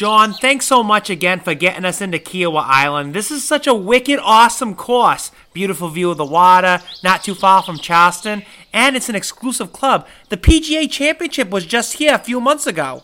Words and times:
John, 0.00 0.32
thanks 0.32 0.64
so 0.64 0.82
much 0.82 1.10
again 1.10 1.40
for 1.40 1.52
getting 1.52 1.84
us 1.84 2.00
into 2.00 2.16
Kiawah 2.16 2.64
Island. 2.64 3.12
This 3.12 3.30
is 3.30 3.44
such 3.44 3.66
a 3.66 3.74
wicked 3.74 4.18
awesome 4.22 4.74
course. 4.74 5.30
Beautiful 5.52 5.90
view 5.90 6.10
of 6.10 6.16
the 6.16 6.24
water, 6.24 6.80
not 7.04 7.22
too 7.22 7.34
far 7.34 7.62
from 7.62 7.76
Charleston, 7.76 8.42
and 8.72 8.96
it's 8.96 9.10
an 9.10 9.14
exclusive 9.14 9.74
club. 9.74 10.08
The 10.30 10.38
PGA 10.38 10.90
Championship 10.90 11.50
was 11.50 11.66
just 11.66 11.98
here 11.98 12.14
a 12.14 12.18
few 12.18 12.40
months 12.40 12.66
ago. 12.66 13.02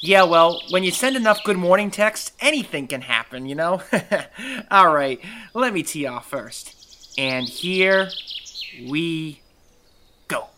Yeah, 0.00 0.24
well, 0.24 0.60
when 0.70 0.82
you 0.82 0.90
send 0.90 1.14
enough 1.14 1.44
good 1.44 1.58
morning 1.58 1.92
texts, 1.92 2.32
anything 2.40 2.88
can 2.88 3.02
happen, 3.02 3.46
you 3.46 3.54
know? 3.54 3.80
All 4.72 4.92
right, 4.92 5.20
let 5.54 5.72
me 5.72 5.84
tee 5.84 6.06
off 6.06 6.28
first. 6.28 7.14
And 7.16 7.48
here 7.48 8.08
we 8.84 9.42
go. 10.26 10.48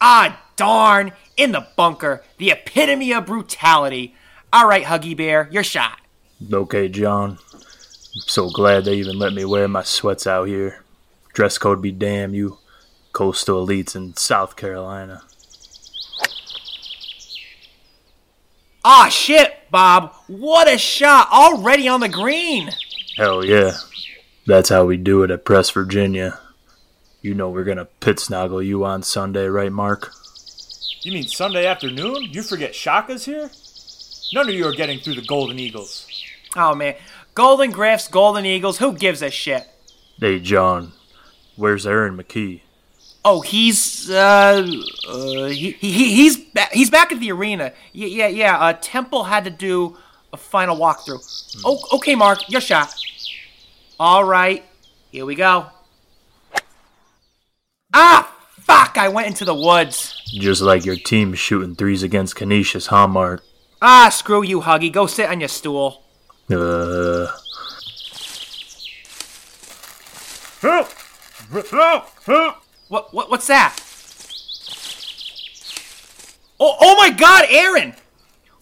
Ah, 0.00 0.40
darn! 0.54 1.10
In 1.36 1.52
the 1.52 1.66
bunker, 1.76 2.22
the 2.38 2.50
epitome 2.50 3.12
of 3.12 3.26
brutality. 3.26 4.14
All 4.52 4.66
right, 4.66 4.84
Huggy 4.84 5.16
Bear, 5.16 5.48
your 5.50 5.64
shot. 5.64 6.00
Okay, 6.52 6.88
John. 6.88 7.38
I'm 7.54 8.20
so 8.26 8.48
glad 8.50 8.84
they 8.84 8.94
even 8.94 9.18
let 9.18 9.34
me 9.34 9.44
wear 9.44 9.68
my 9.68 9.82
sweats 9.82 10.26
out 10.26 10.48
here. 10.48 10.82
Dress 11.34 11.58
code 11.58 11.82
be 11.82 11.92
damn, 11.92 12.32
you 12.32 12.58
coastal 13.12 13.66
elites 13.66 13.94
in 13.94 14.16
South 14.16 14.56
Carolina. 14.56 15.22
Ah, 18.84 19.08
shit, 19.10 19.52
Bob. 19.70 20.14
What 20.28 20.72
a 20.72 20.78
shot. 20.78 21.28
Already 21.32 21.88
on 21.88 22.00
the 22.00 22.08
green. 22.08 22.70
Hell 23.16 23.44
yeah. 23.44 23.72
That's 24.46 24.68
how 24.68 24.84
we 24.84 24.96
do 24.96 25.24
it 25.24 25.30
at 25.30 25.44
Press 25.44 25.70
Virginia. 25.70 26.38
You 27.20 27.34
know 27.34 27.50
we're 27.50 27.64
gonna 27.64 27.86
pit 27.86 28.20
snoggle 28.20 28.62
you 28.62 28.84
on 28.84 29.02
Sunday, 29.02 29.48
right, 29.48 29.72
Mark? 29.72 30.12
You 31.06 31.12
mean 31.12 31.28
Sunday 31.28 31.66
afternoon? 31.66 32.30
You 32.32 32.42
forget 32.42 32.74
Shaka's 32.74 33.24
here? 33.24 33.48
None 34.34 34.48
of 34.48 34.52
you 34.56 34.66
are 34.66 34.72
getting 34.72 34.98
through 34.98 35.14
the 35.14 35.22
Golden 35.22 35.56
Eagles. 35.56 36.04
Oh, 36.56 36.74
man. 36.74 36.96
Golden 37.32 37.70
Griffs, 37.70 38.08
Golden 38.08 38.44
Eagles, 38.44 38.78
who 38.78 38.92
gives 38.92 39.22
a 39.22 39.30
shit? 39.30 39.68
Hey, 40.18 40.40
John. 40.40 40.94
Where's 41.54 41.86
Aaron 41.86 42.16
McKie? 42.16 42.62
Oh, 43.24 43.40
he's 43.40 44.10
uh, 44.10 44.68
uh 45.08 45.44
he, 45.44 45.70
he 45.70 45.92
he's 46.16 46.38
ba- 46.38 46.66
he's 46.72 46.90
back 46.90 47.12
at 47.12 47.20
the 47.20 47.30
arena. 47.30 47.72
Yeah, 47.92 48.08
yeah, 48.08 48.26
yeah. 48.26 48.58
Uh, 48.58 48.72
Temple 48.72 49.22
had 49.22 49.44
to 49.44 49.50
do 49.50 49.96
a 50.32 50.36
final 50.36 50.76
walkthrough. 50.76 51.62
Oh, 51.64 51.78
okay, 51.98 52.16
Mark, 52.16 52.50
your 52.50 52.60
shot. 52.60 52.92
All 54.00 54.24
right, 54.24 54.64
here 55.12 55.24
we 55.24 55.36
go. 55.36 55.66
Ah, 57.94 58.35
fuck! 58.66 58.96
I 58.98 59.08
went 59.08 59.28
into 59.28 59.44
the 59.44 59.54
woods. 59.54 60.20
Just 60.26 60.62
like 60.62 60.84
your 60.84 60.96
team 60.96 61.34
shooting 61.34 61.74
threes 61.74 62.02
against 62.02 62.36
Canisius, 62.36 62.86
huh, 62.88 63.06
Mark? 63.08 63.42
Ah, 63.80 64.08
screw 64.08 64.42
you, 64.42 64.60
Huggy. 64.62 64.90
Go 64.92 65.06
sit 65.06 65.28
on 65.28 65.40
your 65.40 65.48
stool. 65.48 66.02
Uh, 66.50 67.26
What, 72.88 73.12
what 73.12 73.30
what's 73.30 73.46
that? 73.48 73.76
Oh, 76.58 76.76
oh 76.80 76.96
my 76.96 77.10
God, 77.10 77.44
Aaron! 77.50 77.94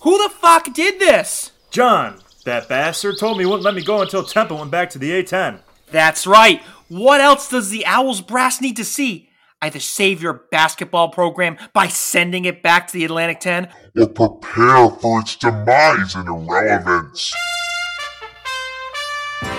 Who 0.01 0.23
the 0.23 0.29
fuck 0.35 0.73
did 0.75 0.99
this? 0.99 1.53
John, 1.71 2.21
that 2.45 2.69
bastard 2.69 3.19
told 3.19 3.37
me 3.39 3.45
he 3.45 3.47
wouldn't 3.47 3.65
let 3.65 3.75
me 3.75 3.85
go 3.85 4.03
until 4.03 4.25
Temple 4.25 4.59
went 4.59 4.71
back 4.71 4.91
to 4.91 4.99
the 4.99 5.11
A10. 5.11 5.61
That's 5.91 6.27
right. 6.27 6.61
What 6.89 7.21
else 7.21 7.49
does 7.49 7.71
the 7.71 7.87
Owls 7.87 8.21
brass 8.21 8.61
need 8.61 8.77
to 8.77 8.85
see? 8.85 9.29
Either 9.65 9.81
save 9.81 10.21
your 10.21 10.35
basketball 10.51 11.09
program 11.09 11.57
by 11.73 11.89
sending 11.89 12.45
it 12.45 12.63
back 12.63 12.87
to 12.87 12.93
the 12.93 13.03
Atlantic 13.03 13.41
10, 13.41 13.67
or 13.99 14.07
prepare 14.09 14.91
for 14.91 15.21
its 15.21 15.37
demise 15.37 16.15
and 16.15 16.29
irrelevance. 16.29 17.33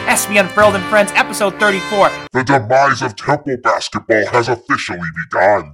SB 0.05 0.39
Unfurled 0.39 0.75
and 0.75 0.83
Friends, 0.91 1.11
episode 1.15 1.59
34. 1.59 2.11
The 2.33 2.43
demise 2.43 3.01
of 3.01 3.15
Temple 3.15 3.57
basketball 3.63 4.27
has 4.27 4.47
officially 4.47 5.09
begun. 5.23 5.73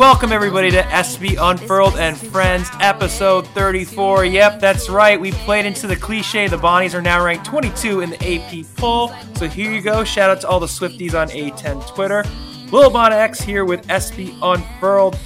Welcome, 0.00 0.32
everybody, 0.32 0.70
to 0.70 0.80
SB 0.80 1.36
Unfurled 1.38 1.98
and 1.98 2.16
Friends, 2.16 2.70
episode 2.80 3.46
34. 3.48 4.24
Yep, 4.24 4.58
that's 4.58 4.88
right. 4.88 5.20
We 5.20 5.32
played 5.32 5.66
into 5.66 5.86
the 5.86 5.94
cliche. 5.94 6.48
The 6.48 6.56
Bonnies 6.56 6.94
are 6.94 7.02
now 7.02 7.22
ranked 7.22 7.44
22 7.44 8.00
in 8.00 8.08
the 8.08 8.16
AP 8.16 8.64
poll. 8.76 9.12
So 9.36 9.46
here 9.46 9.70
you 9.70 9.82
go. 9.82 10.02
Shout 10.02 10.30
out 10.30 10.40
to 10.40 10.48
all 10.48 10.58
the 10.58 10.64
Swifties 10.64 11.12
on 11.12 11.28
A10 11.28 11.86
Twitter. 11.94 12.24
Lil 12.72 12.88
Bon 12.88 13.12
X 13.12 13.42
here 13.42 13.66
with 13.66 13.86
SB 13.88 14.38
Unfurled. 14.40 15.18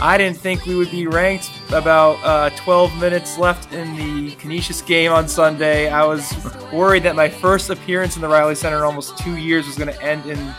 I 0.00 0.18
didn't 0.18 0.38
think 0.38 0.66
we 0.66 0.74
would 0.74 0.90
be 0.90 1.06
ranked 1.06 1.48
about 1.68 2.18
uh, 2.24 2.50
12 2.56 2.98
minutes 2.98 3.38
left 3.38 3.72
in 3.72 3.94
the 3.94 4.34
Canisius 4.34 4.82
game 4.82 5.12
on 5.12 5.28
Sunday. 5.28 5.88
I 5.88 6.04
was 6.04 6.34
worried 6.72 7.04
that 7.04 7.14
my 7.14 7.28
first 7.28 7.70
appearance 7.70 8.16
in 8.16 8.22
the 8.22 8.28
Reilly 8.28 8.56
Center 8.56 8.78
in 8.78 8.82
almost 8.82 9.16
two 9.18 9.36
years 9.36 9.68
was 9.68 9.76
going 9.76 9.94
to 9.94 10.02
end 10.02 10.26
in 10.26 10.52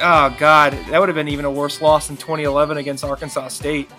oh 0.00 0.34
god, 0.38 0.72
that 0.88 0.98
would 0.98 1.08
have 1.08 1.16
been 1.16 1.28
even 1.28 1.44
a 1.44 1.50
worse 1.50 1.80
loss 1.80 2.10
in 2.10 2.16
2011 2.16 2.76
against 2.78 3.04
Arkansas 3.04 3.48
State. 3.48 3.90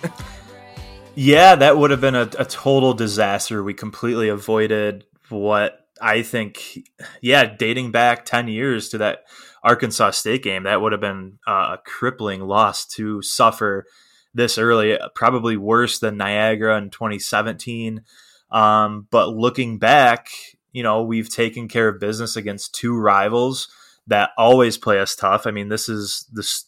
yeah, 1.16 1.56
that 1.56 1.78
would 1.78 1.92
have 1.92 2.02
been 2.02 2.16
a, 2.16 2.30
a 2.38 2.46
total 2.46 2.94
disaster. 2.94 3.64
We 3.64 3.74
completely 3.74 4.30
avoided 4.30 5.06
what 5.30 5.86
I 6.02 6.24
think, 6.24 6.80
yeah, 7.22 7.46
dating 7.46 7.92
back 7.92 8.26
10 8.26 8.48
years 8.48 8.90
to 8.90 8.98
that 9.00 9.24
Arkansas 9.64 10.12
State 10.12 10.44
game, 10.44 10.64
that 10.64 10.82
would 10.82 10.92
have 10.92 11.02
been 11.02 11.38
a 11.46 11.78
crippling 11.86 12.42
loss 12.42 12.86
to 12.88 13.22
suffer 13.22 13.86
this 14.34 14.58
early, 14.58 14.98
probably 15.14 15.58
worse 15.58 16.00
than 16.00 16.18
Niagara 16.18 16.78
in 16.78 16.90
2017. 16.90 18.02
Um, 18.50 19.08
but 19.12 19.30
looking 19.30 19.78
back, 19.78 20.30
you 20.72 20.82
know, 20.82 21.04
we've 21.04 21.30
taken 21.30 21.68
care 21.68 21.88
of 21.88 22.00
business 22.00 22.36
against 22.36 22.74
two 22.74 22.98
rivals 22.98 23.68
that 24.12 24.32
always 24.38 24.78
play 24.78 25.00
us 25.00 25.16
tough. 25.16 25.48
I 25.48 25.52
mean, 25.52 25.70
this 25.70 25.88
is 25.88 26.28
this 26.34 26.66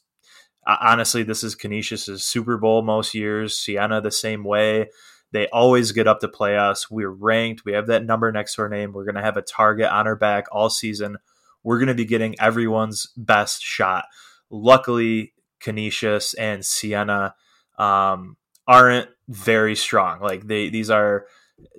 honestly, 0.65 1.23
this 1.23 1.43
is 1.43 1.55
Canisius's 1.55 2.23
Super 2.23 2.57
Bowl 2.57 2.81
most 2.81 3.13
years. 3.13 3.57
Siena 3.57 3.99
the 3.99 4.11
same 4.11 4.45
way. 4.45 4.89
They 5.33 5.47
always 5.49 5.91
get 5.91 6.07
up 6.07 6.21
to 6.21 6.29
play 6.29 6.57
us. 6.57 6.89
We're 6.89 7.09
ranked. 7.09 7.65
We 7.65 7.73
have 7.73 7.87
that 7.87 8.05
number 8.05 8.31
next 8.31 8.55
to 8.55 8.61
our 8.61 8.69
name. 8.69 8.93
We're 8.93 9.03
going 9.03 9.15
to 9.15 9.21
have 9.21 9.35
a 9.35 9.41
target 9.41 9.87
on 9.87 10.07
our 10.07 10.15
back 10.15 10.45
all 10.53 10.69
season. 10.69 11.17
We're 11.63 11.79
going 11.79 11.87
to 11.87 11.93
be 11.93 12.05
getting 12.05 12.39
everyone's 12.39 13.07
best 13.17 13.61
shot. 13.61 14.05
Luckily, 14.49 15.33
Canisius 15.59 16.33
and 16.35 16.63
Siena 16.63 17.35
um, 17.77 18.37
aren't 18.65 19.09
very 19.27 19.75
strong. 19.75 20.21
Like 20.21 20.47
they, 20.47 20.69
these 20.69 20.89
are, 20.89 21.25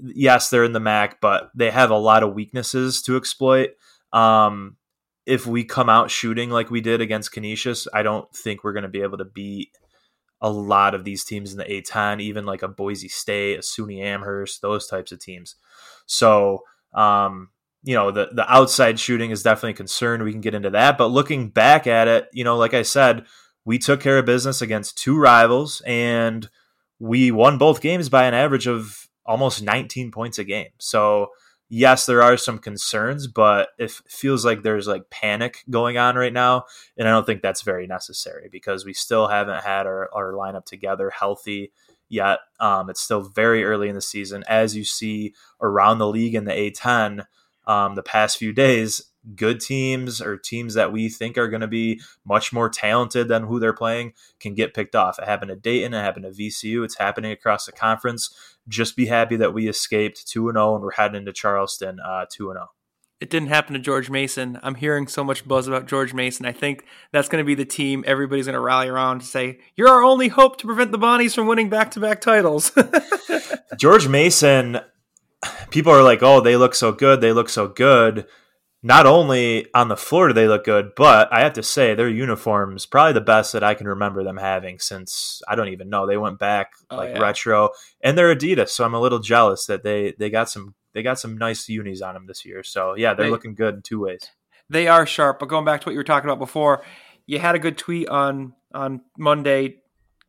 yes, 0.02 0.50
they're 0.50 0.64
in 0.64 0.72
the 0.72 0.78
MAAC, 0.80 1.14
but 1.22 1.50
they 1.54 1.70
have 1.70 1.90
a 1.90 1.96
lot 1.96 2.22
of 2.22 2.34
weaknesses 2.34 3.00
to 3.02 3.16
exploit. 3.16 3.70
Um, 4.12 4.76
if 5.26 5.46
we 5.46 5.64
come 5.64 5.88
out 5.88 6.10
shooting 6.10 6.50
like 6.50 6.70
we 6.70 6.80
did 6.80 7.00
against 7.00 7.32
Canisius, 7.32 7.88
I 7.92 8.02
don't 8.02 8.30
think 8.34 8.62
we're 8.62 8.72
going 8.72 8.82
to 8.82 8.88
be 8.88 9.02
able 9.02 9.18
to 9.18 9.24
beat 9.24 9.70
a 10.40 10.50
lot 10.50 10.94
of 10.94 11.04
these 11.04 11.24
teams 11.24 11.52
in 11.52 11.58
the 11.58 11.64
A10, 11.64 12.20
even 12.20 12.44
like 12.44 12.62
a 12.62 12.68
Boise 12.68 13.08
State, 13.08 13.58
a 13.58 13.62
SUNY 13.62 14.02
Amherst, 14.02 14.60
those 14.60 14.86
types 14.86 15.10
of 15.12 15.18
teams. 15.18 15.56
So, 16.06 16.64
um, 16.92 17.48
you 17.82 17.94
know, 17.94 18.10
the 18.10 18.28
the 18.32 18.50
outside 18.52 18.98
shooting 18.98 19.30
is 19.30 19.42
definitely 19.42 19.70
a 19.70 19.74
concern. 19.74 20.22
We 20.22 20.32
can 20.32 20.40
get 20.40 20.54
into 20.54 20.70
that, 20.70 20.98
but 20.98 21.06
looking 21.06 21.48
back 21.48 21.86
at 21.86 22.08
it, 22.08 22.28
you 22.32 22.44
know, 22.44 22.56
like 22.56 22.74
I 22.74 22.82
said, 22.82 23.24
we 23.64 23.78
took 23.78 24.00
care 24.00 24.18
of 24.18 24.26
business 24.26 24.60
against 24.60 24.98
two 24.98 25.18
rivals 25.18 25.82
and 25.86 26.48
we 26.98 27.30
won 27.30 27.58
both 27.58 27.80
games 27.80 28.08
by 28.08 28.24
an 28.24 28.34
average 28.34 28.66
of 28.66 29.08
almost 29.26 29.62
19 29.62 30.10
points 30.10 30.38
a 30.38 30.44
game. 30.44 30.70
So, 30.78 31.28
yes, 31.74 32.06
there 32.06 32.22
are 32.22 32.36
some 32.36 32.58
concerns, 32.58 33.26
but 33.26 33.70
it 33.78 33.90
feels 33.90 34.44
like 34.44 34.62
there's 34.62 34.86
like 34.86 35.10
panic 35.10 35.64
going 35.68 35.98
on 35.98 36.14
right 36.14 36.32
now. 36.32 36.64
And 36.96 37.08
I 37.08 37.10
don't 37.10 37.26
think 37.26 37.42
that's 37.42 37.62
very 37.62 37.88
necessary 37.88 38.48
because 38.50 38.84
we 38.84 38.94
still 38.94 39.26
haven't 39.26 39.64
had 39.64 39.86
our, 39.86 40.08
our 40.14 40.32
lineup 40.34 40.66
together 40.66 41.10
healthy 41.10 41.72
yet. 42.08 42.38
Um, 42.60 42.90
it's 42.90 43.00
still 43.00 43.22
very 43.22 43.64
early 43.64 43.88
in 43.88 43.96
the 43.96 44.00
season. 44.00 44.44
As 44.48 44.76
you 44.76 44.84
see 44.84 45.34
around 45.60 45.98
the 45.98 46.06
league 46.06 46.36
in 46.36 46.44
the 46.44 46.52
A10, 46.52 47.26
um, 47.66 47.96
the 47.96 48.04
past 48.04 48.38
few 48.38 48.52
days, 48.52 49.10
good 49.34 49.60
teams 49.60 50.20
or 50.20 50.36
teams 50.36 50.74
that 50.74 50.92
we 50.92 51.08
think 51.08 51.38
are 51.38 51.48
going 51.48 51.60
to 51.60 51.66
be 51.66 52.00
much 52.24 52.52
more 52.52 52.68
talented 52.68 53.28
than 53.28 53.44
who 53.44 53.58
they're 53.58 53.72
playing 53.72 54.12
can 54.40 54.54
get 54.54 54.74
picked 54.74 54.94
off. 54.94 55.18
It 55.18 55.26
happened 55.26 55.50
to 55.50 55.56
Dayton, 55.56 55.94
it 55.94 56.00
happened 56.00 56.24
to 56.24 56.30
VCU, 56.30 56.84
it's 56.84 56.98
happening 56.98 57.32
across 57.32 57.66
the 57.66 57.72
conference. 57.72 58.34
Just 58.68 58.96
be 58.96 59.06
happy 59.06 59.36
that 59.36 59.54
we 59.54 59.68
escaped 59.68 60.26
2 60.26 60.52
0 60.52 60.74
and 60.74 60.82
we're 60.82 60.92
heading 60.92 61.16
into 61.16 61.32
Charleston 61.32 62.00
uh, 62.00 62.26
2 62.30 62.52
0. 62.52 62.68
It 63.20 63.30
didn't 63.30 63.48
happen 63.48 63.74
to 63.74 63.78
George 63.78 64.10
Mason. 64.10 64.58
I'm 64.62 64.74
hearing 64.74 65.06
so 65.06 65.24
much 65.24 65.46
buzz 65.46 65.66
about 65.68 65.86
George 65.86 66.12
Mason. 66.12 66.44
I 66.44 66.52
think 66.52 66.84
that's 67.12 67.28
going 67.28 67.42
to 67.42 67.46
be 67.46 67.54
the 67.54 67.64
team 67.64 68.04
everybody's 68.06 68.46
going 68.46 68.54
to 68.54 68.60
rally 68.60 68.88
around 68.88 69.20
to 69.20 69.26
say, 69.26 69.60
You're 69.76 69.88
our 69.88 70.02
only 70.02 70.28
hope 70.28 70.58
to 70.58 70.66
prevent 70.66 70.92
the 70.92 70.98
Bonnies 70.98 71.34
from 71.34 71.46
winning 71.46 71.70
back 71.70 71.92
to 71.92 72.00
back 72.00 72.20
titles. 72.20 72.72
George 73.78 74.08
Mason, 74.08 74.80
people 75.70 75.92
are 75.92 76.02
like, 76.02 76.22
oh, 76.22 76.40
they 76.40 76.56
look 76.56 76.74
so 76.74 76.92
good. 76.92 77.20
They 77.20 77.32
look 77.32 77.48
so 77.48 77.68
good. 77.68 78.26
Not 78.86 79.06
only 79.06 79.66
on 79.72 79.88
the 79.88 79.96
floor 79.96 80.28
do 80.28 80.34
they 80.34 80.46
look 80.46 80.64
good, 80.64 80.90
but 80.94 81.32
I 81.32 81.40
have 81.40 81.54
to 81.54 81.62
say 81.62 81.94
their 81.94 82.08
uniforms 82.08 82.84
probably 82.84 83.14
the 83.14 83.22
best 83.22 83.54
that 83.54 83.64
I 83.64 83.72
can 83.72 83.88
remember 83.88 84.22
them 84.22 84.36
having 84.36 84.78
since 84.78 85.40
I 85.48 85.54
don't 85.54 85.68
even 85.70 85.88
know. 85.88 86.06
They 86.06 86.18
went 86.18 86.38
back 86.38 86.72
Oh, 86.90 86.96
like 86.98 87.14
yeah. 87.14 87.18
retro, 87.20 87.70
and 88.02 88.16
they're 88.16 88.34
Adidas, 88.36 88.68
so 88.68 88.84
I'm 88.84 88.92
a 88.92 89.00
little 89.00 89.20
jealous 89.20 89.64
that 89.66 89.84
they 89.84 90.12
they 90.18 90.28
got 90.28 90.50
some 90.50 90.74
they 90.92 91.02
got 91.02 91.18
some 91.18 91.38
nice 91.38 91.66
unis 91.68 92.02
on 92.02 92.12
them 92.14 92.26
this 92.26 92.44
year. 92.44 92.62
So 92.62 92.94
yeah, 92.94 93.14
they're 93.14 93.26
They- 93.26 93.30
looking 93.32 93.54
good 93.54 93.74
in 93.76 93.82
two 93.82 94.00
ways. 94.00 94.20
they 94.68 94.86
are 94.86 95.06
sharp. 95.06 95.38
But 95.40 95.48
going 95.48 95.64
back 95.64 95.80
to 95.80 95.86
what 95.86 95.92
you 95.92 95.98
were 95.98 96.04
talking 96.04 96.28
about 96.28 96.38
before, 96.38 96.84
you 97.26 97.38
had 97.38 97.54
a 97.54 97.58
good 97.58 97.78
tweet 97.78 98.08
on 98.10 98.52
on 98.74 99.00
Monday. 99.16 99.76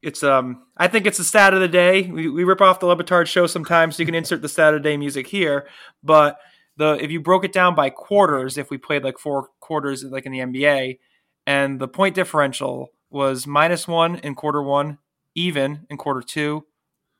It's 0.01 0.23
um, 0.23 0.63
I 0.77 0.87
think 0.87 1.05
it's 1.05 1.17
the 1.17 1.23
stat 1.25 1.53
of 1.53 1.59
the 1.59 1.67
day. 1.67 2.03
We, 2.03 2.29
we 2.29 2.43
rip 2.45 2.61
off 2.61 2.79
the 2.79 2.85
Le 2.85 2.95
Batard 2.95 3.27
show 3.27 3.47
sometimes, 3.47 3.95
so 3.97 4.01
you 4.03 4.05
can 4.05 4.15
insert 4.15 4.41
the 4.41 4.47
stat 4.49 4.73
of 4.73 4.81
the 4.81 4.89
day 4.89 4.95
music 4.97 5.27
here. 5.27 5.67
But 6.03 6.37
the 6.77 6.97
if 7.01 7.11
you 7.11 7.19
broke 7.19 7.45
it 7.45 7.53
down 7.53 7.75
by 7.75 7.89
quarters, 7.89 8.57
if 8.57 8.69
we 8.69 8.77
played 8.77 9.03
like 9.03 9.17
four 9.17 9.49
quarters, 9.59 10.03
like 10.03 10.25
in 10.25 10.31
the 10.31 10.39
NBA, 10.39 10.99
and 11.47 11.79
the 11.79 11.87
point 11.87 12.15
differential 12.15 12.89
was 13.09 13.47
minus 13.47 13.87
one 13.87 14.15
in 14.17 14.35
quarter 14.35 14.61
one, 14.61 14.97
even 15.35 15.85
in 15.89 15.97
quarter 15.97 16.21
two. 16.21 16.65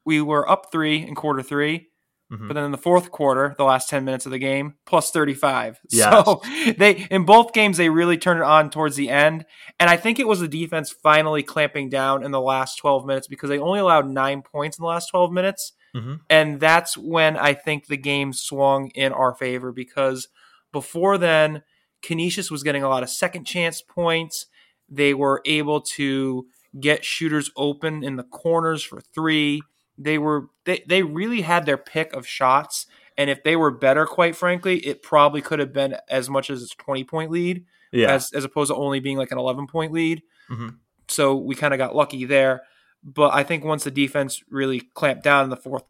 We 0.05 0.21
were 0.21 0.49
up 0.49 0.71
three 0.71 0.97
in 0.97 1.15
quarter 1.15 1.41
three. 1.41 1.89
Mhm. 2.31 2.47
But 2.47 2.55
then 2.55 2.63
in 2.63 2.71
the 2.71 2.77
fourth 2.79 3.11
quarter, 3.11 3.53
the 3.55 3.63
last 3.63 3.87
10 3.87 4.03
minutes 4.03 4.25
of 4.25 4.31
the 4.31 4.39
game, 4.39 4.75
plus 4.85 5.11
35. 5.11 5.79
Yes. 5.91 6.25
So 6.25 6.41
they 6.77 7.05
in 7.11 7.23
both 7.23 7.53
games 7.53 7.77
they 7.77 7.89
really 7.89 8.17
turned 8.17 8.39
it 8.39 8.45
on 8.45 8.71
towards 8.71 8.95
the 8.95 9.09
end. 9.09 9.45
And 9.79 9.89
I 9.89 9.97
think 9.97 10.17
it 10.19 10.27
was 10.27 10.39
the 10.39 10.47
defense 10.47 10.89
finally 10.91 11.43
clamping 11.43 11.87
down 11.89 12.23
in 12.23 12.31
the 12.31 12.41
last 12.41 12.77
12 12.77 13.05
minutes 13.05 13.27
because 13.27 13.49
they 13.49 13.59
only 13.59 13.79
allowed 13.79 14.07
9 14.09 14.41
points 14.41 14.77
in 14.77 14.81
the 14.83 14.87
last 14.87 15.07
12 15.09 15.31
minutes. 15.31 15.73
Mhm. 15.95 16.19
And 16.29 16.59
that's 16.59 16.97
when 16.97 17.37
I 17.37 17.53
think 17.53 17.87
the 17.87 17.97
game 17.97 18.33
swung 18.33 18.89
in 18.95 19.13
our 19.13 19.33
favor 19.33 19.71
because 19.71 20.27
before 20.73 21.17
then 21.17 21.63
Canisius 22.01 22.51
was 22.51 22.63
getting 22.63 22.83
a 22.83 22.89
lot 22.89 23.01
of 23.03 23.09
second 23.09 23.45
chance 23.45 23.81
points. 23.81 24.45
They 24.89 25.13
were 25.13 25.41
able 25.45 25.81
to 25.97 26.45
get 26.79 27.05
shooters 27.05 27.49
open 27.55 28.03
in 28.03 28.17
the 28.17 28.23
corners 28.23 28.83
for 28.83 28.99
3 29.01 29.61
they 29.97 30.17
were 30.17 30.47
they, 30.65 30.83
they 30.89 31.01
really 31.03 31.39
had 31.39 31.65
their 31.65 31.77
pick 31.77 32.11
of 32.11 32.27
shots 32.27 32.85
and 33.17 33.29
if 33.29 33.41
they 33.43 33.55
were 33.55 33.71
better 33.71 34.05
quite 34.05 34.35
frankly 34.35 34.79
it 34.85 35.01
probably 35.01 35.41
could 35.41 35.57
have 35.57 35.71
been 35.71 35.95
as 36.09 36.29
much 36.29 36.49
as 36.49 36.61
a 36.63 36.67
20 36.83 37.05
point 37.05 37.31
lead 37.31 37.63
Yeah, 37.93 38.11
as, 38.11 38.29
as 38.33 38.43
opposed 38.43 38.71
to 38.71 38.75
only 38.75 38.99
being 38.99 39.15
like 39.17 39.31
an 39.31 39.37
11 39.37 39.67
point 39.67 39.93
lead 39.93 40.21
Mhm. 40.51 40.75
so 41.07 41.35
we 41.37 41.55
kind 41.55 41.73
of 41.73 41.77
got 41.77 41.95
lucky 41.95 42.25
there 42.25 42.63
but 43.05 43.33
i 43.33 43.43
think 43.43 43.63
once 43.63 43.83
the 43.85 43.91
defense 43.91 44.43
really 44.49 44.81
clamped 44.93 45.23
down 45.23 45.45
in 45.45 45.49
the 45.49 45.55
fourth 45.55 45.83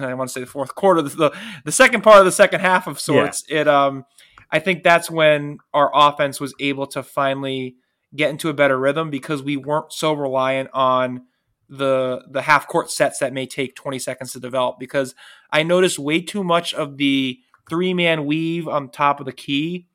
i 0.00 0.12
want 0.12 0.28
to 0.28 0.32
say 0.32 0.40
the 0.40 0.46
fourth 0.46 0.74
quarter 0.74 1.00
the, 1.00 1.08
the, 1.08 1.38
the 1.64 1.72
second 1.72 2.02
part 2.02 2.18
of 2.18 2.24
the 2.24 2.32
second 2.32 2.60
half 2.60 2.86
of 2.86 3.00
sorts 3.00 3.44
it 3.48 3.66
um 3.68 4.04
i 4.50 4.58
think 4.58 4.82
that's 4.82 5.10
when 5.10 5.58
our 5.72 5.90
offense 5.94 6.40
was 6.40 6.52
able 6.60 6.86
to 6.86 7.02
finally 7.02 7.76
get 8.14 8.30
into 8.30 8.48
a 8.48 8.54
better 8.54 8.78
rhythm 8.78 9.10
because 9.10 9.42
we 9.42 9.56
weren't 9.56 9.92
so 9.92 10.12
reliant 10.12 10.68
on 10.72 11.22
the 11.68 12.22
the 12.28 12.42
half 12.42 12.66
court 12.66 12.90
sets 12.90 13.20
that 13.20 13.32
may 13.32 13.46
take 13.46 13.76
20 13.76 13.98
seconds 13.98 14.32
to 14.32 14.40
develop 14.40 14.78
because 14.78 15.14
I 15.52 15.62
noticed 15.62 15.98
way 15.98 16.20
too 16.20 16.42
much 16.42 16.74
of 16.74 16.96
the 16.96 17.38
three 17.68 17.94
man 17.94 18.26
weave 18.26 18.66
on 18.66 18.90
top 18.90 19.20
of 19.20 19.26
the 19.26 19.32
key 19.32 19.86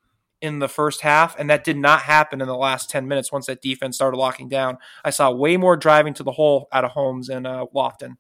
in 0.46 0.60
the 0.60 0.68
first 0.68 1.02
half 1.02 1.38
and 1.38 1.50
that 1.50 1.64
did 1.64 1.78
not 1.78 2.04
happen 2.04 2.42
in 2.42 2.48
the 2.48 2.56
last 2.56 2.90
10 2.90 3.08
minutes 3.08 3.32
once 3.32 3.48
that 3.48 3.62
defense 3.62 3.96
started 3.96 4.18
locking 4.18 4.48
down. 4.48 4.78
I 5.04 5.10
saw 5.10 5.32
way 5.32 5.58
more 5.58 5.76
driving 5.76 6.14
to 6.16 6.24
the 6.24 6.32
hole 6.32 6.68
out 6.72 6.86
of 6.86 6.92
Holmes 6.92 7.28
and 7.30 7.46
uh, 7.46 7.66
Lofton. 7.76 8.16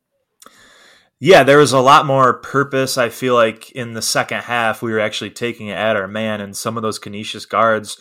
yeah. 1.19 1.44
There 1.44 1.60
was 1.60 1.72
a 1.72 1.80
lot 1.80 2.06
more 2.06 2.33
purpose. 2.33 2.98
I 2.98 3.10
feel 3.10 3.36
like 3.36 3.72
in 3.72 3.94
the 3.94 4.01
second 4.01 4.42
half 4.42 4.81
we 4.81 4.92
were 4.92 5.00
actually 5.00 5.31
taking 5.31 5.68
it 5.68 5.77
at 5.77 5.95
our 5.95 6.07
man, 6.07 6.42
and 6.42 6.57
some 6.57 6.75
of 6.75 6.83
those 6.83 7.00
Canisius 7.00 7.45
guards 7.45 7.98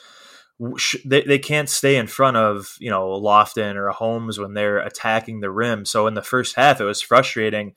they, 1.04 1.22
they 1.22 1.38
can't 1.38 1.68
stay 1.68 1.96
in 1.96 2.06
front 2.06 2.36
of 2.36 2.76
you 2.78 2.90
know 2.90 3.08
Lofton 3.08 3.76
or 3.76 3.90
Holmes 3.90 4.38
when 4.38 4.54
they're 4.54 4.78
attacking 4.78 5.40
the 5.40 5.50
rim. 5.50 5.84
So 5.84 6.06
in 6.06 6.14
the 6.14 6.22
first 6.22 6.56
half, 6.56 6.80
it 6.80 6.84
was 6.84 7.02
frustrating. 7.02 7.74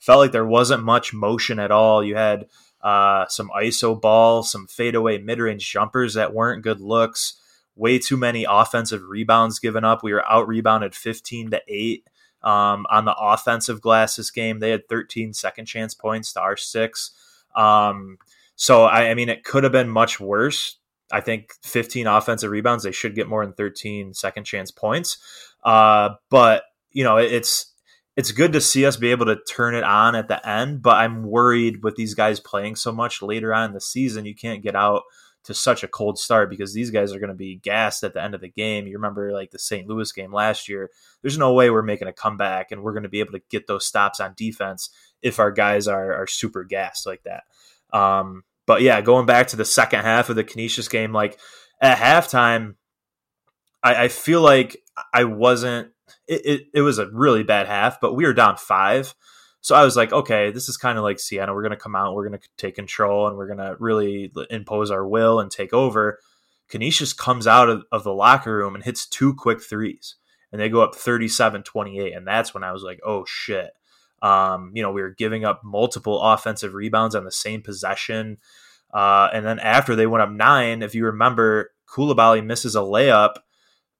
Felt 0.00 0.18
like 0.18 0.32
there 0.32 0.46
wasn't 0.46 0.84
much 0.84 1.14
motion 1.14 1.58
at 1.58 1.70
all. 1.70 2.04
You 2.04 2.16
had 2.16 2.46
uh, 2.86 3.26
some 3.28 3.50
ISO 3.60 4.00
ball, 4.00 4.42
some 4.44 4.66
fadeaway 4.68 5.18
mid 5.18 5.40
range 5.40 5.68
jumpers 5.68 6.14
that 6.14 6.32
weren't 6.32 6.62
good 6.62 6.80
looks. 6.80 7.34
Way 7.74 7.98
too 7.98 8.16
many 8.16 8.46
offensive 8.48 9.02
rebounds 9.08 9.58
given 9.58 9.84
up. 9.84 10.02
We 10.02 10.12
were 10.12 10.24
out 10.26 10.46
rebounded 10.48 10.94
fifteen 10.94 11.50
to 11.50 11.60
eight 11.68 12.06
um, 12.42 12.86
on 12.90 13.04
the 13.04 13.14
offensive 13.18 13.80
glass 13.80 14.16
this 14.16 14.30
game. 14.30 14.60
They 14.60 14.70
had 14.70 14.88
13 14.88 15.32
second 15.34 15.66
chance 15.66 15.94
points 15.94 16.32
to 16.34 16.40
our 16.40 16.56
six. 16.56 17.10
Um, 17.56 18.18
so 18.54 18.84
I, 18.84 19.10
I 19.10 19.14
mean, 19.14 19.28
it 19.28 19.42
could 19.44 19.64
have 19.64 19.72
been 19.72 19.88
much 19.88 20.20
worse. 20.20 20.78
I 21.12 21.20
think 21.20 21.52
15 21.62 22.06
offensive 22.06 22.50
rebounds. 22.50 22.84
They 22.84 22.92
should 22.92 23.14
get 23.14 23.28
more 23.28 23.44
than 23.44 23.54
13 23.54 24.14
second 24.14 24.44
chance 24.44 24.70
points. 24.70 25.18
Uh, 25.64 26.10
but 26.30 26.64
you 26.92 27.04
know, 27.04 27.16
it- 27.18 27.32
it's 27.32 27.72
it's 28.16 28.32
good 28.32 28.52
to 28.54 28.60
see 28.60 28.86
us 28.86 28.96
be 28.96 29.10
able 29.10 29.26
to 29.26 29.38
turn 29.48 29.74
it 29.74 29.84
on 29.84 30.14
at 30.14 30.28
the 30.28 30.48
end. 30.48 30.82
But 30.82 30.96
I'm 30.96 31.24
worried 31.24 31.82
with 31.82 31.96
these 31.96 32.14
guys 32.14 32.40
playing 32.40 32.76
so 32.76 32.92
much 32.92 33.22
later 33.22 33.52
on 33.52 33.70
in 33.70 33.74
the 33.74 33.80
season. 33.80 34.24
You 34.24 34.34
can't 34.34 34.62
get 34.62 34.74
out 34.74 35.02
to 35.44 35.54
such 35.54 35.84
a 35.84 35.88
cold 35.88 36.18
start 36.18 36.50
because 36.50 36.74
these 36.74 36.90
guys 36.90 37.12
are 37.12 37.20
going 37.20 37.28
to 37.28 37.34
be 37.34 37.54
gassed 37.56 38.02
at 38.02 38.14
the 38.14 38.22
end 38.22 38.34
of 38.34 38.40
the 38.40 38.48
game. 38.48 38.86
You 38.86 38.96
remember 38.96 39.32
like 39.32 39.52
the 39.52 39.60
St. 39.60 39.86
Louis 39.86 40.10
game 40.10 40.32
last 40.32 40.68
year. 40.68 40.90
There's 41.22 41.38
no 41.38 41.52
way 41.52 41.70
we're 41.70 41.82
making 41.82 42.08
a 42.08 42.12
comeback 42.12 42.72
and 42.72 42.82
we're 42.82 42.94
going 42.94 43.04
to 43.04 43.08
be 43.08 43.20
able 43.20 43.32
to 43.32 43.42
get 43.48 43.68
those 43.68 43.86
stops 43.86 44.18
on 44.18 44.34
defense 44.36 44.90
if 45.22 45.38
our 45.38 45.52
guys 45.52 45.86
are 45.86 46.14
are 46.14 46.26
super 46.26 46.64
gassed 46.64 47.06
like 47.06 47.22
that. 47.22 47.44
Um, 47.96 48.42
but 48.66 48.82
yeah, 48.82 49.00
going 49.00 49.26
back 49.26 49.46
to 49.48 49.56
the 49.56 49.64
second 49.64 50.00
half 50.00 50.28
of 50.28 50.36
the 50.36 50.42
Canisius 50.42 50.88
game, 50.88 51.12
like 51.12 51.38
at 51.80 51.98
halftime, 51.98 52.74
I, 53.82 54.04
I 54.04 54.08
feel 54.08 54.40
like 54.40 54.78
I 55.14 55.24
wasn't. 55.24 55.92
It, 56.26 56.46
it, 56.46 56.66
it 56.74 56.80
was 56.80 56.98
a 56.98 57.08
really 57.10 57.42
bad 57.42 57.66
half, 57.66 58.00
but 58.00 58.14
we 58.14 58.24
were 58.24 58.32
down 58.32 58.56
five. 58.56 59.14
So 59.60 59.74
I 59.74 59.84
was 59.84 59.96
like, 59.96 60.12
okay, 60.12 60.50
this 60.50 60.68
is 60.68 60.76
kind 60.76 60.96
of 60.96 61.04
like 61.04 61.18
Siena. 61.18 61.52
We're 61.52 61.62
going 61.62 61.70
to 61.70 61.76
come 61.76 61.96
out, 61.96 62.14
we're 62.14 62.28
going 62.28 62.38
to 62.38 62.48
take 62.56 62.76
control, 62.76 63.26
and 63.26 63.36
we're 63.36 63.48
going 63.48 63.58
to 63.58 63.76
really 63.80 64.32
impose 64.50 64.90
our 64.90 65.06
will 65.06 65.40
and 65.40 65.50
take 65.50 65.72
over. 65.72 66.20
Canisius 66.68 67.12
comes 67.12 67.46
out 67.46 67.68
of, 67.68 67.84
of 67.92 68.04
the 68.04 68.12
locker 68.12 68.56
room 68.56 68.74
and 68.74 68.84
hits 68.84 69.06
two 69.06 69.34
quick 69.34 69.62
threes, 69.62 70.16
and 70.52 70.60
they 70.60 70.68
go 70.68 70.82
up 70.82 70.94
37 70.94 71.62
28. 71.62 72.12
And 72.12 72.26
that's 72.26 72.54
when 72.54 72.64
I 72.64 72.72
was 72.72 72.82
like, 72.82 73.00
oh 73.04 73.24
shit. 73.26 73.70
Um, 74.22 74.72
you 74.74 74.82
know, 74.82 74.92
we 74.92 75.02
were 75.02 75.10
giving 75.10 75.44
up 75.44 75.62
multiple 75.62 76.20
offensive 76.20 76.74
rebounds 76.74 77.14
on 77.14 77.24
the 77.24 77.32
same 77.32 77.62
possession. 77.62 78.38
Uh, 78.92 79.28
and 79.32 79.44
then 79.44 79.58
after 79.58 79.94
they 79.94 80.06
went 80.06 80.22
up 80.22 80.30
nine, 80.30 80.82
if 80.82 80.94
you 80.94 81.04
remember, 81.06 81.70
Koulibaly 81.86 82.44
misses 82.44 82.76
a 82.76 82.80
layup. 82.80 83.34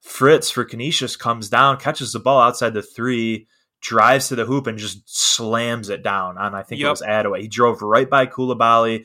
Fritz 0.06 0.50
for 0.50 0.64
Canisius 0.64 1.16
comes 1.16 1.48
down, 1.48 1.78
catches 1.78 2.12
the 2.12 2.20
ball 2.20 2.40
outside 2.40 2.74
the 2.74 2.80
three, 2.80 3.48
drives 3.80 4.28
to 4.28 4.36
the 4.36 4.44
hoop, 4.44 4.68
and 4.68 4.78
just 4.78 5.02
slams 5.04 5.88
it 5.88 6.04
down 6.04 6.38
on 6.38 6.54
I 6.54 6.62
think 6.62 6.80
it 6.80 6.88
was 6.88 7.02
Adaway. 7.02 7.40
He 7.40 7.48
drove 7.48 7.82
right 7.82 8.08
by 8.08 8.26
Koulibaly, 8.26 9.04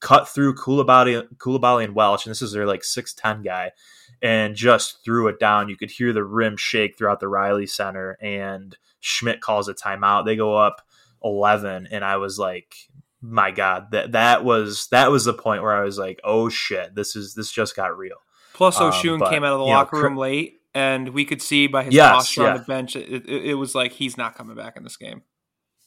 cut 0.00 0.28
through 0.28 0.56
Koulibaly, 0.56 1.26
Koulibaly 1.38 1.84
and 1.84 1.94
Welch, 1.94 2.26
and 2.26 2.30
this 2.30 2.42
is 2.42 2.52
their 2.52 2.66
like 2.66 2.84
six 2.84 3.14
ten 3.14 3.40
guy, 3.40 3.72
and 4.20 4.54
just 4.54 5.02
threw 5.02 5.28
it 5.28 5.40
down. 5.40 5.70
You 5.70 5.78
could 5.78 5.90
hear 5.90 6.12
the 6.12 6.24
rim 6.24 6.58
shake 6.58 6.98
throughout 6.98 7.20
the 7.20 7.28
Reilly 7.28 7.66
Center, 7.66 8.18
and 8.20 8.76
Schmidt 9.00 9.40
calls 9.40 9.66
a 9.68 9.74
timeout. 9.74 10.26
They 10.26 10.36
go 10.36 10.56
up 10.58 10.82
eleven, 11.24 11.88
and 11.90 12.04
I 12.04 12.18
was 12.18 12.38
like, 12.38 12.76
my 13.22 13.50
God, 13.50 13.92
that 13.92 14.12
that 14.12 14.44
was 14.44 14.88
that 14.88 15.10
was 15.10 15.24
the 15.24 15.32
point 15.32 15.62
where 15.62 15.74
I 15.74 15.84
was 15.84 15.96
like, 15.96 16.20
oh 16.22 16.50
shit, 16.50 16.94
this 16.94 17.16
is 17.16 17.34
this 17.34 17.50
just 17.50 17.74
got 17.74 17.96
real. 17.96 18.18
Plus, 18.54 18.80
Um, 18.80 18.92
Osun 18.92 19.18
but, 19.18 19.30
came 19.30 19.44
out 19.44 19.52
of 19.52 19.58
the 19.58 19.64
you 19.64 19.70
know, 19.72 19.76
locker 19.78 20.00
room 20.00 20.16
late, 20.16 20.60
and 20.74 21.10
we 21.10 21.24
could 21.24 21.42
see 21.42 21.66
by 21.66 21.82
his 21.82 21.92
Yes, 21.92 22.12
posture 22.12 22.48
on 22.48 22.58
the 22.58 22.64
bench, 22.64 22.96
it, 22.96 23.28
it, 23.28 23.54
was 23.54 23.74
like 23.74 23.92
he's 23.92 24.16
not 24.16 24.34
coming 24.34 24.56
back 24.56 24.76
in 24.76 24.84
this 24.84 24.96
game. 24.96 25.22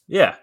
Yeah. 0.06 0.36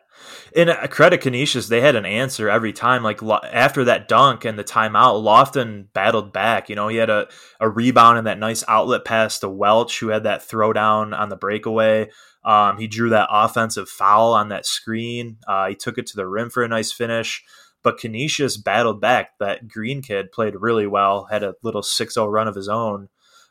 And 0.56 0.70
uh, 0.70 0.88
credit 0.88 1.22
Canisius, 1.22 1.68
they 1.68 1.82
had 1.82 1.96
an 1.96 2.06
answer 2.06 2.50
every 2.50 2.72
time. 2.72 3.04
Like 3.04 3.22
lo- 3.22 3.40
after 3.44 3.84
that 3.86 4.08
dunk 4.08 4.46
and 4.46 4.58
the 4.58 4.64
timeout, 4.64 5.24
Lofton 5.24 5.88
battled 5.94 6.32
back. 6.32 6.70
You 6.70 6.76
know, 6.76 6.88
he 6.88 6.98
had 6.98 7.10
a, 7.10 7.28
a 7.60 7.70
rebound 7.70 8.20
and 8.20 8.28
that 8.28 8.40
nice 8.40 8.64
outlet 8.68 9.04
pass 9.06 9.40
to 9.40 9.50
Welch, 9.50 10.00
who 10.00 10.10
had 10.10 10.24
that 10.24 10.48
throwdown 10.48 11.18
on 11.18 11.30
the 11.30 11.36
breakaway. 11.36 12.10
Um, 12.44 12.78
he 12.78 12.88
drew 12.88 13.10
that 13.10 13.28
offensive 13.32 13.90
foul 13.90 14.34
on 14.34 14.50
that 14.50 14.68
screen. 14.68 15.38
Uh, 15.48 15.70
he 15.70 15.76
took 15.76 15.98
it 15.98 16.06
to 16.08 16.16
the 16.16 16.28
rim 16.28 16.50
for 16.52 16.64
a 16.64 16.68
nice 16.68 16.92
finish. 16.92 17.44
But 17.86 18.00
Canisius 18.00 18.58
battled 18.58 19.00
back. 19.00 19.38
That 19.40 19.68
Green 19.68 20.02
kid 20.02 20.32
played 20.32 20.56
really 20.56 20.88
well, 20.88 21.26
had 21.26 21.44
a 21.44 21.54
little 21.62 21.84
6-0 21.84 22.32
run 22.32 22.48
of 22.48 22.56
his 22.56 22.68
own. 22.68 23.10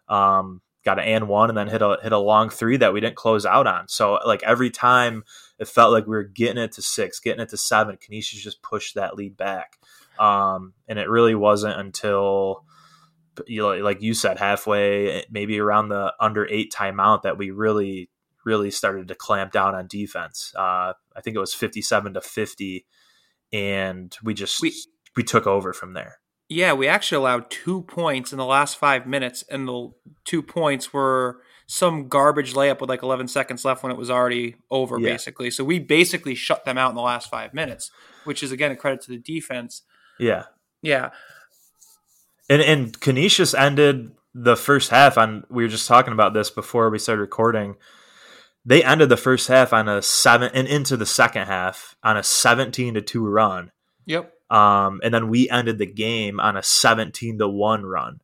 Um, 0.08 0.60
got 0.84 0.98
an 0.98 1.04
and 1.04 1.28
one 1.28 1.48
and 1.48 1.56
then 1.56 1.68
hit 1.68 1.82
a 1.82 1.96
hit 2.02 2.12
a 2.12 2.18
long 2.18 2.50
three 2.50 2.76
that 2.76 2.92
we 2.92 3.00
didn't 3.00 3.14
close 3.14 3.46
out 3.46 3.68
on. 3.68 3.86
So 3.86 4.18
like 4.26 4.42
every 4.42 4.70
time 4.70 5.22
it 5.60 5.68
felt 5.68 5.92
like 5.92 6.08
we 6.08 6.16
were 6.16 6.24
getting 6.24 6.60
it 6.60 6.72
to 6.72 6.82
six, 6.82 7.20
getting 7.20 7.40
it 7.40 7.50
to 7.50 7.56
seven, 7.56 7.96
Canisius 7.96 8.42
just 8.42 8.60
pushed 8.60 8.96
that 8.96 9.14
lead 9.14 9.36
back. 9.36 9.78
Um, 10.18 10.74
and 10.88 10.98
it 10.98 11.08
really 11.08 11.36
wasn't 11.36 11.78
until 11.78 12.64
you 13.46 13.62
know, 13.62 13.74
like 13.76 14.02
you 14.02 14.14
said, 14.14 14.38
halfway, 14.38 15.24
maybe 15.30 15.60
around 15.60 15.90
the 15.90 16.12
under 16.18 16.44
eight 16.50 16.72
timeout 16.72 17.22
that 17.22 17.38
we 17.38 17.52
really, 17.52 18.10
really 18.44 18.72
started 18.72 19.08
to 19.08 19.14
clamp 19.14 19.52
down 19.52 19.76
on 19.76 19.86
defense. 19.86 20.52
Uh, 20.56 20.92
I 21.14 21.20
think 21.22 21.36
it 21.36 21.40
was 21.40 21.54
57 21.54 22.14
to 22.14 22.20
50. 22.20 22.84
And 23.54 24.14
we 24.22 24.34
just, 24.34 24.60
we, 24.60 24.74
we 25.16 25.22
took 25.22 25.46
over 25.46 25.72
from 25.72 25.94
there. 25.94 26.18
Yeah, 26.48 26.74
we 26.74 26.88
actually 26.88 27.16
allowed 27.16 27.50
two 27.50 27.82
points 27.82 28.32
in 28.32 28.38
the 28.38 28.44
last 28.44 28.76
five 28.76 29.06
minutes, 29.06 29.44
and 29.48 29.66
the 29.66 29.90
two 30.24 30.42
points 30.42 30.92
were 30.92 31.40
some 31.66 32.08
garbage 32.08 32.52
layup 32.52 32.80
with 32.80 32.90
like 32.90 33.02
11 33.02 33.28
seconds 33.28 33.64
left 33.64 33.82
when 33.82 33.90
it 33.90 33.98
was 33.98 34.10
already 34.10 34.56
over, 34.70 34.98
yeah. 34.98 35.12
basically. 35.12 35.50
So 35.50 35.64
we 35.64 35.78
basically 35.78 36.34
shut 36.34 36.64
them 36.64 36.76
out 36.76 36.90
in 36.90 36.96
the 36.96 37.02
last 37.02 37.30
five 37.30 37.54
minutes, 37.54 37.90
which 38.24 38.42
is 38.42 38.52
again 38.52 38.70
a 38.70 38.76
credit 38.76 39.00
to 39.02 39.10
the 39.10 39.18
defense. 39.18 39.82
Yeah, 40.18 40.44
yeah. 40.82 41.10
And 42.50 42.60
and 42.60 43.00
Canisius 43.00 43.54
ended 43.54 44.12
the 44.34 44.56
first 44.56 44.90
half 44.90 45.16
on. 45.16 45.44
We 45.48 45.62
were 45.62 45.70
just 45.70 45.88
talking 45.88 46.12
about 46.12 46.34
this 46.34 46.50
before 46.50 46.90
we 46.90 46.98
started 46.98 47.22
recording. 47.22 47.76
They 48.66 48.82
ended 48.82 49.10
the 49.10 49.16
first 49.16 49.48
half 49.48 49.72
on 49.72 49.88
a 49.88 50.00
seven 50.00 50.50
and 50.54 50.66
into 50.66 50.96
the 50.96 51.06
second 51.06 51.46
half 51.46 51.96
on 52.02 52.16
a 52.16 52.22
17 52.22 52.94
to 52.94 53.02
two 53.02 53.26
run. 53.26 53.70
Yep. 54.06 54.32
Um, 54.50 55.00
and 55.02 55.12
then 55.12 55.28
we 55.28 55.50
ended 55.50 55.78
the 55.78 55.86
game 55.86 56.40
on 56.40 56.56
a 56.56 56.62
17 56.62 57.38
to 57.38 57.48
1 57.48 57.84
run. 57.84 58.20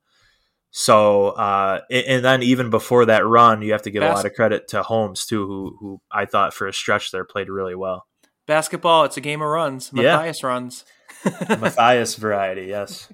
So, 0.71 1.31
uh, 1.31 1.81
and 1.91 2.25
then 2.25 2.43
even 2.43 2.71
before 2.71 3.07
that 3.07 3.27
run, 3.27 3.61
you 3.63 3.73
have 3.73 3.83
to 3.83 3.91
give 3.91 4.03
Bas- 4.03 4.13
a 4.13 4.15
lot 4.17 4.27
of 4.27 4.35
credit 4.35 4.69
to 4.69 4.83
Holmes 4.85 5.27
too, 5.27 5.45
who 5.47 5.77
who 5.81 6.01
I 6.13 6.27
thought 6.27 6.55
for 6.55 6.69
a 6.69 6.73
stretch 6.73 7.11
there 7.11 7.25
played 7.25 7.49
really 7.49 7.75
well. 7.75 8.07
Basketball, 8.47 9.05
it's 9.05 9.17
a 9.17 9.21
game 9.21 9.43
of 9.43 9.49
runs. 9.49 9.93
Matthias 9.93 10.43
yeah. 10.43 10.49
runs. 10.49 10.85
Matthias 11.49 12.15
variety, 12.15 12.67
yes. 12.67 13.13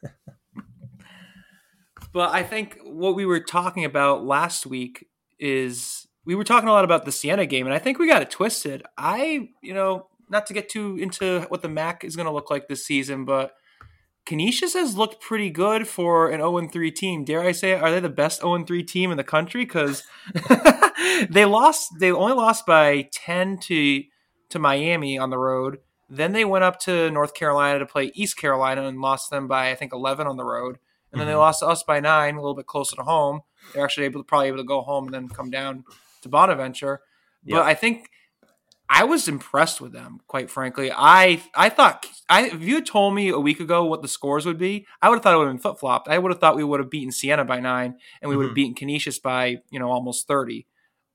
but 2.12 2.30
I 2.34 2.42
think 2.42 2.78
what 2.82 3.14
we 3.14 3.24
were 3.24 3.40
talking 3.40 3.84
about 3.84 4.24
last 4.24 4.66
week 4.66 5.06
is 5.42 6.06
we 6.24 6.34
were 6.34 6.44
talking 6.44 6.68
a 6.68 6.72
lot 6.72 6.84
about 6.84 7.04
the 7.04 7.12
Siena 7.12 7.46
game, 7.46 7.66
and 7.66 7.74
I 7.74 7.78
think 7.78 7.98
we 7.98 8.06
got 8.06 8.22
it 8.22 8.30
twisted. 8.30 8.84
I, 8.96 9.48
you 9.60 9.74
know, 9.74 10.06
not 10.30 10.46
to 10.46 10.54
get 10.54 10.68
too 10.68 10.96
into 10.96 11.42
what 11.48 11.62
the 11.62 11.68
MAAC 11.68 12.04
is 12.04 12.16
going 12.16 12.26
to 12.26 12.32
look 12.32 12.50
like 12.50 12.68
this 12.68 12.86
season, 12.86 13.24
but 13.24 13.52
Canisius 14.24 14.74
has 14.74 14.96
looked 14.96 15.20
pretty 15.20 15.50
good 15.50 15.88
for 15.88 16.30
an 16.30 16.38
0 16.38 16.68
3 16.68 16.90
team. 16.92 17.24
Dare 17.24 17.42
I 17.42 17.52
say, 17.52 17.72
are 17.72 17.90
they 17.90 18.00
the 18.00 18.08
best 18.08 18.40
0 18.40 18.64
3 18.64 18.82
team 18.84 19.10
in 19.10 19.16
the 19.16 19.24
country? 19.24 19.64
Because 19.64 20.04
they 21.30 21.44
lost, 21.44 21.90
they 21.98 22.12
only 22.12 22.34
lost 22.34 22.64
by 22.66 23.08
10 23.12 23.58
to 23.58 24.04
to 24.50 24.58
Miami 24.58 25.18
on 25.18 25.30
the 25.30 25.38
road. 25.38 25.78
Then 26.08 26.32
they 26.32 26.44
went 26.44 26.62
up 26.62 26.78
to 26.80 27.10
North 27.10 27.34
Carolina 27.34 27.78
to 27.78 27.86
play 27.86 28.12
East 28.14 28.36
Carolina 28.36 28.86
and 28.86 29.00
lost 29.00 29.30
them 29.30 29.48
by 29.48 29.70
I 29.70 29.74
think 29.74 29.92
11 29.92 30.26
on 30.26 30.36
the 30.36 30.44
road. 30.44 30.78
And 31.10 31.20
then 31.20 31.26
mm-hmm. 31.26 31.32
they 31.32 31.36
lost 31.36 31.60
to 31.60 31.66
us 31.66 31.82
by 31.82 32.00
nine, 32.00 32.36
a 32.36 32.40
little 32.40 32.54
bit 32.54 32.66
closer 32.66 32.96
to 32.96 33.02
home. 33.02 33.40
They're 33.72 33.84
actually 33.84 34.06
able 34.06 34.20
to 34.20 34.24
probably 34.24 34.48
able 34.48 34.58
to 34.58 34.64
go 34.64 34.82
home 34.82 35.06
and 35.06 35.14
then 35.14 35.28
come 35.28 35.50
down 35.50 35.84
to 36.22 36.28
Bonaventure. 36.28 37.00
But 37.44 37.62
I 37.62 37.74
think 37.74 38.08
I 38.94 39.04
was 39.04 39.26
impressed 39.26 39.80
with 39.80 39.92
them, 39.92 40.20
quite 40.26 40.50
frankly. 40.50 40.90
I 40.94 41.42
I 41.54 41.70
thought 41.70 42.06
I 42.28 42.48
if 42.48 42.60
you 42.60 42.74
had 42.74 42.86
told 42.86 43.14
me 43.14 43.30
a 43.30 43.40
week 43.40 43.58
ago 43.58 43.84
what 43.84 44.02
the 44.02 44.08
scores 44.08 44.44
would 44.44 44.58
be, 44.58 44.86
I 45.00 45.08
would 45.08 45.16
have 45.16 45.22
thought 45.22 45.34
it 45.34 45.38
would 45.38 45.46
have 45.46 45.54
been 45.54 45.62
flip 45.62 45.78
flopped. 45.78 46.08
I 46.08 46.18
would 46.18 46.30
have 46.30 46.40
thought 46.40 46.56
we 46.56 46.64
would 46.64 46.78
have 46.78 46.90
beaten 46.90 47.10
Siena 47.10 47.44
by 47.44 47.58
nine, 47.58 47.96
and 48.20 48.28
we 48.28 48.34
mm-hmm. 48.34 48.38
would 48.38 48.46
have 48.48 48.54
beaten 48.54 48.74
Canisius 48.74 49.18
by 49.18 49.62
you 49.70 49.78
know 49.78 49.90
almost 49.90 50.28
thirty. 50.28 50.66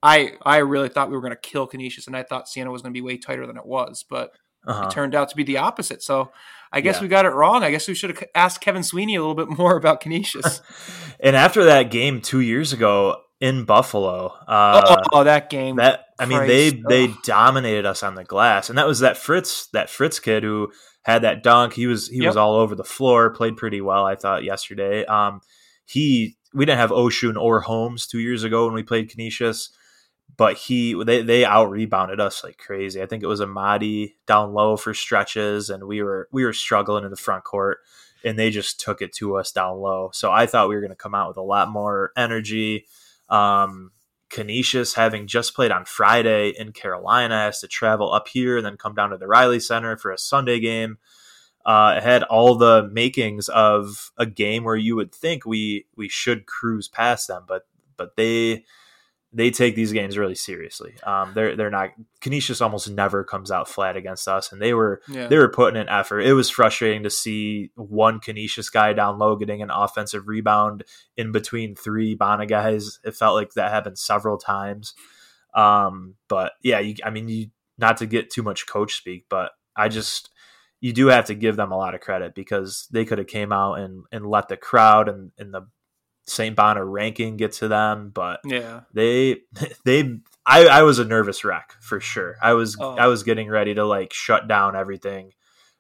I 0.02 0.34
I 0.44 0.58
really 0.58 0.90
thought 0.90 1.10
we 1.10 1.16
were 1.16 1.22
going 1.22 1.34
to 1.34 1.38
kill 1.38 1.68
Canisius, 1.68 2.08
and 2.08 2.18
I 2.18 2.24
thought 2.24 2.50
Siena 2.50 2.72
was 2.72 2.82
going 2.82 2.94
to 2.94 2.98
be 2.98 3.02
way 3.02 3.18
tighter 3.18 3.46
than 3.46 3.58
it 3.58 3.66
was, 3.66 4.04
but 4.10 4.32
uh-huh. 4.66 4.86
it 4.86 4.92
turned 4.92 5.16
out 5.16 5.30
to 5.30 5.36
be 5.36 5.44
the 5.44 5.58
opposite. 5.58 6.02
So 6.02 6.32
I 6.72 6.82
guess 6.82 6.98
yeah. 6.98 7.04
we 7.04 7.08
got 7.08 7.26
it 7.26 7.34
wrong. 7.34 7.64
I 7.64 7.72
guess 7.72 7.88
we 7.88 7.96
should 7.96 8.10
have 8.10 8.24
asked 8.36 8.62
Kevin 8.62 8.84
Sweeney 8.84 9.16
a 9.16 9.22
little 9.22 9.36
bit 9.36 9.50
more 9.58 9.76
about 9.76 10.02
Canisius. 10.02 10.62
and 11.20 11.36
after 11.36 11.66
that 11.66 11.92
game 11.92 12.22
two 12.22 12.42
years 12.42 12.74
ago, 12.74 13.18
in 13.40 13.66
Buffalo. 13.66 14.34
Uh, 14.48 15.04
oh, 15.14 15.24
that 15.24 15.50
game. 15.50 15.76
That 15.78 16.06
I 16.20 16.26
mean, 16.26 16.48
they 16.48 16.72
they 16.72 17.14
dominated 17.24 17.86
us 17.86 18.04
on 18.04 18.16
the 18.16 18.24
glass, 18.24 18.70
and 18.70 18.78
that 18.78 18.88
was 18.88 19.00
that 19.00 19.18
Fritz 19.18 19.68
that 19.74 19.90
Fritz 19.90 20.20
kid 20.20 20.44
who 20.44 20.72
had 21.04 21.22
that 21.22 21.44
dunk. 21.44 21.74
He 21.74 21.88
was 21.88 22.08
he 22.08 22.18
yep. 22.18 22.28
was 22.28 22.38
all 22.38 22.56
over 22.56 22.76
the 22.76 22.84
floor. 22.84 23.30
Played 23.30 23.58
pretty 23.58 23.82
well, 23.82 24.06
I 24.06 24.16
thought 24.16 24.44
yesterday. 24.44 25.06
Um, 25.06 25.42
he 25.86 26.38
we 26.54 26.66
didn't 26.66 26.80
have 26.80 26.90
Osun 26.90 27.38
or 27.38 27.62
Holmes 27.62 28.08
two 28.08 28.20
years 28.20 28.44
ago 28.44 28.66
when 28.66 28.74
we 28.74 28.84
played 28.84 29.10
Canisius, 29.10 29.70
but 30.38 30.58
he 30.58 30.94
they 31.04 31.22
they 31.22 31.44
out 31.44 31.70
rebounded 31.70 32.20
us 32.20 32.44
like 32.44 32.58
crazy. 32.58 33.02
I 33.02 33.06
think 33.06 33.24
it 33.24 33.28
was 33.28 33.42
Amadi 33.42 34.16
down 34.26 34.54
low 34.54 34.78
for 34.78 34.94
stretches, 34.94 35.70
and 35.70 35.84
we 35.86 36.02
were 36.02 36.30
we 36.32 36.46
were 36.46 36.54
struggling 36.54 37.04
in 37.04 37.12
the 37.12 37.18
front 37.18 37.44
court. 37.44 37.80
And 38.26 38.38
they 38.38 38.50
just 38.50 38.80
took 38.80 39.04
it 39.04 39.14
to 39.18 39.38
us 39.38 39.52
down 39.52 39.78
low. 39.78 40.10
So 40.12 40.32
I 40.32 40.48
thought 40.48 40.68
we 40.68 40.76
were 40.76 40.82
going 40.82 40.90
to 40.90 40.96
come 40.96 41.14
out 41.14 41.28
with 41.30 41.38
a 41.38 41.42
lot 41.42 41.70
more 41.70 42.12
energy 42.18 42.88
um, 43.30 43.92
Canisius, 44.30 44.96
having 44.96 45.28
just 45.28 45.56
played 45.56 45.72
on 45.72 45.86
Friday 45.86 46.50
in 46.50 46.74
Carolina, 46.74 47.44
has 47.44 47.60
to 47.62 47.68
travel 47.68 48.14
up 48.14 48.28
here 48.28 48.58
and 48.58 48.66
then 48.66 48.78
come 48.78 48.94
down 48.94 49.12
to 49.12 49.18
the 49.18 49.28
Reilly 49.28 49.60
Center 49.60 49.96
for 49.98 50.12
a 50.12 50.18
Sunday 50.18 50.60
game. 50.60 50.98
Uh, 51.66 52.00
had 52.00 52.24
all 52.24 52.56
the 52.56 52.90
makings 52.94 53.50
of 53.50 54.12
a 54.18 54.26
game 54.26 54.64
where 54.64 54.78
you 54.78 54.96
would 54.96 55.14
think 55.14 55.46
we 55.46 55.86
we 55.98 56.08
should 56.08 56.46
cruise 56.46 56.88
past 56.88 57.28
them, 57.28 57.44
but 57.46 57.68
but 57.98 58.16
they 58.16 58.64
they 59.34 59.52
take 59.52 59.76
these 59.76 59.92
games 59.92 60.18
really 60.18 60.36
seriously. 60.36 60.96
Um, 61.04 61.34
they're 61.36 61.56
they're 61.56 61.70
not 61.70 61.90
Canisius 62.22 62.62
almost 62.62 62.90
never 62.90 63.24
comes 63.24 63.52
out 63.52 63.68
flat 63.68 63.98
against 63.98 64.28
us, 64.28 64.52
and 64.52 64.62
they 64.62 64.74
were 64.74 65.02
yeah. 65.08 65.28
they 65.28 65.38
were 65.38 65.50
putting 65.50 65.80
an 65.80 65.90
effort. 65.90 66.22
It 66.22 66.34
was 66.34 66.50
frustrating 66.50 67.04
to 67.04 67.10
see 67.10 67.72
one 67.76 68.20
Canisius 68.20 68.70
guy 68.70 68.94
down 68.94 69.20
low 69.20 69.36
getting 69.36 69.62
an 69.62 69.72
offensive 69.72 70.28
rebound 70.28 70.84
in 71.18 71.32
between 71.32 71.76
three 71.76 72.16
Bona 72.16 72.46
guys. 72.46 73.00
It 73.04 73.16
felt 73.16 73.36
like 73.36 73.54
that 73.54 73.72
happened 73.72 74.00
several 74.00 74.38
times. 74.38 74.94
Um, 75.54 76.16
but 76.30 76.54
yeah, 76.64 76.80
you, 76.80 76.96
I 77.04 77.10
mean, 77.10 77.28
you 77.28 77.48
not 77.78 77.98
to 77.98 78.06
get 78.06 78.30
too 78.30 78.44
much 78.44 78.68
coach 78.68 78.96
speak, 78.96 79.26
but 79.30 79.52
I 79.76 79.90
just 79.90 80.30
you 80.80 80.94
do 80.94 81.08
have 81.08 81.26
to 81.26 81.36
give 81.36 81.56
them 81.56 81.72
a 81.72 81.78
lot 81.78 81.96
of 81.96 82.02
credit 82.02 82.36
because 82.36 82.88
they 82.92 83.04
could 83.04 83.18
have 83.18 83.28
came 83.28 83.52
out 83.52 83.76
and, 83.76 84.04
and 84.12 84.26
let 84.26 84.48
the 84.48 84.58
crowd 84.58 85.10
and, 85.10 85.32
and 85.38 85.54
the 85.54 85.68
St. 86.28 86.56
Bonner 86.56 86.86
ranking 86.86 87.38
get 87.38 87.54
to 87.54 87.68
them, 87.68 88.12
but 88.14 88.42
yeah, 88.44 88.82
they 88.94 89.42
they 89.86 90.20
I, 90.46 90.68
I 90.68 90.84
was 90.84 91.00
a 91.00 91.06
nervous 91.06 91.44
wreck 91.44 91.74
for 91.82 92.00
sure. 92.00 92.36
I 92.42 92.54
was 92.54 92.78
oh. 92.80 92.96
I 92.96 93.08
was 93.08 93.24
getting 93.24 93.50
ready 93.50 93.74
to 93.76 93.86
like 93.86 94.14
shut 94.14 94.48
down 94.48 94.76
everything. 94.76 95.34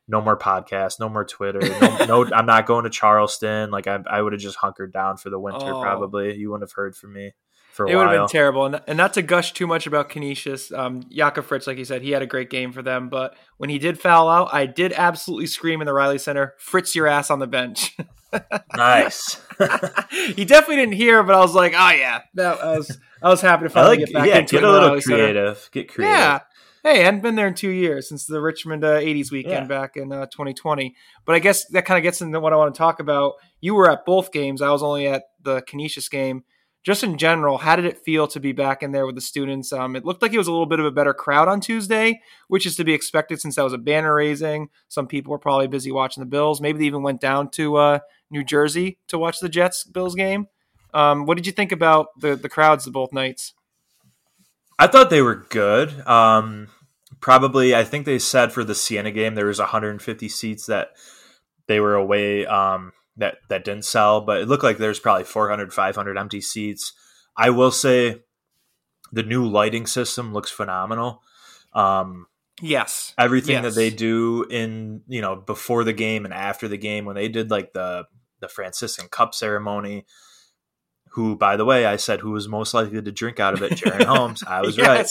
No 0.09 0.21
more 0.21 0.37
podcasts, 0.37 1.01
no 1.01 1.09
more 1.09 1.25
Twitter. 1.25 1.59
No, 1.59 2.05
no 2.05 2.25
I'm 2.33 2.45
not 2.45 2.65
going 2.65 2.85
to 2.85 2.89
Charleston. 2.89 3.71
Like 3.71 3.87
I, 3.87 3.99
I 4.09 4.21
would 4.21 4.31
have 4.31 4.41
just 4.41 4.57
hunkered 4.57 4.93
down 4.93 5.17
for 5.17 5.29
the 5.29 5.39
winter. 5.39 5.73
Oh. 5.73 5.81
Probably 5.81 6.35
you 6.35 6.49
wouldn't 6.49 6.69
have 6.69 6.75
heard 6.75 6.95
from 6.95 7.13
me 7.13 7.33
for 7.77 7.85
a 7.85 7.89
it 7.89 7.95
while. 7.95 8.05
would 8.05 8.13
have 8.13 8.21
been 8.23 8.27
terrible. 8.27 8.65
And, 8.65 8.81
and 8.87 8.97
not 8.97 9.13
to 9.13 9.21
gush 9.21 9.53
too 9.53 9.67
much 9.67 9.87
about 9.87 10.09
Canisius, 10.09 10.71
um, 10.73 11.03
Jacco 11.09 11.41
Fritz, 11.41 11.67
like 11.67 11.77
you 11.77 11.85
said, 11.85 12.01
he 12.01 12.11
had 12.11 12.21
a 12.21 12.25
great 12.25 12.49
game 12.49 12.73
for 12.73 12.81
them. 12.81 13.07
But 13.07 13.37
when 13.57 13.69
he 13.69 13.77
did 13.79 13.99
foul 13.99 14.27
out, 14.27 14.49
I 14.51 14.65
did 14.65 14.91
absolutely 14.91 15.47
scream 15.47 15.79
in 15.79 15.85
the 15.85 15.93
Reilly 15.93 16.17
Center, 16.17 16.55
"Fritz 16.57 16.95
your 16.95 17.07
ass 17.07 17.29
on 17.29 17.39
the 17.39 17.47
bench." 17.47 17.95
nice. 18.75 19.41
he 20.35 20.43
definitely 20.43 20.77
didn't 20.77 20.95
hear, 20.95 21.23
but 21.23 21.35
I 21.35 21.39
was 21.39 21.55
like, 21.55 21.73
"Oh 21.75 21.91
yeah, 21.91 22.21
that 22.33 22.59
I 22.61 22.77
was 22.77 22.97
I 23.21 23.29
was 23.29 23.41
happy 23.41 23.63
to 23.63 23.69
finally 23.69 23.97
like, 23.97 24.05
get 24.05 24.13
back 24.13 24.27
yeah, 24.27 24.39
into 24.39 24.55
get 24.55 24.63
it 24.63 24.67
a 24.67 24.71
little 24.71 24.89
Reilly 24.89 25.01
creative. 25.01 25.57
Center. 25.57 25.69
Get 25.71 25.87
creative. 25.87 26.17
Yeah. 26.17 26.39
Hey, 26.83 27.01
I 27.01 27.05
hadn't 27.05 27.21
been 27.21 27.35
there 27.35 27.47
in 27.47 27.53
two 27.53 27.69
years 27.69 28.07
since 28.07 28.25
the 28.25 28.39
Richmond 28.39 28.83
uh, 28.83 28.99
80s 28.99 29.31
weekend 29.31 29.69
yeah. 29.69 29.79
back 29.79 29.97
in 29.97 30.11
uh, 30.11 30.27
2020. 30.27 30.95
But 31.25 31.35
I 31.35 31.39
guess 31.39 31.65
that 31.71 31.85
kind 31.85 31.97
of 31.97 32.03
gets 32.03 32.21
into 32.21 32.39
what 32.39 32.53
I 32.53 32.55
want 32.55 32.73
to 32.73 32.77
talk 32.77 33.01
about. 33.01 33.33
You 33.59 33.75
were 33.75 33.91
at 33.91 34.05
both 34.05 34.31
games. 34.31 34.61
I 34.61 34.69
was 34.69 34.81
only 34.81 35.07
at 35.07 35.23
the 35.41 35.61
Canisius 35.63 36.07
game 36.07 36.43
just 36.83 37.03
in 37.03 37.17
general, 37.17 37.57
how 37.57 37.75
did 37.75 37.85
it 37.85 37.97
feel 37.97 38.27
to 38.29 38.39
be 38.39 38.53
back 38.53 38.81
in 38.81 38.91
there 38.91 39.05
with 39.05 39.15
the 39.15 39.21
students? 39.21 39.73
Um, 39.73 39.95
it 39.95 40.05
looked 40.05 40.21
like 40.21 40.33
it 40.33 40.37
was 40.37 40.47
a 40.47 40.51
little 40.51 40.65
bit 40.65 40.79
of 40.79 40.85
a 40.85 40.91
better 40.91 41.13
crowd 41.13 41.47
on 41.47 41.59
Tuesday, 41.59 42.21
which 42.47 42.65
is 42.65 42.75
to 42.77 42.83
be 42.83 42.93
expected 42.93 43.41
since 43.41 43.55
that 43.55 43.63
was 43.63 43.73
a 43.73 43.77
banner 43.77 44.15
raising. 44.15 44.69
Some 44.87 45.07
people 45.07 45.31
were 45.31 45.39
probably 45.39 45.67
busy 45.67 45.91
watching 45.91 46.21
the 46.21 46.29
Bills. 46.29 46.61
Maybe 46.61 46.79
they 46.79 46.85
even 46.85 47.03
went 47.03 47.19
down 47.19 47.49
to 47.51 47.75
uh, 47.75 47.99
New 48.31 48.43
Jersey 48.43 48.99
to 49.07 49.17
watch 49.17 49.39
the 49.39 49.49
Jets 49.49 49.83
Bills 49.83 50.15
game. 50.15 50.47
Um, 50.93 51.25
what 51.25 51.35
did 51.35 51.45
you 51.45 51.51
think 51.51 51.71
about 51.71 52.07
the 52.19 52.35
the 52.35 52.49
crowds 52.49 52.87
of 52.87 52.93
both 52.93 53.11
nights? 53.11 53.53
I 54.79 54.87
thought 54.87 55.09
they 55.09 55.21
were 55.21 55.35
good. 55.35 56.07
Um, 56.07 56.69
probably, 57.19 57.75
I 57.75 57.83
think 57.83 58.05
they 58.05 58.19
said 58.19 58.51
for 58.51 58.63
the 58.63 58.75
Siena 58.75 59.11
game 59.11 59.35
there 59.35 59.47
was 59.47 59.59
150 59.59 60.29
seats 60.29 60.67
that 60.67 60.91
they 61.67 61.79
were 61.79 61.95
away 61.95 62.45
um, 62.45 62.93
that 63.17 63.37
that 63.49 63.65
didn't 63.65 63.85
sell, 63.85 64.21
but 64.21 64.39
it 64.41 64.47
looked 64.47 64.63
like 64.63 64.77
there's 64.77 64.99
probably 64.99 65.23
400, 65.25 65.73
500 65.73 66.17
empty 66.17 66.41
seats. 66.41 66.93
I 67.35 67.49
will 67.49 67.71
say 67.71 68.23
the 69.11 69.23
new 69.23 69.45
lighting 69.47 69.87
system 69.87 70.33
looks 70.33 70.51
phenomenal. 70.51 71.21
Um, 71.73 72.27
Yes. 72.61 73.13
everything 73.19 73.61
that 73.61 73.75
they 73.75 73.91
do 73.91 74.43
in 74.49 75.01
you 75.07 75.21
know 75.21 75.35
before 75.35 75.83
the 75.83 75.93
game 75.93 76.25
and 76.25 76.33
after 76.33 76.67
the 76.67 76.77
game 76.77 77.05
when 77.05 77.15
they 77.15 77.27
did 77.27 77.51
like 77.51 77.73
the 77.73 78.05
the 78.39 78.47
Franciscan 78.47 79.07
Cup 79.09 79.35
ceremony. 79.35 80.05
Who, 81.11 81.35
by 81.35 81.57
the 81.57 81.65
way, 81.65 81.85
I 81.85 81.95
said 81.95 82.19
who 82.19 82.31
was 82.31 82.47
most 82.47 82.73
likely 82.75 83.01
to 83.01 83.11
drink 83.11 83.39
out 83.39 83.53
of 83.55 83.63
it? 83.63 83.71
Jaren 83.71 84.03
Holmes. 84.07 84.43
I 84.45 84.61
was 84.61 84.77
right. 84.77 85.07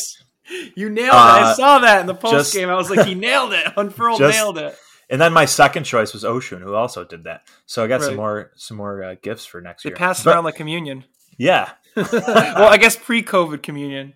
You 0.76 0.88
nailed 0.88 1.08
it. 1.08 1.12
I 1.14 1.50
Uh, 1.50 1.54
saw 1.54 1.78
that 1.80 2.00
in 2.02 2.06
the 2.06 2.14
post 2.14 2.32
just- 2.34 2.52
game. 2.54 2.68
I 2.68 2.74
was 2.76 2.88
like, 2.90 3.04
he 3.06 3.14
nailed 3.16 3.52
it. 3.52 3.66
Unfurled 3.76 4.20
Just- 4.20 4.36
nailed 4.36 4.58
it. 4.58 4.76
And 5.08 5.20
then 5.20 5.32
my 5.32 5.44
second 5.44 5.84
choice 5.84 6.12
was 6.12 6.24
Osun, 6.24 6.60
who 6.60 6.74
also 6.74 7.04
did 7.04 7.24
that. 7.24 7.42
So 7.66 7.84
I 7.84 7.86
got 7.86 8.02
some 8.02 8.16
more 8.16 8.50
some 8.56 8.76
more 8.76 9.02
uh, 9.04 9.14
gifts 9.22 9.46
for 9.46 9.60
next 9.60 9.82
They 9.84 9.90
year. 9.90 9.96
passed 9.96 10.24
But- 10.24 10.34
around 10.34 10.44
like 10.44 10.56
communion. 10.56 11.04
yeah, 11.38 11.70
well, 11.96 12.68
I 12.72 12.76
guess 12.76 12.96
pre-COVID 12.96 13.62
communion. 13.62 14.14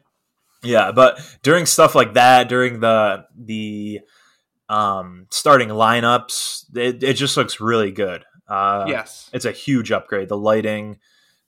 Yeah, 0.62 0.92
but 0.92 1.20
during 1.42 1.64
stuff 1.66 1.94
like 1.94 2.14
that, 2.14 2.49
during 2.49 2.80
the 2.80 3.25
the 3.38 4.00
um, 4.68 5.26
starting 5.30 5.68
lineups, 5.68 6.64
it, 6.76 7.02
it 7.02 7.14
just 7.14 7.37
looks 7.37 7.61
really 7.61 7.90
good. 7.92 8.25
Uh, 8.49 8.85
yes. 8.88 9.30
it's 9.32 9.44
a 9.44 9.52
huge 9.52 9.92
upgrade. 9.92 10.28
The 10.28 10.37
lighting, 10.37 10.99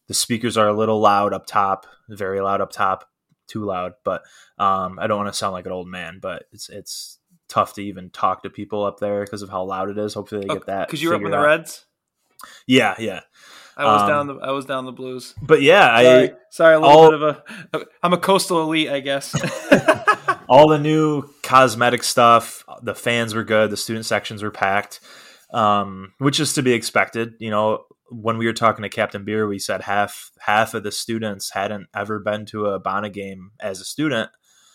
the 0.08 0.14
speakers 0.14 0.56
are 0.56 0.68
a 0.68 0.72
little 0.72 1.00
loud 1.00 1.32
up 1.32 1.46
top, 1.46 1.86
very 2.08 2.40
loud 2.40 2.60
up 2.60 2.70
top, 2.72 3.08
too 3.48 3.64
loud. 3.64 3.94
But 4.04 4.22
um, 4.58 4.98
I 5.00 5.06
don't 5.08 5.18
want 5.18 5.28
to 5.32 5.36
sound 5.36 5.52
like 5.52 5.66
an 5.66 5.72
old 5.72 5.88
man, 5.88 6.18
but 6.22 6.44
it's 6.52 6.68
it's 6.68 7.18
tough 7.52 7.74
to 7.74 7.82
even 7.82 8.10
talk 8.10 8.42
to 8.42 8.50
people 8.50 8.84
up 8.84 8.98
there 9.00 9.24
because 9.24 9.42
of 9.42 9.50
how 9.50 9.62
loud 9.64 9.90
it 9.90 9.98
is. 9.98 10.14
Hopefully 10.14 10.40
they 10.42 10.54
get 10.54 10.66
that 10.66 10.88
Because 10.88 11.00
Oh, 11.00 11.02
you 11.02 11.08
were 11.10 11.14
up 11.16 11.18
figured 11.20 11.32
the 11.32 11.36
out. 11.38 11.44
Reds. 11.44 11.84
Yeah, 12.66 12.94
yeah. 12.98 13.20
I 13.76 13.84
was 13.84 14.02
Um, 14.02 14.08
down 14.08 14.26
the 14.26 14.34
I 14.36 14.50
was 14.50 14.64
down 14.66 14.84
the 14.84 14.92
Blues. 14.92 15.34
But 15.40 15.62
yeah, 15.62 15.86
Sorry, 15.96 16.30
I 16.30 16.34
sorry, 16.50 16.74
a 16.74 16.80
little 16.80 16.96
all- 16.96 17.10
bit 17.10 17.22
of 17.22 17.22
a. 17.74 17.86
I'm 18.02 18.12
a 18.12 18.18
coastal 18.18 18.60
elite, 18.62 18.88
I 18.90 19.00
guess. 19.00 19.34
all 20.48 20.68
the 20.68 20.78
new 20.78 21.22
cosmetic 21.42 22.02
stuff 22.02 22.64
the 22.82 22.94
fans 22.94 23.34
were 23.34 23.44
good 23.44 23.70
the 23.70 23.76
student 23.76 24.04
sections 24.04 24.42
were 24.42 24.50
packed 24.50 25.00
um, 25.54 26.12
which 26.18 26.40
is 26.40 26.52
to 26.54 26.62
be 26.62 26.72
expected 26.72 27.34
you 27.38 27.48
know 27.50 27.84
when 28.10 28.36
we 28.38 28.44
were 28.46 28.52
talking 28.52 28.82
to 28.82 28.88
captain 28.88 29.24
beer 29.24 29.46
we 29.46 29.58
said 29.58 29.80
half 29.82 30.30
half 30.40 30.74
of 30.74 30.82
the 30.82 30.92
students 30.92 31.50
hadn't 31.50 31.86
ever 31.94 32.18
been 32.18 32.44
to 32.44 32.66
a 32.66 32.78
Bona 32.78 33.08
game 33.08 33.52
as 33.60 33.80
a 33.80 33.84
student 33.84 34.30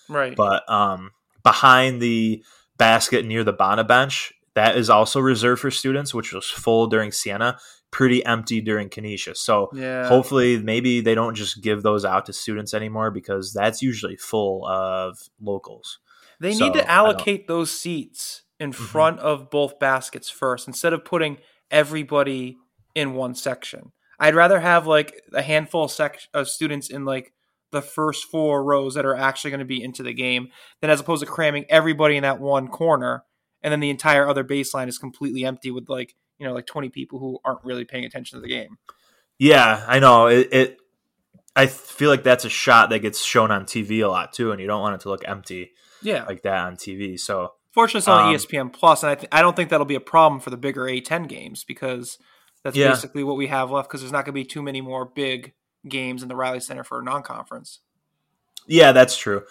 right. 0.09 0.35
but 0.35 0.67
um, 0.71 1.11
behind 1.43 2.01
the 2.01 2.43
basket 2.77 3.25
near 3.25 3.43
the 3.43 3.53
Bona 3.53 3.83
bench 3.83 4.33
that 4.55 4.77
is 4.77 4.89
also 4.89 5.19
reserved 5.19 5.61
for 5.61 5.71
students 5.71 6.13
which 6.13 6.33
was 6.33 6.47
full 6.49 6.87
during 6.87 7.11
siena 7.11 7.57
pretty 7.91 8.23
empty 8.25 8.59
during 8.61 8.89
Canisius. 8.89 9.39
so 9.39 9.69
yeah. 9.73 10.07
hopefully 10.07 10.57
maybe 10.59 10.99
they 11.01 11.15
don't 11.15 11.35
just 11.35 11.61
give 11.63 11.83
those 11.83 12.03
out 12.05 12.25
to 12.25 12.33
students 12.33 12.73
anymore 12.73 13.11
because 13.11 13.53
that's 13.53 13.81
usually 13.81 14.15
full 14.17 14.65
of 14.67 15.17
locals 15.41 15.99
They 16.39 16.53
So, 16.53 16.65
need 16.65 16.73
to 16.73 16.89
allocate 16.89 17.47
those 17.47 17.71
seats 17.71 18.43
in 18.59 18.71
Mhm. 18.71 18.75
front 18.75 19.19
of 19.19 19.49
both 19.49 19.79
baskets 19.79 20.29
first 20.29 20.67
instead 20.67 20.93
of 20.93 21.03
putting 21.05 21.37
everybody 21.71 22.57
in 22.95 23.13
one 23.13 23.35
section. 23.35 23.91
I'd 24.19 24.35
rather 24.35 24.59
have 24.59 24.87
like 24.87 25.21
a 25.33 25.41
handful 25.43 25.83
of, 25.85 25.91
sec- 25.91 26.27
of 26.33 26.47
students 26.49 26.89
in 26.89 27.05
like 27.05 27.33
the 27.71 27.81
first 27.81 28.25
four 28.25 28.63
rows 28.63 28.93
that 28.95 29.05
are 29.05 29.15
actually 29.15 29.51
going 29.51 29.59
to 29.59 29.65
be 29.65 29.83
into 29.83 30.03
the 30.03 30.13
game 30.13 30.47
than 30.81 30.89
as 30.89 30.99
opposed 30.99 31.21
to 31.21 31.29
cramming 31.29 31.65
everybody 31.69 32.15
in 32.15 32.23
that 32.23 32.39
one 32.39 32.67
corner 32.67 33.23
and 33.61 33.71
then 33.71 33.79
the 33.79 33.89
entire 33.89 34.27
other 34.27 34.43
baseline 34.43 34.87
is 34.87 34.97
completely 34.97 35.43
empty 35.43 35.71
with 35.71 35.89
like, 35.89 36.15
you 36.37 36.47
know, 36.47 36.53
like 36.53 36.65
20 36.67 36.89
people 36.89 37.19
who 37.19 37.39
aren't 37.43 37.63
really 37.63 37.83
paying 37.85 38.05
attention 38.05 38.37
to 38.37 38.41
the 38.41 38.47
game. 38.47 38.77
Yeah, 39.39 39.83
I 39.87 39.99
know. 39.99 40.27
It, 40.27 40.47
it 40.53 40.77
I 41.55 41.65
feel 41.65 42.09
like 42.09 42.23
that's 42.23 42.45
a 42.45 42.49
shot 42.49 42.91
that 42.91 42.99
gets 42.99 43.21
shown 43.23 43.49
on 43.51 43.65
TV 43.65 44.03
a 44.03 44.07
lot 44.07 44.31
too, 44.31 44.51
and 44.51 44.61
you 44.61 44.67
don't 44.67 44.81
want 44.81 44.95
it 44.95 45.01
to 45.01 45.09
look 45.09 45.27
empty 45.27 45.71
Yeah. 46.03 46.23
like 46.25 46.43
that 46.43 46.65
on 46.65 46.75
TV. 46.77 47.19
So 47.19 47.53
Fortunately, 47.71 47.99
it's 47.99 48.07
on 48.07 48.27
Um, 48.29 48.33
ESPN 48.35 48.71
Plus, 48.73 49.03
and 49.03 49.11
I, 49.11 49.15
th- 49.15 49.27
I 49.31 49.41
don't 49.41 49.55
think 49.55 49.69
that'll 49.69 49.85
be 49.85 49.95
a 49.95 49.99
problem 49.99 50.39
for 50.39 50.49
the 50.51 50.57
bigger 50.57 50.83
A10 50.83 51.27
games 51.27 51.63
because 51.63 52.17
that's 52.63 52.75
Yeah. 52.77 52.89
basically 52.89 53.23
what 53.23 53.37
we 53.37 53.47
have 53.47 53.69
left. 53.71 53.87
Because 53.89 54.01
there's 54.01 54.11
not 54.11 54.19
going 54.25 54.33
to 54.33 54.41
be 54.41 54.45
too 54.45 54.61
many 54.63 54.81
more 54.81 55.05
big 55.05 55.53
games 55.89 56.21
in 56.21 56.29
the 56.29 56.35
Reilly 56.35 56.59
Center 56.59 56.83
for 56.83 57.01
non-conference. 57.01 57.79
yeah, 58.67 58.91
that's 58.91 59.17
true. 59.17 59.43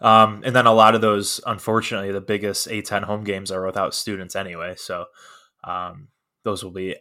Um, 0.00 0.42
and 0.44 0.56
then 0.56 0.66
a 0.66 0.72
lot 0.72 0.94
of 0.94 1.02
those, 1.02 1.40
unfortunately, 1.46 2.10
the 2.10 2.22
biggest 2.22 2.68
A10 2.68 3.04
home 3.04 3.22
games 3.22 3.52
are 3.52 3.66
without 3.66 3.94
students 3.94 4.34
anyway. 4.34 4.74
So 4.78 5.04
um, 5.62 6.08
those 6.42 6.64
will 6.64 6.70
be 6.70 6.96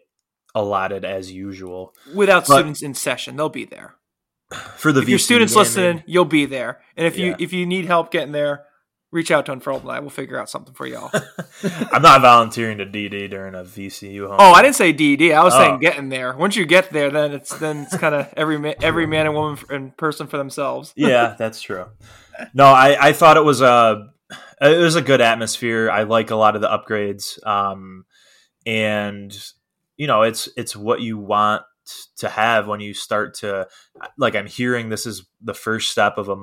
allotted 0.54 1.06
as 1.06 1.32
usual 1.32 1.94
Without 2.14 2.46
But- 2.48 2.56
students 2.56 2.82
in 2.82 2.94
session, 2.94 3.38
they'll 3.38 3.48
be 3.50 3.66
there. 3.66 3.96
for 4.76 4.92
the 4.92 5.02
If 5.02 5.08
your 5.10 5.20
students 5.20 5.56
listening, 5.56 6.04
you'll 6.08 6.26
be 6.26 6.46
there. 6.46 6.82
And 6.98 7.06
if 7.08 7.18
you 7.18 7.36
if 7.40 7.54
you 7.54 7.66
need 7.66 7.86
help 7.86 8.12
getting 8.12 8.32
there, 8.34 8.66
reach 9.12 9.32
out 9.32 9.46
to 9.48 9.52
Unfurled 9.52 9.82
and 9.82 9.92
I 9.92 10.00
will 10.00 10.10
figure 10.10 10.40
out 10.40 10.50
something 10.50 10.74
for 10.74 10.86
y'all. 10.86 11.10
I'm 11.92 12.02
not 12.02 12.22
volunteering 12.22 12.78
to 12.78 12.86
DD 12.86 13.30
during 13.30 13.56
a 13.56 13.64
VCU 13.64 14.28
home. 14.28 14.38
oh, 14.40 14.52
I 14.52 14.62
didn't 14.62 14.76
say 14.76 14.94
DD. 14.94 15.34
I 15.34 15.44
was 15.44 15.54
Oh. 15.56 15.58
saying 15.60 15.80
getting 15.80 16.10
there. 16.10 16.36
Once 16.36 16.56
you 16.56 16.66
get 16.66 16.92
there, 16.92 17.10
then 17.10 17.32
it's 17.32 17.58
then 17.58 17.80
it's 17.84 17.98
kind 17.98 18.14
of 18.16 18.32
every 18.38 18.58
ma- 18.60 18.74
every 18.82 19.06
man 19.08 19.26
and 19.26 19.36
woman 19.36 19.58
and 19.70 19.98
person 19.98 20.28
for 20.28 20.38
themselves. 20.38 20.94
yeah, 20.98 21.36
that's 21.38 21.62
true. 21.62 21.86
No, 22.54 22.66
I, 22.66 23.08
I 23.10 23.14
thought 23.14 23.38
it 23.38 23.44
was 23.44 23.62
a 23.62 24.10
it 24.62 24.78
was 24.82 24.96
a 24.96 25.02
good 25.02 25.22
atmosphere. 25.22 25.90
I 25.90 26.04
like 26.04 26.30
a 26.32 26.36
lot 26.36 26.56
of 26.56 26.62
the 26.62 26.68
upgrades, 26.70 27.46
um, 27.48 28.06
and 28.66 29.36
you 29.98 30.08
know, 30.08 30.22
it's 30.22 30.48
it's 30.56 30.76
what 30.76 31.02
you 31.02 31.18
want 31.18 31.64
to 32.18 32.30
have 32.30 32.68
when 32.68 32.80
you 32.80 32.94
start 32.94 33.34
to 33.36 33.68
like. 34.18 34.36
I'm 34.36 34.46
hearing 34.48 34.90
this 34.90 35.06
is 35.06 35.26
the 35.42 35.54
first 35.54 35.90
step 35.92 36.18
of 36.18 36.30
a 36.30 36.36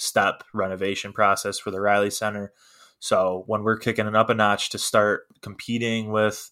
multi-step 0.00 0.44
renovation 0.52 1.12
process 1.12 1.58
for 1.58 1.70
the 1.70 1.80
Reilly 1.80 2.10
Center. 2.10 2.52
So 2.98 3.44
when 3.46 3.62
we're 3.62 3.78
kicking 3.78 4.06
it 4.06 4.16
up 4.16 4.30
a 4.30 4.34
notch 4.34 4.70
to 4.70 4.78
start 4.78 5.26
competing 5.40 6.10
with 6.10 6.50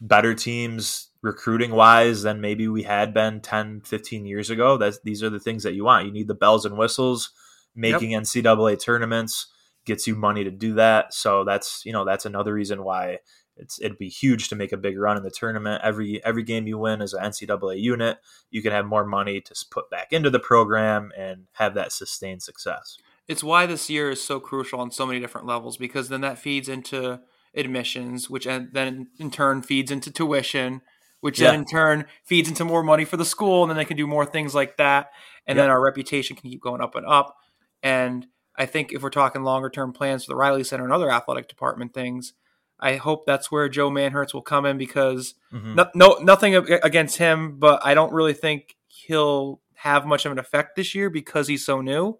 better 0.00 0.34
teams 0.34 1.10
recruiting 1.22 1.72
wise 1.72 2.22
than 2.22 2.40
maybe 2.40 2.68
we 2.68 2.82
had 2.82 3.14
been 3.14 3.40
10 3.40 3.80
15 3.80 4.26
years 4.26 4.50
ago 4.50 4.76
that's 4.76 5.00
these 5.00 5.22
are 5.22 5.30
the 5.30 5.40
things 5.40 5.62
that 5.62 5.74
you 5.74 5.84
want. 5.84 6.06
You 6.06 6.12
need 6.12 6.28
the 6.28 6.34
bells 6.34 6.64
and 6.64 6.76
whistles 6.76 7.30
making 7.74 8.10
ncaa 8.10 8.80
tournaments 8.80 9.46
gets 9.86 10.06
you 10.06 10.14
money 10.14 10.44
to 10.44 10.50
do 10.50 10.74
that. 10.74 11.14
So 11.14 11.44
that's 11.44 11.82
you 11.84 11.92
know 11.92 12.04
that's 12.04 12.26
another 12.26 12.52
reason 12.52 12.84
why 12.84 13.18
it's 13.56 13.80
it'd 13.80 13.98
be 13.98 14.08
huge 14.08 14.48
to 14.48 14.56
make 14.56 14.72
a 14.72 14.76
big 14.76 14.98
run 14.98 15.16
in 15.16 15.22
the 15.22 15.30
tournament. 15.30 15.82
Every 15.82 16.22
every 16.24 16.42
game 16.42 16.66
you 16.66 16.78
win 16.78 17.00
as 17.02 17.12
an 17.14 17.22
ncaa 17.24 17.80
unit. 17.80 18.18
You 18.50 18.62
can 18.62 18.72
have 18.72 18.86
more 18.86 19.04
money 19.04 19.40
to 19.40 19.54
put 19.70 19.90
back 19.90 20.12
into 20.12 20.30
the 20.30 20.38
program 20.38 21.12
and 21.16 21.46
have 21.52 21.74
that 21.74 21.92
sustained 21.92 22.42
success. 22.42 22.98
It's 23.28 23.42
why 23.42 23.66
this 23.66 23.90
year 23.90 24.10
is 24.10 24.22
so 24.22 24.38
crucial 24.38 24.78
on 24.80 24.90
so 24.90 25.06
many 25.06 25.18
different 25.18 25.46
levels 25.46 25.76
because 25.76 26.08
then 26.08 26.20
that 26.20 26.38
feeds 26.38 26.68
into 26.68 27.20
admissions, 27.54 28.30
which 28.30 28.44
then 28.44 29.08
in 29.18 29.30
turn 29.30 29.62
feeds 29.62 29.90
into 29.90 30.10
tuition, 30.10 30.82
which 31.20 31.40
Yeah. 31.40 31.50
then 31.50 31.60
in 31.60 31.64
turn 31.66 32.04
feeds 32.22 32.48
into 32.48 32.64
more 32.64 32.82
money 32.82 33.04
for 33.04 33.16
the 33.16 33.24
school, 33.24 33.62
and 33.62 33.70
then 33.70 33.76
they 33.76 33.84
can 33.84 33.96
do 33.96 34.06
more 34.06 34.26
things 34.26 34.54
like 34.54 34.76
that, 34.76 35.10
and 35.46 35.58
then 35.58 35.70
our 35.70 35.82
reputation 35.82 36.36
can 36.36 36.50
keep 36.50 36.60
going 36.60 36.80
up 36.82 36.94
and 36.94 37.06
up. 37.06 37.36
And 37.82 38.26
I 38.56 38.66
think 38.66 38.92
if 38.92 39.02
we're 39.02 39.10
talking 39.10 39.42
longer 39.42 39.70
term 39.70 39.92
plans 39.92 40.24
for 40.24 40.30
the 40.32 40.36
Reilly 40.36 40.64
Center 40.64 40.84
and 40.84 40.92
other 40.92 41.10
athletic 41.10 41.48
department 41.48 41.94
things, 41.94 42.34
I 42.78 42.96
hope 42.96 43.24
that's 43.26 43.50
where 43.50 43.68
Joe 43.68 43.90
Manhertz 43.90 44.34
will 44.34 44.42
come 44.42 44.66
in 44.66 44.76
because 44.78 45.34
Mhm. 45.52 45.74
no, 45.74 45.86
no 45.94 46.18
nothing 46.20 46.54
against 46.54 47.16
him, 47.18 47.58
but 47.58 47.80
I 47.84 47.94
don't 47.94 48.12
really 48.12 48.34
think 48.34 48.76
he'll 48.86 49.60
have 49.76 50.06
much 50.06 50.26
of 50.26 50.32
an 50.32 50.38
effect 50.38 50.76
this 50.76 50.94
year 50.94 51.08
because 51.10 51.48
he's 51.48 51.64
so 51.64 51.80
new. 51.80 52.18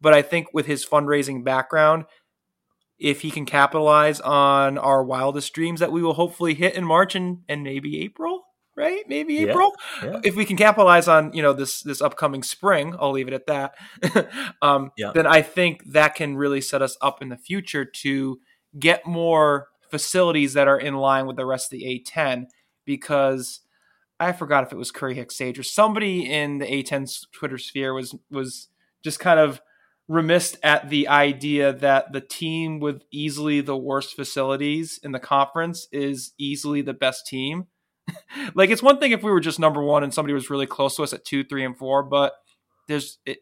But 0.00 0.14
I 0.14 0.22
think 0.22 0.48
with 0.52 0.66
his 0.66 0.84
fundraising 0.84 1.44
background, 1.44 2.04
if 2.98 3.22
he 3.22 3.30
can 3.30 3.44
capitalize 3.46 4.20
on 4.20 4.78
our 4.78 5.02
wildest 5.04 5.52
dreams 5.52 5.80
that 5.80 5.92
we 5.92 6.02
will 6.02 6.14
hopefully 6.14 6.54
hit 6.54 6.74
in 6.74 6.84
March 6.84 7.14
and, 7.14 7.38
and 7.48 7.62
maybe 7.64 8.00
April, 8.02 8.42
right? 8.76 9.02
Maybe 9.08 9.34
Yeah, 9.34 9.50
April. 9.50 9.72
yeah. 10.02 10.20
If 10.24 10.36
we 10.36 10.44
can 10.44 10.56
capitalize 10.56 11.08
on 11.08 11.32
you 11.32 11.42
know 11.42 11.52
this 11.52 11.82
this 11.82 12.00
upcoming 12.00 12.42
spring, 12.42 12.94
I'll 12.98 13.10
leave 13.12 13.28
it 13.28 13.34
at 13.34 13.46
that. 13.46 13.74
um, 14.62 14.90
Yeah. 14.96 15.12
Then 15.14 15.26
I 15.26 15.42
think 15.42 15.82
that 15.92 16.14
can 16.14 16.36
really 16.36 16.60
set 16.60 16.82
us 16.82 16.96
up 17.00 17.20
in 17.22 17.28
the 17.28 17.36
future 17.38 17.84
to 17.84 18.38
get 18.78 19.06
more 19.06 19.68
facilities 19.90 20.54
that 20.54 20.68
are 20.68 20.78
in 20.78 20.94
line 20.94 21.26
with 21.26 21.36
the 21.36 21.46
rest 21.46 21.72
of 21.72 21.78
the 21.78 22.04
A10 22.06 22.46
because 22.84 23.60
I 24.20 24.32
forgot 24.32 24.64
if 24.64 24.72
it 24.72 24.76
was 24.78 24.90
Curry 24.90 25.14
Hicks 25.14 25.36
Cage 25.36 25.58
or 25.58 25.62
somebody 25.62 26.30
in 26.30 26.58
the 26.58 26.66
A10's 26.66 27.26
Twitter 27.32 27.58
sphere 27.58 27.92
was 27.92 28.14
was 28.30 28.68
just 29.02 29.20
kind 29.20 29.40
of 29.40 29.60
remiss 30.08 30.56
at 30.62 30.90
the 30.90 31.08
idea 31.08 31.72
that 31.72 32.12
the 32.12 32.20
team 32.20 32.78
with 32.78 33.02
easily 33.10 33.60
the 33.60 33.76
worst 33.76 34.14
facilities 34.14 35.00
in 35.02 35.12
the 35.12 35.18
conference 35.18 35.88
is 35.92 36.32
easily 36.38 36.82
the 36.82 36.92
best 36.92 37.26
team. 37.26 37.66
like 38.54 38.70
it's 38.70 38.82
one 38.82 38.98
thing 38.98 39.12
if 39.12 39.22
we 39.22 39.30
were 39.30 39.40
just 39.40 39.58
number 39.58 39.82
one 39.82 40.04
and 40.04 40.12
somebody 40.12 40.34
was 40.34 40.50
really 40.50 40.66
close 40.66 40.96
to 40.96 41.02
us 41.02 41.12
at 41.12 41.24
two, 41.24 41.42
three, 41.42 41.64
and 41.64 41.76
four, 41.76 42.02
but 42.02 42.34
there's 42.86 43.18
it. 43.24 43.38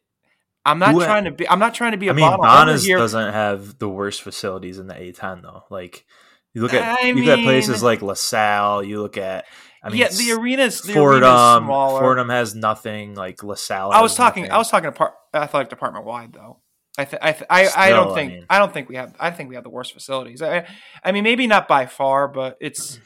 I'm 0.65 0.79
not 0.79 0.95
Who- 0.95 1.03
trying 1.03 1.25
to 1.25 1.33
be. 1.33 1.49
I'm 1.49 1.59
not 1.59 1.75
trying 1.75 1.93
to 1.93 1.99
be 1.99 2.07
a 2.07 2.13
I 2.13 2.15
mean, 2.15 2.25
bottle. 2.25 2.45
I'm 2.45 2.67
Bonas 2.69 2.87
doesn't 2.87 3.33
have 3.33 3.79
the 3.79 3.89
worst 3.89 4.23
facilities 4.23 4.79
in 4.79 4.87
the 4.87 4.95
A10 4.95 5.43
though. 5.43 5.65
Like 5.71 6.07
you 6.55 6.62
look 6.62 6.75
at 6.75 6.83
I 6.83 7.09
you 7.09 7.15
look 7.25 7.38
at 7.38 7.45
places 7.45 7.77
mean- 7.77 7.85
like 7.85 8.03
LaSalle. 8.03 8.83
You 8.83 9.01
look 9.03 9.17
at 9.17 9.45
I 9.85 9.88
mean, 9.88 9.99
yeah, 9.99 10.09
the 10.09 10.33
arena's 10.33 10.81
the 10.83 10.93
arena's 10.99 11.23
I 13.97 14.01
th- 14.43 14.53
I, 14.53 14.59
was 14.59 14.71
talking 14.71 14.85
to 14.85 14.93
part 14.97 15.15
athletic 15.35 15.71
department 15.71 16.05
wide 16.05 16.33
th- 17.33 17.45
I, 17.51 17.62
I 17.62 17.65
Still, 17.65 18.05
don't 18.05 18.12
I 18.12 18.15
think 18.15 18.33
mean- 18.33 18.47
I 18.51 18.59
don't 18.59 18.73
think 18.73 18.88
we 18.88 18.97
have 18.97 19.15
I 19.19 19.31
think 19.31 19.49
we 19.49 19.55
have 19.57 19.65
the 19.65 19.71
worst 19.71 19.93
facilities. 19.93 20.41
I 20.43 20.67
I 21.03 21.11
mean 21.12 21.25
maybe 21.25 21.47
not 21.47 21.67
by 21.69 21.87
far, 21.87 22.29
but 22.29 22.59
it's 22.61 23.01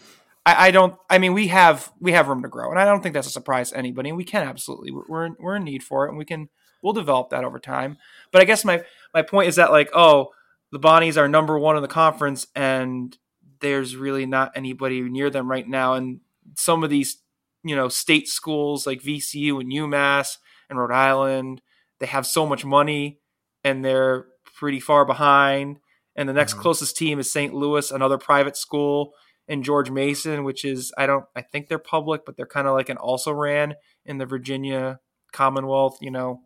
I, 0.45 0.67
I 0.69 0.71
don't 0.71 0.95
I 1.09 1.17
mean 1.19 1.33
we 1.33 1.47
have 1.49 1.91
we 1.99 2.13
have 2.13 2.29
room 2.29 2.43
to 2.43 2.49
grow, 2.49 2.71
and 2.71 2.79
I 2.79 2.85
don't 2.85 3.03
think 3.03 3.15
that's 3.15 3.27
a 3.27 3.31
surprise 3.31 3.71
to 3.71 3.79
anybody. 3.79 4.11
And 4.11 4.19
we 4.19 4.25
can 4.25 4.47
absolutely 4.47 4.91
we're 4.91 5.05
we're 5.09 5.25
in, 5.27 5.37
we're 5.41 5.57
in 5.57 5.65
need 5.65 5.83
for 5.83 6.05
it, 6.07 6.11
and 6.11 6.19
we 6.19 6.25
can 6.27 6.49
we'll 6.83 6.93
develop 6.93 7.31
that 7.31 7.43
over 7.45 7.59
time. 7.59 7.97
But 8.33 8.43
I 8.43 8.45
guess 8.45 8.65
my 8.67 8.83
my 9.15 9.23
point 9.23 9.49
is 9.49 9.57
that 9.57 9.71
like 9.71 9.89
oh 9.95 10.29
the 10.73 10.79
Bonnies 10.81 11.17
are 11.17 11.27
number 11.29 11.59
one 11.59 11.77
in 11.77 11.83
the 11.83 11.89
conference, 11.89 12.49
and 12.55 13.17
there's 13.61 13.97
really 13.97 14.27
not 14.27 14.53
anybody 14.55 15.01
near 15.03 15.31
them 15.31 15.51
right 15.51 15.67
now, 15.69 15.95
and 15.95 16.21
some 16.57 16.85
of 16.85 16.91
these 16.91 17.19
you 17.65 17.75
know 17.75 17.89
state 17.89 18.29
schools 18.29 18.87
like 18.87 19.03
VCU 19.03 19.61
and 19.61 19.73
UMass 19.73 20.37
and 20.71 20.79
Rhode 20.79 20.93
Island 20.93 21.63
they 21.99 22.07
have 22.07 22.27
so 22.27 22.47
much 22.47 22.65
money 22.65 23.19
and 23.65 23.85
they're 23.85 24.27
pretty 24.59 24.79
far 24.81 25.05
behind. 25.07 25.79
And 26.15 26.29
the 26.29 26.33
next 26.35 26.55
Mhm. 26.55 26.59
closest 26.61 26.97
team 26.97 27.19
is 27.19 27.31
St. 27.33 27.53
Louis, 27.55 27.91
another 27.91 28.19
private 28.19 28.57
school, 28.57 29.13
and 29.49 29.65
George 29.65 29.91
Mason, 29.91 30.45
which 30.45 30.65
is 30.65 30.93
I 30.99 31.07
don't 31.07 31.25
I 31.35 31.41
think 31.43 31.69
they're 31.69 31.79
public, 31.79 32.25
but 32.27 32.37
they're 32.37 32.47
kind 32.47 32.69
of 32.69 32.75
like 32.75 32.89
an 32.91 32.99
also 32.99 33.33
ran 33.33 33.75
in 34.05 34.19
the 34.19 34.27
Virginia 34.27 35.01
Commonwealth, 35.33 35.99
you 36.01 36.11
know, 36.11 36.43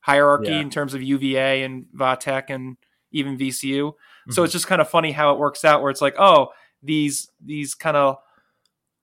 hierarchy 0.00 0.50
Yeah. 0.50 0.60
in 0.60 0.70
terms 0.70 0.94
of 0.94 1.02
UVA 1.02 1.62
and 1.62 1.86
Vatech 1.94 2.44
and 2.48 2.76
even 3.12 3.36
VCU. 3.38 3.92
So 4.30 4.42
Mhm. 4.42 4.44
it's 4.44 4.52
just 4.52 4.66
kind 4.66 4.80
of 4.80 4.88
funny 4.88 5.12
how 5.12 5.32
it 5.32 5.38
works 5.38 5.64
out 5.64 5.80
where 5.82 5.90
it's 5.90 6.02
like, 6.02 6.14
oh, 6.18 6.48
these 6.82 7.30
these 7.44 7.74
kind 7.74 7.96
of 7.96 8.18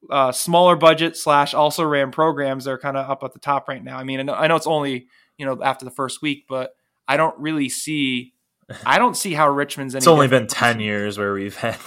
uh, 0.09 0.31
smaller 0.31 0.75
budget 0.75 1.17
slash 1.17 1.53
also 1.53 1.83
ran 1.83 2.11
programs 2.11 2.67
are 2.67 2.77
kind 2.77 2.95
of 2.95 3.09
up 3.09 3.23
at 3.23 3.33
the 3.33 3.39
top 3.39 3.67
right 3.67 3.83
now. 3.83 3.97
I 3.97 4.03
mean, 4.03 4.19
I 4.19 4.23
know, 4.23 4.33
I 4.33 4.47
know 4.47 4.55
it's 4.55 4.67
only 4.67 5.07
you 5.37 5.45
know 5.45 5.61
after 5.63 5.83
the 5.83 5.91
first 5.91 6.21
week, 6.21 6.45
but 6.47 6.75
I 7.07 7.17
don't 7.17 7.37
really 7.39 7.69
see 7.69 8.33
I 8.85 8.97
don't 8.97 9.15
see 9.15 9.33
how 9.33 9.49
Richmond's 9.49 9.93
any. 9.95 9.99
It's 9.99 10.07
only 10.07 10.27
been 10.27 10.47
ten 10.47 10.79
years 10.79 11.17
where 11.17 11.33
we've 11.33 11.55
had 11.57 11.77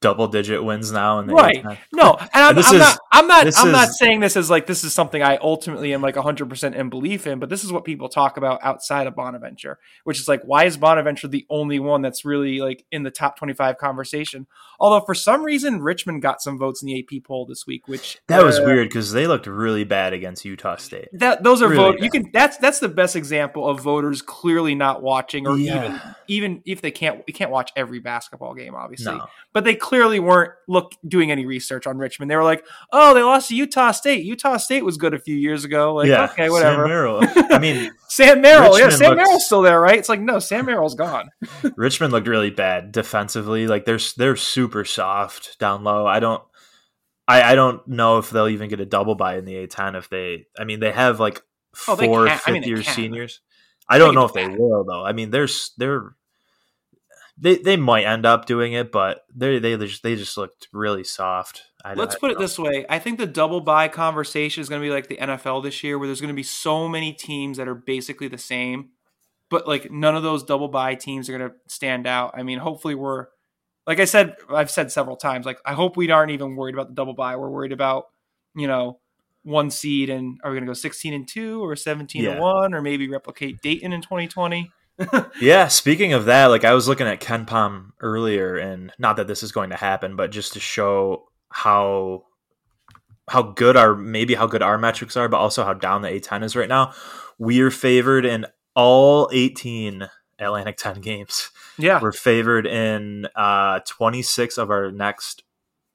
double 0.00 0.28
digit 0.28 0.62
wins 0.62 0.92
now, 0.92 1.18
and 1.18 1.30
Right. 1.30 1.64
No, 1.92 2.16
and 2.20 2.28
I'm, 2.32 2.54
this 2.54 2.68
I'm 2.68 2.74
is- 2.76 2.80
not. 2.80 2.98
I'm 3.10 3.26
not. 3.26 3.58
I'm 3.58 3.72
not 3.72 3.88
saying 3.88 4.20
this 4.20 4.36
is 4.36 4.48
like 4.48 4.66
this 4.66 4.84
is 4.84 4.92
something 4.92 5.22
I 5.22 5.38
ultimately 5.38 5.92
am 5.92 6.00
like 6.02 6.14
100 6.14 6.48
percent 6.48 6.76
in 6.76 6.88
belief 6.88 7.26
in. 7.26 7.38
But 7.40 7.48
this 7.48 7.64
is 7.64 7.72
what 7.72 7.84
people 7.84 8.08
talk 8.08 8.36
about 8.36 8.60
outside 8.62 9.06
of 9.08 9.16
Bonaventure, 9.16 9.78
which 10.04 10.20
is 10.20 10.28
like, 10.28 10.42
why 10.44 10.64
is 10.64 10.76
Bonaventure 10.76 11.26
the 11.28 11.44
only 11.50 11.80
one 11.80 12.00
that's 12.02 12.24
really 12.24 12.60
like 12.60 12.84
in 12.92 13.02
the 13.02 13.10
top 13.10 13.36
25 13.38 13.76
conversation? 13.78 14.46
Although 14.78 15.04
for 15.04 15.14
some 15.14 15.42
reason 15.42 15.82
Richmond 15.82 16.22
got 16.22 16.40
some 16.40 16.58
votes 16.58 16.80
in 16.82 16.86
the 16.86 16.98
AP 17.00 17.24
poll 17.24 17.44
this 17.46 17.66
week, 17.66 17.88
which 17.88 18.18
That 18.28 18.44
was 18.44 18.60
uh, 18.60 18.64
weird 18.64 18.88
because 18.88 19.10
they 19.12 19.26
looked 19.26 19.46
really 19.48 19.82
bad 19.84 20.12
against 20.12 20.44
Utah 20.44 20.76
State. 20.76 21.08
That 21.14 21.42
those 21.42 21.60
are 21.62 21.68
Really 21.68 21.76
vote. 21.82 21.96
bad. 21.96 22.04
You 22.04 22.10
can. 22.10 22.30
That's 22.32 22.56
that's 22.58 22.78
the 22.78 22.88
best 22.88 23.16
example 23.16 23.68
of 23.68 23.80
voters 23.80 24.22
clearly 24.22 24.76
not 24.76 25.02
watching, 25.02 25.46
or 25.48 25.58
Yeah. 25.58 25.82
even 25.84 26.00
even 26.28 26.62
if 26.66 26.82
they 26.82 26.90
can't, 26.92 27.24
you 27.26 27.34
can't 27.34 27.50
watch 27.50 27.72
every 27.74 27.98
basketball 27.98 28.54
game, 28.54 28.74
obviously. 28.76 29.16
No, 29.16 29.26
But 29.52 29.64
they 29.64 29.74
clearly 29.88 30.20
weren't 30.20 30.52
look 30.68 30.92
doing 31.06 31.30
any 31.30 31.46
research 31.46 31.86
on 31.86 31.96
Richmond. 31.96 32.30
They 32.30 32.36
were 32.36 32.44
like, 32.44 32.66
"Oh, 32.92 33.14
they 33.14 33.22
lost 33.22 33.48
to 33.48 33.56
Utah 33.56 33.92
State. 33.92 34.22
Utah 34.24 34.58
State 34.58 34.84
was 34.84 34.98
good 34.98 35.14
a 35.14 35.18
few 35.18 35.34
years 35.34 35.64
ago." 35.64 35.94
Like, 35.94 36.08
yeah, 36.08 36.24
okay, 36.24 36.50
whatever. 36.50 36.82
Sam 36.82 36.88
Merrill. 36.88 37.20
I 37.50 37.58
mean, 37.58 37.90
Sam 38.08 38.40
Merrill, 38.42 38.78
yeah, 38.78 38.90
Sam 38.90 39.10
looks- 39.10 39.16
Merrill's 39.16 39.46
still 39.46 39.62
there, 39.62 39.80
right? 39.80 39.98
It's 39.98 40.10
like, 40.10 40.20
no, 40.20 40.38
Sam 40.38 40.66
Merrill's 40.66 40.94
gone. 40.94 41.30
Richmond 41.76 42.12
looked 42.12 42.28
really 42.28 42.50
bad 42.50 42.92
defensively. 42.92 43.66
Like 43.66 43.86
they're 43.86 43.98
they're 44.18 44.36
super 44.36 44.84
soft 44.84 45.58
down 45.58 45.84
low. 45.84 46.06
I 46.06 46.20
don't. 46.20 46.42
I, 47.26 47.52
I 47.52 47.54
don't 47.54 47.86
know 47.88 48.18
if 48.18 48.30
they'll 48.30 48.48
even 48.48 48.68
get 48.68 48.80
a 48.80 48.86
double 48.86 49.14
bye 49.14 49.36
in 49.38 49.44
the 49.46 49.66
A10 49.66 49.96
if 49.96 50.08
they. 50.10 50.46
I 50.58 50.64
mean, 50.64 50.80
they 50.80 50.92
have 50.92 51.18
like 51.20 51.42
Oh, 51.86 51.96
four 51.96 52.26
can. 52.26 52.40
I 52.46 52.50
mean, 52.52 52.62
year 52.62 52.82
seniors. 52.82 53.40
I 53.88 53.98
don't 53.98 54.14
know 54.14 54.24
if 54.24 54.32
they 54.34 54.48
will 54.48 54.84
though. 54.84 55.04
I 55.04 55.12
mean, 55.12 55.30
they're 55.30 55.48
they're 55.76 56.14
they 57.40 57.56
they 57.56 57.76
might 57.76 58.04
end 58.04 58.26
up 58.26 58.46
doing 58.46 58.72
it, 58.72 58.90
but 58.90 59.24
they 59.34 59.58
they 59.58 59.76
just 59.76 60.02
they 60.02 60.16
just 60.16 60.36
looked 60.36 60.68
really 60.72 61.04
soft. 61.04 61.62
I, 61.84 61.94
Let's 61.94 62.16
I 62.16 62.18
put 62.18 62.30
it 62.32 62.38
this 62.38 62.58
way: 62.58 62.84
I 62.88 62.98
think 62.98 63.18
the 63.18 63.26
double 63.26 63.60
bye 63.60 63.88
conversation 63.88 64.60
is 64.60 64.68
going 64.68 64.80
to 64.80 64.86
be 64.86 64.92
like 64.92 65.08
the 65.08 65.16
NFL 65.16 65.62
this 65.62 65.82
year, 65.84 65.98
where 65.98 66.08
there's 66.08 66.20
going 66.20 66.28
to 66.28 66.34
be 66.34 66.42
so 66.42 66.88
many 66.88 67.12
teams 67.12 67.58
that 67.58 67.68
are 67.68 67.74
basically 67.74 68.28
the 68.28 68.38
same, 68.38 68.90
but 69.50 69.68
like 69.68 69.90
none 69.90 70.16
of 70.16 70.22
those 70.22 70.42
double 70.42 70.68
bye 70.68 70.96
teams 70.96 71.28
are 71.28 71.38
going 71.38 71.50
to 71.50 71.56
stand 71.68 72.06
out. 72.06 72.34
I 72.34 72.42
mean, 72.42 72.58
hopefully, 72.58 72.94
we're 72.94 73.26
like 73.86 74.00
I 74.00 74.04
said, 74.04 74.36
I've 74.50 74.70
said 74.70 74.90
several 74.90 75.16
times, 75.16 75.46
like 75.46 75.60
I 75.64 75.74
hope 75.74 75.96
we 75.96 76.10
aren't 76.10 76.32
even 76.32 76.56
worried 76.56 76.74
about 76.74 76.88
the 76.88 76.94
double 76.94 77.14
bye. 77.14 77.36
We're 77.36 77.50
worried 77.50 77.72
about 77.72 78.06
you 78.54 78.66
know 78.66 78.98
one 79.44 79.70
seed 79.70 80.10
and 80.10 80.38
are 80.42 80.50
we 80.50 80.56
going 80.56 80.66
to 80.66 80.70
go 80.70 80.74
16 80.74 81.14
and 81.14 81.26
two 81.26 81.64
or 81.64 81.74
17 81.74 82.26
and 82.26 82.40
one 82.40 82.74
or 82.74 82.82
maybe 82.82 83.08
replicate 83.08 83.62
Dayton 83.62 83.92
in 83.92 84.02
2020? 84.02 84.70
Yeah, 85.40 85.68
speaking 85.68 86.12
of 86.12 86.24
that, 86.24 86.46
like 86.46 86.64
I 86.64 86.74
was 86.74 86.88
looking 86.88 87.06
at 87.06 87.20
KenPom 87.20 87.92
earlier, 88.00 88.56
and 88.56 88.92
not 88.98 89.16
that 89.16 89.28
this 89.28 89.42
is 89.42 89.52
going 89.52 89.70
to 89.70 89.76
happen, 89.76 90.16
but 90.16 90.30
just 90.30 90.54
to 90.54 90.60
show 90.60 91.28
how 91.50 92.24
how 93.28 93.42
good 93.42 93.76
our 93.76 93.94
maybe 93.94 94.34
how 94.34 94.46
good 94.46 94.62
our 94.62 94.78
metrics 94.78 95.16
are, 95.16 95.28
but 95.28 95.38
also 95.38 95.64
how 95.64 95.74
down 95.74 96.02
the 96.02 96.08
A10 96.08 96.42
is 96.42 96.56
right 96.56 96.68
now. 96.68 96.92
We 97.38 97.60
are 97.60 97.70
favored 97.70 98.24
in 98.24 98.46
all 98.74 99.30
18 99.32 100.08
Atlantic 100.38 100.76
10 100.76 101.00
games. 101.00 101.50
Yeah, 101.78 102.00
We're 102.00 102.12
favored 102.12 102.66
in 102.66 103.26
uh, 103.36 103.80
26 103.86 104.58
of 104.58 104.70
our 104.70 104.90
next 104.90 105.44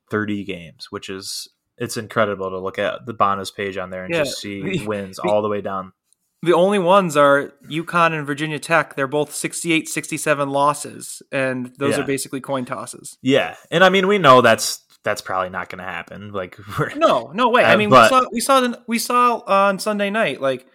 30 0.10 0.44
games, 0.46 0.92
which 0.92 1.10
is 1.10 1.50
it's 1.78 1.98
incredible 1.98 2.50
to 2.50 2.60
look 2.60 2.80
at 2.80 3.06
the 3.06 3.14
Bonas 3.14 3.52
page 3.52 3.78
on 3.78 3.90
there 3.90 4.06
and 4.06 4.14
Yeah, 4.14 4.24
just 4.24 4.40
see 4.40 4.84
wins 4.86 5.20
all 5.20 5.42
the 5.42 5.50
way 5.50 5.62
down. 5.62 5.94
The 6.44 6.54
only 6.54 6.78
ones 6.80 7.18
are 7.18 7.54
UConn 7.70 8.14
and 8.14 8.28
Virginia 8.28 8.60
Tech. 8.60 8.96
They're 8.96 9.08
both 9.08 9.34
68 9.34 9.90
67 9.90 10.50
losses, 10.50 11.22
and 11.32 11.74
those 11.80 11.98
Yeah. 11.98 12.04
are 12.04 12.08
basically 12.08 12.42
coin 12.42 12.66
tosses. 12.66 13.18
Yeah, 13.22 13.56
and 13.72 13.84
I 13.84 13.90
mean 13.90 14.08
we 14.08 14.18
know 14.20 14.42
that's 14.42 14.82
that's 15.04 15.22
probably 15.22 15.50
not 15.50 15.70
going 15.70 15.80
to 15.84 15.90
happen. 15.92 16.32
Like 16.32 16.58
we're 16.80 16.94
No, 16.96 17.32
no 17.34 17.50
way. 17.50 17.64
I 17.64 17.74
Uh, 17.74 17.78
mean, 17.78 17.90
but- 17.90 18.12
we 18.12 18.18
saw 18.20 18.26
we 18.32 18.40
saw 18.40 18.60
the, 18.62 18.82
we 18.88 19.00
saw 19.00 19.42
on 19.48 19.80
Sunday 19.80 20.10
night. 20.10 20.40
Like, 20.42 20.66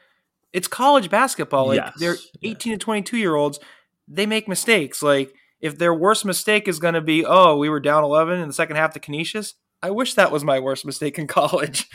it's 0.52 0.68
college 0.68 1.08
basketball. 1.10 1.68
Like, 1.68 1.76
Yes, 1.76 1.92
they're 1.98 2.16
yeah. 2.40 2.50
18 2.52 2.72
to 2.74 2.78
22 2.78 3.16
year 3.18 3.34
olds. 3.36 3.58
They 4.06 4.26
make 4.26 4.48
mistakes. 4.48 5.02
Like, 5.02 5.32
if 5.60 5.76
their 5.78 5.92
worst 5.94 6.24
mistake 6.24 6.68
is 6.68 6.78
going 6.78 6.94
to 6.94 7.00
be, 7.02 7.24
oh, 7.26 7.56
we 7.56 7.68
were 7.68 7.80
down 7.80 8.04
11 8.04 8.38
in 8.40 8.48
the 8.48 8.54
second 8.54 8.76
half 8.76 8.92
to 8.94 9.00
Canisius. 9.00 9.54
I 9.82 9.90
wish 9.90 10.14
that 10.14 10.32
was 10.32 10.42
my 10.44 10.58
worst 10.58 10.84
mistake 10.86 11.18
in 11.18 11.26
college. 11.38 11.86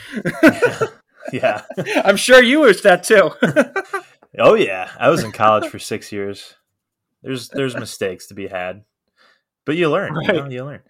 yeah. 0.43 0.79
I'm 2.03 2.17
sure 2.17 2.41
you 2.41 2.61
wish 2.61 2.81
that 2.81 3.03
too. 3.03 3.31
Oh 4.39 4.55
yeah, 4.55 4.89
I 4.99 5.09
was 5.09 5.23
in 5.23 5.31
college 5.31 5.69
for 5.69 5.77
six 5.77 6.11
years. 6.11 6.55
There's 7.21 7.49
there's 7.49 7.75
mistakes 7.75 8.27
to 8.27 8.33
be 8.33 8.47
had, 8.47 8.83
but 9.65 9.75
you 9.75 9.89
learn. 9.89 10.15
You, 10.21 10.33
know, 10.33 10.49
you 10.49 10.65
learn. 10.65 10.81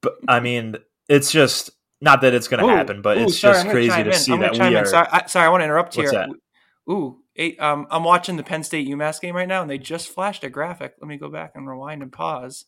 But 0.00 0.18
I 0.28 0.40
mean, 0.40 0.76
it's 1.08 1.32
just 1.32 1.70
not 2.00 2.20
that 2.20 2.32
it's 2.32 2.48
going 2.48 2.64
to 2.64 2.72
happen, 2.72 3.02
but 3.02 3.18
ooh, 3.18 3.24
it's 3.24 3.40
sorry, 3.40 3.54
just 3.54 3.68
crazy 3.68 4.02
to 4.04 4.10
in. 4.10 4.16
see 4.16 4.36
that 4.36 4.52
we 4.52 4.76
are. 4.76 4.86
Sorry, 4.86 5.08
I, 5.10 5.26
sorry, 5.26 5.46
I 5.46 5.48
want 5.48 5.62
to 5.62 5.64
interrupt 5.64 5.96
What's 5.96 6.12
here. 6.12 6.20
that? 6.20 6.92
Ooh, 6.92 7.18
eight, 7.36 7.60
um, 7.60 7.86
I'm 7.90 8.04
watching 8.04 8.36
the 8.36 8.42
Penn 8.42 8.62
State 8.62 8.88
UMass 8.88 9.20
game 9.20 9.34
right 9.34 9.48
now, 9.48 9.62
and 9.62 9.70
they 9.70 9.78
just 9.78 10.08
flashed 10.08 10.44
a 10.44 10.50
graphic. 10.50 10.94
Let 11.00 11.08
me 11.08 11.16
go 11.16 11.28
back 11.28 11.52
and 11.54 11.68
rewind 11.68 12.02
and 12.02 12.12
pause 12.12 12.66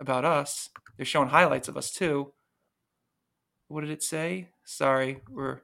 about 0.00 0.24
us. 0.24 0.70
They're 0.96 1.06
showing 1.06 1.28
highlights 1.28 1.68
of 1.68 1.76
us 1.76 1.92
too. 1.92 2.32
What 3.68 3.82
did 3.82 3.90
it 3.90 4.02
say? 4.02 4.48
Sorry, 4.64 5.20
we're 5.28 5.60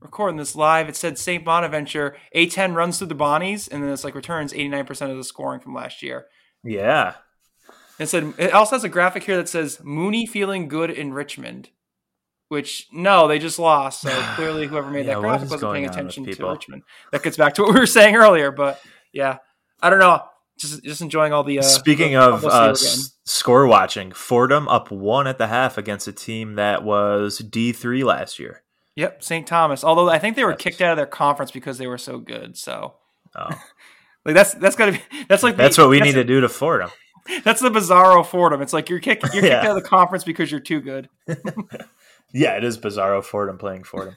recording 0.00 0.36
this 0.36 0.54
live. 0.56 0.88
It 0.88 0.96
said 0.96 1.18
St. 1.18 1.44
Bonaventure 1.44 2.16
A10 2.34 2.74
runs 2.74 2.98
through 2.98 3.08
the 3.08 3.14
Bonnies, 3.14 3.68
and 3.70 3.82
then 3.82 3.90
it's 3.90 4.04
like 4.04 4.14
returns 4.14 4.52
89% 4.52 5.10
of 5.10 5.16
the 5.16 5.24
scoring 5.24 5.60
from 5.60 5.74
last 5.74 6.02
year. 6.02 6.26
Yeah, 6.64 7.14
It 7.98 8.08
said 8.08 8.34
it 8.38 8.52
also 8.52 8.76
has 8.76 8.84
a 8.84 8.88
graphic 8.88 9.24
here 9.24 9.36
that 9.36 9.48
says 9.48 9.80
Mooney 9.82 10.26
feeling 10.26 10.68
good 10.68 10.90
in 10.90 11.12
Richmond, 11.12 11.70
which 12.48 12.88
no, 12.92 13.28
they 13.28 13.38
just 13.38 13.58
lost. 13.58 14.00
So 14.02 14.10
clearly, 14.34 14.66
whoever 14.66 14.90
made 14.90 15.06
Yeah, 15.06 15.14
that 15.14 15.20
graphic 15.20 15.50
wasn't 15.50 15.72
paying 15.72 15.86
attention 15.86 16.24
to? 16.24 16.50
Richmond. 16.50 16.82
That 17.12 17.22
gets 17.22 17.36
back 17.36 17.54
to 17.54 17.62
what 17.62 17.74
we 17.74 17.80
were 17.80 17.86
saying 17.98 18.16
earlier. 18.16 18.50
But 18.50 18.80
yeah, 19.12 19.38
I 19.80 19.90
don't 19.90 20.00
know. 20.00 20.22
Just 20.58 20.82
just 20.82 21.00
enjoying 21.00 21.32
all 21.32 21.44
the. 21.44 21.60
Uh, 21.60 21.62
Speaking 21.62 22.12
the 22.12 22.20
of 22.22 22.44
uh, 22.44 22.70
s- 22.70 23.16
score 23.24 23.66
watching, 23.68 24.10
Fordham 24.10 24.66
up 24.66 24.90
one 24.90 25.28
at 25.28 25.38
the 25.38 25.46
half 25.46 25.78
against 25.78 26.08
a 26.08 26.12
team 26.12 26.54
that 26.56 26.82
was 26.82 27.38
D 27.38 27.72
three 27.72 28.02
last 28.02 28.40
year. 28.40 28.64
Yep, 28.98 29.22
St. 29.22 29.46
Thomas. 29.46 29.82
Although 29.84 30.08
I 30.10 30.18
think 30.18 30.36
they 30.36 30.44
were 30.44 30.50
Yes. 30.50 30.60
kicked 30.60 30.80
out 30.82 30.90
of 30.92 30.96
their 30.96 31.06
conference 31.06 31.50
because 31.50 31.78
they 31.78 31.86
were 31.86 31.98
so 31.98 32.18
good. 32.18 32.56
So 32.56 32.94
Oh, 33.36 33.48
like 34.24 34.34
that's 34.34 34.54
that's 34.54 34.76
gotta 34.76 34.92
be 34.92 35.02
that's 35.28 35.42
like 35.42 35.56
the- 35.56 35.62
that's 35.62 35.78
what 35.78 35.88
we 35.88 36.00
need 36.00 36.12
to 36.14 36.24
do 36.24 36.40
to 36.40 36.48
Fordham. 36.48 36.90
That's 37.44 37.60
the 37.60 37.68
bizarro 37.68 38.24
Fordham. 38.24 38.62
It's 38.62 38.72
like 38.72 38.88
you're 38.88 39.00
kicked 39.00 39.22
you're 39.34 39.42
kicked 39.42 39.44
Yeah. 39.44 39.60
out 39.60 39.76
of 39.76 39.82
the 39.82 39.86
conference 39.88 40.24
because 40.24 40.50
you're 40.50 40.60
too 40.60 40.80
good. 40.80 41.10
Yeah, 42.32 42.56
it 42.56 42.64
is 42.64 42.78
Bizarro 42.78 43.24
Fordham 43.24 43.56
playing 43.58 43.84
Fordham. 43.84 44.16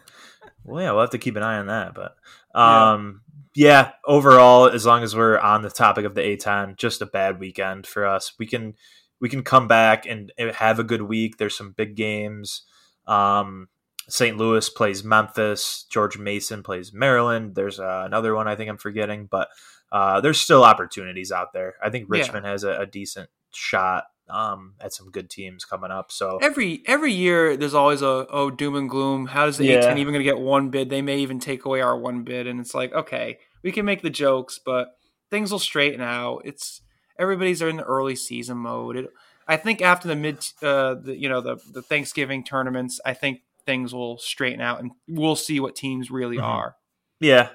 well, 0.63 0.81
yeah, 0.83 0.91
we'll 0.91 1.01
have 1.01 1.11
to 1.11 1.17
keep 1.17 1.35
an 1.37 1.43
eye 1.43 1.57
on 1.57 1.67
that. 1.67 1.93
But 1.93 2.15
Yeah. 2.55 2.91
um, 2.91 3.21
yeah. 3.55 3.91
overall, 4.05 4.65
as 4.69 4.85
long 4.85 5.03
as 5.03 5.15
we're 5.15 5.39
on 5.39 5.61
the 5.61 5.69
topic 5.69 6.03
of 6.05 6.13
the 6.15 6.21
A10, 6.21 6.77
just 6.77 7.01
a 7.01 7.05
bad 7.05 7.39
weekend 7.39 7.87
for 7.87 8.05
us. 8.05 8.33
We 8.37 8.47
can 8.47 8.73
we 9.19 9.29
can 9.29 9.43
come 9.43 9.67
back 9.67 10.05
and 10.05 10.31
have 10.55 10.79
a 10.79 10.83
good 10.83 11.03
week. 11.03 11.37
There's 11.37 11.55
some 11.55 11.71
big 11.71 11.95
games. 11.95 12.63
Um, 13.07 13.67
St. 14.11 14.37
Louis 14.37 14.69
plays 14.69 15.03
Memphis. 15.03 15.85
George 15.89 16.17
Mason 16.17 16.63
plays 16.63 16.91
Maryland. 16.93 17.55
There's 17.55 17.79
uh, 17.79 18.03
another 18.05 18.35
one 18.35 18.47
I 18.47 18.55
think 18.55 18.69
I'm 18.69 18.77
forgetting, 18.77 19.27
but 19.31 19.49
uh, 19.91 20.21
there's 20.21 20.39
still 20.39 20.63
opportunities 20.63 21.31
out 21.31 21.53
there. 21.53 21.75
I 21.83 21.89
think 21.89 22.07
Yeah. 22.09 22.19
Richmond 22.19 22.45
has 22.45 22.63
a, 22.63 22.81
a 22.81 22.85
decent 22.85 23.29
shot 23.53 24.05
um, 24.29 24.75
at 24.79 24.93
some 24.93 25.11
good 25.11 25.29
teams 25.29 25.65
coming 25.65 25.91
up. 25.91 26.11
So 26.11 26.39
Every 26.41 26.83
every 26.85 27.11
year, 27.11 27.57
there's 27.57 27.73
always 27.73 28.01
a 28.01 28.25
oh 28.29 28.49
doom 28.49 28.75
and 28.75 28.89
gloom. 28.89 29.27
How 29.27 29.45
does 29.45 29.57
the 29.57 29.65
Yeah. 29.65 29.81
A10 29.81 29.97
even 29.97 30.13
going 30.13 30.25
to 30.25 30.31
get 30.31 30.39
one 30.39 30.69
bid? 30.69 30.89
They 30.89 31.01
may 31.01 31.19
even 31.19 31.39
take 31.39 31.65
away 31.65 31.81
our 31.81 31.97
one 31.97 32.23
bid, 32.23 32.47
and 32.47 32.59
it's 32.59 32.73
like 32.73 32.93
okay, 32.93 33.39
we 33.63 33.71
can 33.71 33.85
make 33.85 34.01
the 34.01 34.09
jokes, 34.09 34.59
but 34.63 34.95
things 35.29 35.51
will 35.51 35.59
straighten 35.59 36.01
out. 36.01 36.41
It's 36.45 36.81
everybody's 37.19 37.61
in 37.61 37.77
the 37.77 37.83
early 37.83 38.15
season 38.15 38.57
mode. 38.57 38.95
It, 38.97 39.09
I 39.47 39.57
think 39.57 39.81
after 39.81 40.07
the 40.07 40.15
mid, 40.15 40.45
uh, 40.61 40.95
the, 40.95 41.15
you 41.17 41.27
know, 41.27 41.41
the 41.41 41.57
the 41.73 41.81
Thanksgiving 41.81 42.43
tournaments, 42.43 43.01
I 43.05 43.13
think 43.13 43.41
things 43.65 43.93
will 43.93 44.17
straighten 44.17 44.61
out, 44.61 44.79
and 44.79 44.91
we'll 45.07 45.35
see 45.35 45.59
what 45.59 45.75
teams 45.75 46.09
really 46.11 46.37
Mhm. 46.37 46.43
are. 46.43 46.75
yeah, 47.19 47.49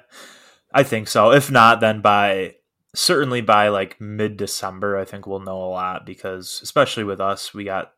I 0.73 0.83
think 0.83 1.09
so. 1.09 1.33
If 1.33 1.51
not, 1.51 1.81
then 1.81 2.01
by 2.01 2.57
certainly 2.95 3.41
by 3.41 3.69
like 3.69 4.01
mid 4.01 4.37
December, 4.37 4.97
I 4.97 5.05
think 5.05 5.27
we'll 5.27 5.41
know 5.41 5.63
a 5.63 5.67
lot 5.71 6.07
because 6.07 6.61
especially 6.63 7.05
with 7.05 7.21
us, 7.21 7.53
we 7.53 7.65
got 7.65 7.93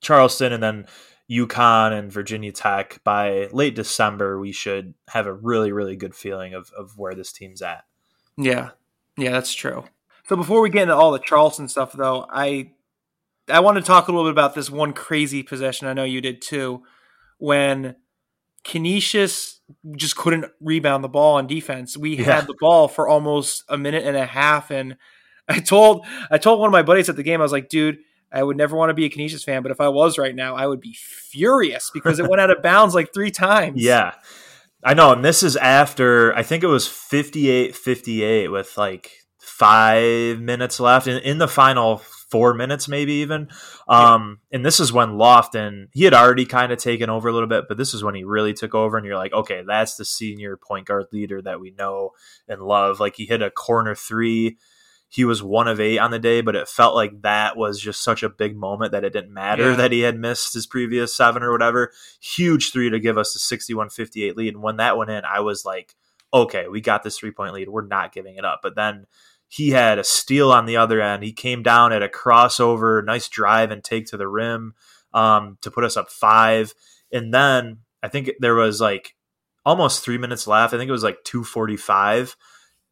Charleston 0.00 0.52
and 0.52 0.62
then 0.62 0.86
UConn 1.30 1.92
and 1.92 2.12
Virginia 2.12 2.52
Tech. 2.52 3.00
By 3.04 3.48
late 3.52 3.74
December, 3.74 4.38
we 4.38 4.52
should 4.52 4.94
have 5.08 5.26
a 5.26 5.32
really, 5.32 5.72
really 5.72 5.96
good 5.96 6.14
feeling 6.14 6.54
of, 6.54 6.70
of 6.76 6.96
where 6.98 7.14
this 7.14 7.32
team's 7.32 7.62
at. 7.62 7.84
Yeah, 8.36 8.70
yeah, 9.16 9.30
that's 9.30 9.52
true. 9.54 9.84
So 10.28 10.36
before 10.36 10.60
we 10.60 10.70
get 10.70 10.82
into 10.82 10.94
all 10.96 11.12
the 11.12 11.18
Charleston 11.18 11.68
stuff, 11.68 11.92
though, 11.92 12.26
I 12.30 12.72
I 13.48 13.60
want 13.60 13.78
to 13.78 13.82
talk 13.82 14.06
a 14.06 14.12
little 14.12 14.26
bit 14.26 14.32
about 14.32 14.54
this 14.54 14.70
one 14.70 14.92
crazy 14.92 15.42
possession. 15.42 15.88
I 15.88 15.92
know 15.92 16.04
you 16.04 16.20
did 16.20 16.40
too, 16.40 16.82
when 17.40 17.96
Canisius 18.64 19.60
just 19.96 20.16
couldn't 20.16 20.46
rebound 20.60 21.02
the 21.02 21.08
ball 21.08 21.36
on 21.36 21.46
defense. 21.46 21.96
We 21.96 22.16
Yeah. 22.16 22.24
had 22.36 22.46
the 22.46 22.54
ball 22.60 22.88
for 22.88 23.08
almost 23.08 23.64
a 23.68 23.76
minute 23.78 24.04
and 24.04 24.16
a 24.16 24.26
half, 24.26 24.70
and 24.70 24.96
I 25.48 25.58
told 25.60 26.06
I 26.30 26.38
told 26.38 26.60
one 26.60 26.68
of 26.68 26.72
my 26.72 26.82
buddies 26.82 27.08
at 27.08 27.16
the 27.16 27.22
game, 27.22 27.40
I 27.40 27.42
was 27.44 27.52
like, 27.52 27.68
dude. 27.68 27.98
I 28.32 28.44
would 28.44 28.56
never 28.56 28.76
want 28.76 28.90
to 28.90 28.94
be 28.94 29.04
a 29.06 29.08
Canisius 29.08 29.42
fan, 29.42 29.60
but 29.60 29.72
if 29.72 29.80
I 29.80 29.88
was 29.88 30.16
right 30.16 30.36
now, 30.36 30.54
I 30.54 30.68
would 30.68 30.80
be 30.80 30.94
furious 30.96 31.90
because 31.92 32.20
it 32.20 32.28
went 32.28 32.40
out 32.40 32.48
of 32.48 32.62
bounds 32.62 32.94
like 32.94 33.12
three 33.12 33.32
times. 33.32 33.82
Yeah. 33.82 34.12
I 34.84 34.94
know. 34.94 35.10
And 35.12 35.24
this 35.24 35.42
is 35.42 35.56
after, 35.56 36.32
I 36.36 36.44
think 36.44 36.62
it 36.62 36.68
was 36.68 36.86
58 36.86 37.74
58 37.74 38.46
with 38.52 38.78
like 38.78 39.19
five 39.40 40.40
minutes 40.40 40.78
left 40.80 41.06
in, 41.06 41.18
in 41.18 41.38
the 41.38 41.48
final 41.48 41.98
four 41.98 42.54
minutes, 42.54 42.86
maybe 42.88 43.14
even. 43.14 43.48
Um, 43.88 44.38
And 44.52 44.64
this 44.64 44.78
is 44.78 44.92
when 44.92 45.10
Lofton, 45.10 45.88
he 45.92 46.04
had 46.04 46.14
already 46.14 46.46
kind 46.46 46.70
of 46.70 46.78
taken 46.78 47.10
over 47.10 47.28
a 47.28 47.32
little 47.32 47.48
bit, 47.48 47.64
but 47.68 47.76
this 47.76 47.92
is 47.92 48.04
when 48.04 48.14
he 48.14 48.22
really 48.22 48.52
took 48.54 48.74
over. 48.74 48.96
And 48.96 49.04
you're 49.04 49.16
like, 49.16 49.32
okay, 49.32 49.62
that's 49.66 49.96
the 49.96 50.04
senior 50.04 50.56
point 50.56 50.86
guard 50.86 51.06
leader 51.12 51.42
that 51.42 51.60
we 51.60 51.72
know 51.72 52.10
and 52.48 52.62
love. 52.62 53.00
Like 53.00 53.16
he 53.16 53.26
hit 53.26 53.42
a 53.42 53.50
corner 53.50 53.94
three. 53.96 54.58
He 55.08 55.24
was 55.24 55.42
one 55.42 55.66
of 55.66 55.80
eight 55.80 55.98
on 55.98 56.12
the 56.12 56.20
day, 56.20 56.40
but 56.40 56.54
it 56.54 56.68
felt 56.68 56.94
like 56.94 57.22
that 57.22 57.56
was 57.56 57.80
just 57.80 58.04
such 58.04 58.22
a 58.22 58.28
big 58.28 58.56
moment 58.56 58.92
that 58.92 59.02
it 59.02 59.12
didn't 59.12 59.34
matter 59.34 59.70
Yeah. 59.70 59.76
that 59.76 59.90
he 59.90 60.00
had 60.02 60.16
missed 60.16 60.54
his 60.54 60.68
previous 60.68 61.12
seven 61.12 61.42
or 61.42 61.50
whatever 61.50 61.90
huge 62.20 62.70
three 62.70 62.90
to 62.90 63.00
give 63.00 63.18
us 63.18 63.32
the 63.32 63.56
61-58 63.56 64.36
lead. 64.36 64.54
And 64.54 64.62
when 64.62 64.76
that 64.76 64.96
went 64.96 65.10
in, 65.10 65.24
I 65.24 65.40
was 65.40 65.64
like, 65.64 65.96
okay, 66.32 66.68
we 66.68 66.80
got 66.80 67.02
this 67.02 67.18
three 67.18 67.32
point 67.32 67.54
lead. 67.54 67.68
We're 67.68 67.86
not 67.88 68.12
giving 68.12 68.36
it 68.36 68.44
up. 68.44 68.60
But 68.62 68.76
then 68.76 69.06
he 69.50 69.70
had 69.70 69.98
a 69.98 70.04
steal 70.04 70.52
on 70.52 70.64
the 70.64 70.76
other 70.76 71.02
end. 71.02 71.24
He 71.24 71.32
came 71.32 71.64
down 71.64 71.92
at 71.92 72.04
a 72.04 72.08
crossover, 72.08 73.04
nice 73.04 73.28
drive 73.28 73.72
and 73.72 73.82
take 73.82 74.06
to 74.06 74.16
the 74.16 74.28
rim 74.28 74.74
um, 75.12 75.58
to 75.62 75.72
put 75.72 75.82
us 75.82 75.96
up 75.96 76.08
five. 76.08 76.72
And 77.12 77.34
then 77.34 77.78
I 78.00 78.06
think 78.06 78.30
there 78.38 78.54
was 78.54 78.80
like 78.80 79.16
almost 79.66 80.04
three 80.04 80.18
minutes 80.18 80.46
left. 80.46 80.72
I 80.72 80.78
think 80.78 80.88
it 80.88 80.92
was 80.92 81.02
like 81.02 81.24
245. 81.24 82.36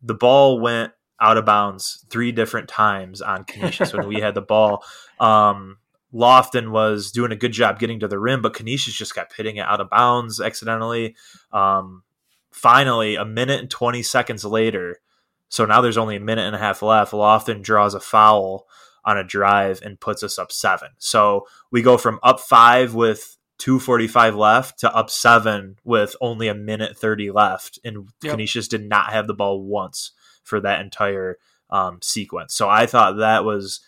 The 0.03 0.15
ball 0.15 0.61
went 0.61 0.93
out 1.21 1.37
of 1.37 1.45
bounds 1.45 2.05
three 2.11 2.33
different 2.33 2.69
times 2.69 3.23
on 3.23 3.45
Canisius 3.45 3.93
when 3.93 4.09
we 4.09 4.21
had 4.21 4.35
the 4.35 4.43
ball. 4.43 4.85
Um, 5.21 5.79
Lofton 6.15 6.71
was 6.71 7.11
doing 7.11 7.33
a 7.33 7.37
good 7.37 7.51
job 7.51 7.81
getting 7.81 7.99
to 7.99 8.07
the 8.07 8.21
rim, 8.21 8.41
but 8.41 8.55
Canisius 8.55 8.95
just 8.95 9.17
kept 9.17 9.35
hitting 9.37 9.57
it 9.57 9.67
out 9.67 9.81
of 9.81 9.91
bounds 9.91 10.41
accidentally. 10.41 11.17
Um, 11.53 12.05
finally, 12.53 13.17
a 13.17 13.25
minute 13.25 13.59
and 13.59 13.69
20 13.69 14.05
seconds 14.05 14.45
later, 14.45 15.01
so 15.49 15.65
now 15.65 15.81
there's 15.81 15.97
only 15.97 16.17
a 16.17 16.21
minute 16.21 16.47
and 16.47 16.57
a 16.57 16.59
half 16.59 16.83
left, 16.83 17.13
Lofton 17.13 17.63
draws 17.63 17.95
a 17.95 18.01
foul 18.01 18.67
on 19.05 19.17
a 19.17 19.25
drive 19.25 19.81
and 19.83 20.01
puts 20.01 20.23
us 20.23 20.39
up 20.39 20.53
seven. 20.53 20.89
So 20.99 21.47
we 21.71 21.83
go 21.83 21.97
from 21.97 22.19
up 22.23 22.41
five 22.41 22.95
with 22.95 23.37
245 23.59 24.35
left 24.37 24.79
to 24.81 24.95
up 24.95 25.11
seven 25.11 25.77
with 25.85 26.15
only 26.21 26.49
a 26.49 26.55
minute 26.55 26.97
30 26.97 27.31
left. 27.31 27.79
And 27.85 28.09
Yep. 28.23 28.33
Canisius 28.33 28.69
did 28.69 28.89
not 28.89 29.13
have 29.13 29.27
the 29.27 29.35
ball 29.35 29.63
once 29.63 30.13
for 30.43 30.61
that 30.61 30.81
entire 30.81 31.39
um, 31.71 31.99
sequence. 32.03 32.55
So 32.55 32.69
I 32.69 32.87
thought 32.87 33.17
that 33.19 33.45
was 33.45 33.81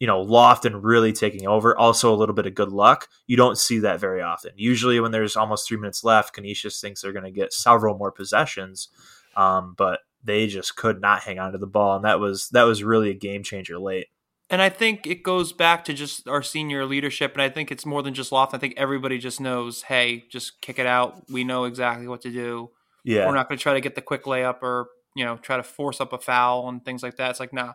you 0.00 0.06
know, 0.06 0.24
Lofton 0.24 0.80
really 0.82 1.12
taking 1.12 1.46
over. 1.46 1.76
Also, 1.76 2.12
a 2.12 2.16
little 2.16 2.34
bit 2.34 2.46
of 2.46 2.54
good 2.54 2.70
luck. 2.70 3.08
You 3.26 3.36
don't 3.36 3.56
see 3.56 3.78
that 3.78 4.00
very 4.00 4.20
often. 4.20 4.50
Usually, 4.56 4.98
when 5.00 5.12
there's 5.12 5.36
almost 5.36 5.66
three 5.66 5.78
minutes 5.78 6.02
left, 6.04 6.34
Canisius 6.34 6.80
thinks 6.80 7.00
they're 7.00 7.12
going 7.12 7.24
to 7.24 7.30
get 7.30 7.52
several 7.52 7.96
more 7.96 8.10
possessions, 8.10 8.88
um, 9.36 9.74
but 9.78 10.00
they 10.24 10.46
just 10.46 10.76
could 10.76 11.00
not 11.00 11.22
hang 11.22 11.38
on 11.38 11.52
to 11.52 11.58
the 11.58 11.66
ball, 11.66 11.96
and 11.96 12.04
that 12.04 12.20
was 12.20 12.48
that 12.52 12.64
was 12.64 12.82
really 12.82 13.10
a 13.10 13.14
game 13.14 13.42
changer 13.42 13.78
late. 13.78 14.06
And 14.50 14.60
I 14.60 14.68
think 14.68 15.06
it 15.06 15.22
goes 15.22 15.52
back 15.52 15.84
to 15.86 15.94
just 15.94 16.28
our 16.28 16.42
senior 16.42 16.84
leadership. 16.84 17.32
And 17.32 17.42
I 17.42 17.48
think 17.48 17.72
it's 17.72 17.86
more 17.86 18.02
than 18.02 18.14
just 18.14 18.30
Lofton. 18.30 18.54
I 18.54 18.58
think 18.58 18.74
everybody 18.76 19.18
just 19.18 19.40
knows, 19.40 19.82
hey, 19.82 20.24
just 20.30 20.60
kick 20.60 20.78
it 20.78 20.86
out. 20.86 21.22
We 21.30 21.44
know 21.44 21.64
exactly 21.64 22.06
what 22.06 22.20
to 22.22 22.30
do. 22.30 22.70
Yeah, 23.04 23.26
We're 23.26 23.34
not 23.34 23.48
going 23.48 23.58
to 23.58 23.62
try 23.62 23.74
to 23.74 23.80
get 23.80 23.94
the 23.94 24.02
quick 24.02 24.24
layup 24.24 24.62
or, 24.62 24.88
you 25.14 25.24
know, 25.24 25.36
try 25.36 25.56
to 25.56 25.62
force 25.62 26.00
up 26.00 26.12
a 26.12 26.18
foul 26.18 26.68
and 26.68 26.84
things 26.84 27.02
like 27.02 27.16
that. 27.16 27.30
It's 27.30 27.40
like, 27.40 27.52
nah. 27.52 27.72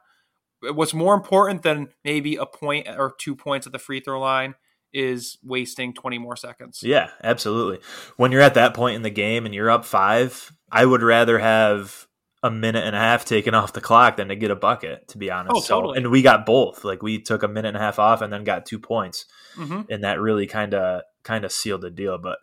What's 0.61 0.93
more 0.93 1.13
important 1.13 1.63
than 1.63 1.89
maybe 2.03 2.35
a 2.35 2.45
point 2.45 2.87
or 2.87 3.13
two 3.19 3.35
points 3.35 3.65
at 3.65 3.73
the 3.73 3.79
free 3.79 4.01
throw 4.01 4.19
line 4.19 4.55
is 4.91 5.37
wasting 5.43 5.93
20 5.93 6.17
more 6.17 6.35
seconds. 6.35 6.81
Yeah, 6.83 7.09
absolutely. 7.23 7.79
When 8.17 8.31
you're 8.31 8.41
at 8.41 8.55
that 8.55 8.73
point 8.73 8.95
in 8.95 9.03
the 9.03 9.09
game 9.09 9.45
and 9.45 9.55
you're 9.55 9.69
up 9.69 9.85
five, 9.85 10.51
I 10.71 10.85
would 10.85 11.01
rather 11.01 11.39
have 11.39 12.07
a 12.41 12.49
minute 12.49 12.85
and 12.85 12.95
a 12.95 12.99
half 12.99 13.25
taken 13.25 13.53
off 13.53 13.73
the 13.73 13.81
clock 13.81 14.15
than 14.17 14.29
to 14.29 14.35
get 14.35 14.49
a 14.51 14.55
bucket, 14.55 15.07
to 15.09 15.17
be 15.17 15.29
honest. 15.29 15.53
Oh, 15.55 15.61
totally. 15.61 15.97
and 15.97 16.09
we 16.09 16.21
got 16.21 16.45
both. 16.45 16.83
Like 16.83 17.03
we 17.03 17.21
took 17.21 17.43
a 17.43 17.47
minute 17.47 17.69
and 17.69 17.77
a 17.77 17.81
half 17.81 17.99
off 17.99 18.21
and 18.21 18.31
then 18.31 18.43
got 18.43 18.65
two 18.65 18.79
points. 18.79 19.25
hmm 19.55 19.81
and 19.89 20.03
that 20.03 20.21
really 20.21 20.47
kind 20.47 20.73
of 20.73 21.01
kind 21.23 21.43
of 21.43 21.51
sealed 21.51 21.81
the 21.81 21.91
deal. 21.91 22.17
But 22.17 22.37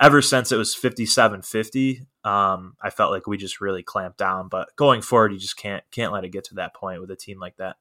ever 0.00 0.22
since 0.22 0.52
it 0.52 0.56
was 0.56 0.74
57-50, 0.74 2.06
um, 2.24 2.76
I 2.80 2.90
felt 2.90 3.10
like 3.12 3.26
we 3.26 3.36
just 3.36 3.60
really 3.60 3.82
clamped 3.82 4.18
down. 4.18 4.48
But 4.48 4.74
going 4.76 5.02
forward, 5.02 5.32
you 5.32 5.38
just 5.38 5.56
can't 5.56 5.84
can't 5.90 6.12
let 6.12 6.24
it 6.24 6.30
get 6.30 6.44
to 6.44 6.54
that 6.54 6.74
point 6.74 7.00
with 7.00 7.10
a 7.10 7.16
team 7.16 7.38
like 7.38 7.56
that. 7.58 7.76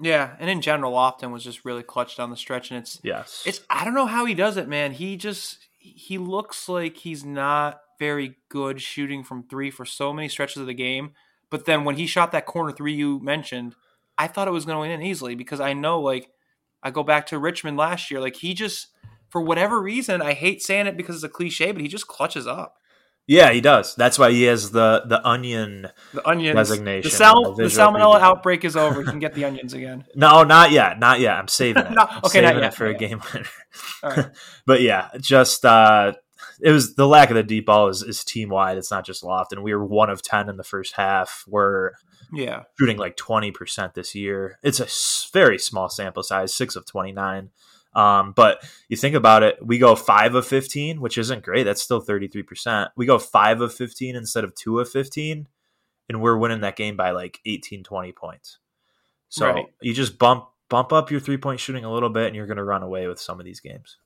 Yeah. 0.00 0.34
And 0.38 0.48
in 0.48 0.62
general, 0.62 0.92
Lofton 0.94 1.30
was 1.32 1.44
just 1.44 1.64
really 1.64 1.82
clutch 1.82 2.16
down 2.16 2.30
the 2.30 2.36
stretch. 2.36 2.70
And 2.70 2.80
it's, 2.80 2.98
Yes, 3.04 3.42
It's 3.44 3.60
I 3.68 3.84
don't 3.84 3.94
know 3.94 4.06
how 4.06 4.24
he 4.24 4.32
does 4.34 4.56
it, 4.56 4.66
man. 4.68 4.92
He 4.92 5.16
just 5.16 5.68
he 5.80 6.18
looks 6.18 6.68
like 6.68 6.98
he's 6.98 7.24
not 7.24 7.80
very 7.98 8.36
good 8.48 8.80
shooting 8.80 9.24
from 9.24 9.42
three 9.42 9.70
for 9.70 9.84
so 9.84 10.12
many 10.12 10.28
stretches 10.28 10.58
of 10.58 10.66
the 10.66 10.74
game. 10.74 11.12
But 11.50 11.64
then 11.64 11.84
when 11.84 11.96
he 11.96 12.06
shot 12.06 12.32
that 12.32 12.46
corner 12.46 12.70
three 12.70 12.92
you 12.92 13.18
mentioned, 13.20 13.74
I 14.16 14.26
thought 14.26 14.46
it 14.46 14.52
was 14.52 14.66
going 14.66 14.90
to 14.90 14.94
in 14.94 15.02
easily 15.02 15.34
because 15.34 15.60
I 15.60 15.72
know 15.72 16.00
like 16.00 16.30
I 16.82 16.90
go 16.90 17.02
back 17.02 17.26
to 17.26 17.38
Richmond 17.38 17.76
last 17.76 18.10
year, 18.10 18.20
like 18.20 18.36
he 18.36 18.54
just 18.54 18.88
for 19.30 19.40
whatever 19.40 19.80
reason, 19.80 20.20
I 20.20 20.34
hate 20.34 20.62
saying 20.62 20.86
it 20.86 20.96
because 20.96 21.16
it's 21.16 21.24
a 21.24 21.28
cliche, 21.28 21.72
but 21.72 21.80
he 21.80 21.88
just 21.88 22.08
clutches 22.08 22.46
up. 22.46 22.76
Yeah, 23.30 23.52
he 23.52 23.60
does. 23.60 23.94
That's 23.94 24.18
why 24.18 24.30
he 24.32 24.42
has 24.44 24.72
the 24.72 25.04
the 25.06 25.24
onion. 25.26 25.88
The 26.12 26.28
onions, 26.28 26.56
Designation 26.56 27.08
the, 27.10 27.16
sal- 27.16 27.54
the 27.54 27.64
salmonella 27.64 28.16
preview. 28.18 28.20
outbreak 28.20 28.64
is 28.64 28.76
over. 28.76 29.00
You 29.00 29.06
can 29.06 29.20
get 29.20 29.34
the 29.34 29.44
onions 29.44 29.72
again. 29.72 30.04
No, 30.16 30.42
not 30.42 30.72
yet, 30.72 30.98
not 30.98 31.20
yet. 31.20 31.36
I'm 31.36 31.48
saving 31.48 31.84
it. 31.86 31.90
No, 31.92 32.02
okay, 32.02 32.10
not 32.18 32.30
saving 32.30 32.62
yet, 32.62 32.72
it 32.72 32.74
for 32.74 32.86
a 32.86 32.94
game 32.94 33.20
winner. 33.32 33.46
All 34.02 34.10
right. 34.10 34.26
but 34.66 34.82
yeah, 34.82 35.08
just 35.20 35.64
uh, 35.64 36.12
it 36.60 36.72
was 36.72 36.94
the 36.96 37.06
lack 37.06 37.30
of 37.30 37.36
the 37.36 37.42
deep 37.44 37.66
ball 37.66 37.88
is, 37.88 38.02
is 38.02 38.24
team 38.24 38.48
wide. 38.48 38.76
It's 38.78 38.90
not 38.90 39.06
just 39.06 39.22
Lofton. 39.22 39.62
We 39.62 39.74
were 39.74 39.84
one 39.84 40.10
of 40.10 40.22
ten 40.22 40.48
in 40.48 40.56
the 40.56 40.64
first 40.64 40.94
half. 40.96 41.44
We're 41.46 41.92
Yeah. 42.32 42.64
shooting 42.78 42.96
like 42.98 43.16
20% 43.16 43.94
this 43.94 44.14
year. 44.14 44.58
It's 44.62 44.80
a 44.80 44.86
very 45.32 45.58
small 45.58 45.88
sample 45.88 46.22
size, 46.22 46.54
6 46.54 46.76
of 46.76 46.84
29. 46.86 47.50
Um, 47.94 48.32
but 48.36 48.62
you 48.88 48.96
think 48.96 49.16
about 49.16 49.42
it, 49.42 49.58
we 49.64 49.78
go 49.78 49.96
5 49.96 50.34
of 50.36 50.46
15, 50.46 51.00
which 51.00 51.18
isn't 51.18 51.42
great. 51.42 51.64
That's 51.64 51.82
still 51.82 52.00
33%. 52.00 52.90
We 52.96 53.06
go 53.06 53.18
5 53.18 53.60
of 53.60 53.74
15 53.74 54.14
instead 54.14 54.44
of 54.44 54.54
2 54.54 54.78
of 54.78 54.88
15, 54.88 55.48
and 56.08 56.22
we're 56.22 56.36
winning 56.36 56.60
that 56.60 56.76
game 56.76 56.96
by 56.96 57.10
like 57.10 57.40
18, 57.44 57.82
20 57.82 58.12
points. 58.12 58.58
So 59.28 59.46
Right. 59.46 59.66
you 59.80 59.94
just 59.94 60.18
bump 60.18 60.46
bump 60.68 60.92
up 60.92 61.10
your 61.10 61.20
three 61.20 61.36
point 61.36 61.60
shooting 61.60 61.84
a 61.84 61.92
little 61.92 62.10
bit, 62.10 62.26
and 62.26 62.36
you're 62.36 62.46
going 62.46 62.56
to 62.56 62.64
run 62.64 62.82
away 62.82 63.06
with 63.06 63.20
some 63.20 63.38
of 63.40 63.46
these 63.46 63.60
games. 63.60 63.96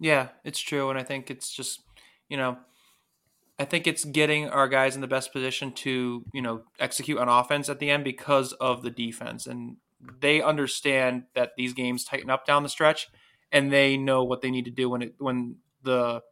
Yeah, 0.00 0.28
it's 0.44 0.60
true, 0.60 0.90
and 0.90 0.98
I 0.98 1.02
think 1.02 1.30
it's 1.30 1.50
just 1.50 1.80
you 2.28 2.36
know, 2.36 2.56
I 3.58 3.64
think 3.64 3.86
it's 3.86 4.04
getting 4.04 4.48
our 4.48 4.68
guys 4.68 4.94
in 4.94 5.00
the 5.00 5.06
best 5.06 5.32
position 5.32 5.72
to 5.72 6.24
you 6.32 6.42
know 6.42 6.62
execute 6.78 7.18
on 7.18 7.28
offense 7.28 7.68
at 7.68 7.78
the 7.78 7.90
end 7.90 8.04
because 8.04 8.52
of 8.54 8.82
the 8.82 8.90
defense, 8.90 9.46
and 9.46 9.76
they 10.20 10.42
understand 10.42 11.24
that 11.34 11.52
these 11.56 11.72
games 11.72 12.04
tighten 12.04 12.30
up 12.30 12.46
down 12.46 12.62
the 12.62 12.68
stretch, 12.68 13.08
and 13.52 13.72
they 13.72 13.96
know 13.96 14.24
what 14.24 14.40
they 14.42 14.50
need 14.50 14.64
to 14.66 14.70
do 14.70 14.90
when 14.90 15.02
it 15.02 15.14
when 15.18 15.56
the 15.82 16.22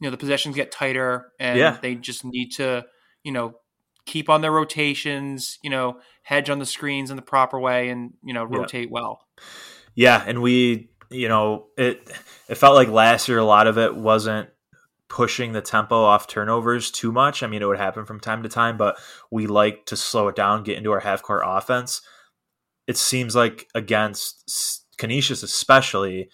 you 0.00 0.06
know 0.06 0.10
the 0.10 0.16
possessions 0.16 0.54
get 0.56 0.70
tighter 0.72 1.32
and 1.40 1.58
Yeah. 1.58 1.78
they 1.80 1.94
just 1.94 2.24
need 2.24 2.50
to 2.52 2.84
you 3.22 3.32
know 3.32 3.54
keep 4.04 4.28
on 4.28 4.40
their 4.40 4.52
rotations 4.52 5.58
you 5.62 5.70
know 5.70 5.98
hedge 6.22 6.50
on 6.50 6.58
the 6.58 6.66
screens 6.66 7.10
in 7.10 7.16
the 7.16 7.22
proper 7.22 7.58
way 7.58 7.88
and 7.88 8.12
you 8.22 8.34
know 8.34 8.44
Yeah. 8.44 8.58
rotate 8.58 8.90
well 8.90 9.26
Yeah, 9.94 10.22
and 10.26 10.42
we, 10.42 10.90
you 11.10 11.28
know, 11.28 11.68
it 11.78 12.10
it 12.48 12.56
felt 12.56 12.74
like 12.74 12.88
last 12.88 13.28
year 13.28 13.38
a 13.38 13.44
lot 13.44 13.66
of 13.66 13.78
it 13.78 13.96
wasn't 13.96 14.50
pushing 15.08 15.52
the 15.52 15.62
tempo 15.62 16.02
off 16.02 16.26
turnovers 16.26 16.90
too 16.90 17.12
much. 17.12 17.42
I 17.42 17.46
mean, 17.46 17.62
it 17.62 17.66
would 17.66 17.78
happen 17.78 18.04
from 18.04 18.20
time 18.20 18.42
to 18.42 18.48
time, 18.48 18.76
but 18.76 18.98
we 19.30 19.46
like 19.46 19.86
to 19.86 19.96
slow 19.96 20.28
it 20.28 20.36
down, 20.36 20.64
get 20.64 20.76
into 20.76 20.90
our 20.92 21.00
half 21.00 21.22
court 21.22 21.42
offense. 21.46 22.02
It 22.86 22.96
seems 22.96 23.34
like 23.34 23.68
against 23.74 24.84
Canisius, 24.98 25.42
especially, 25.42 26.28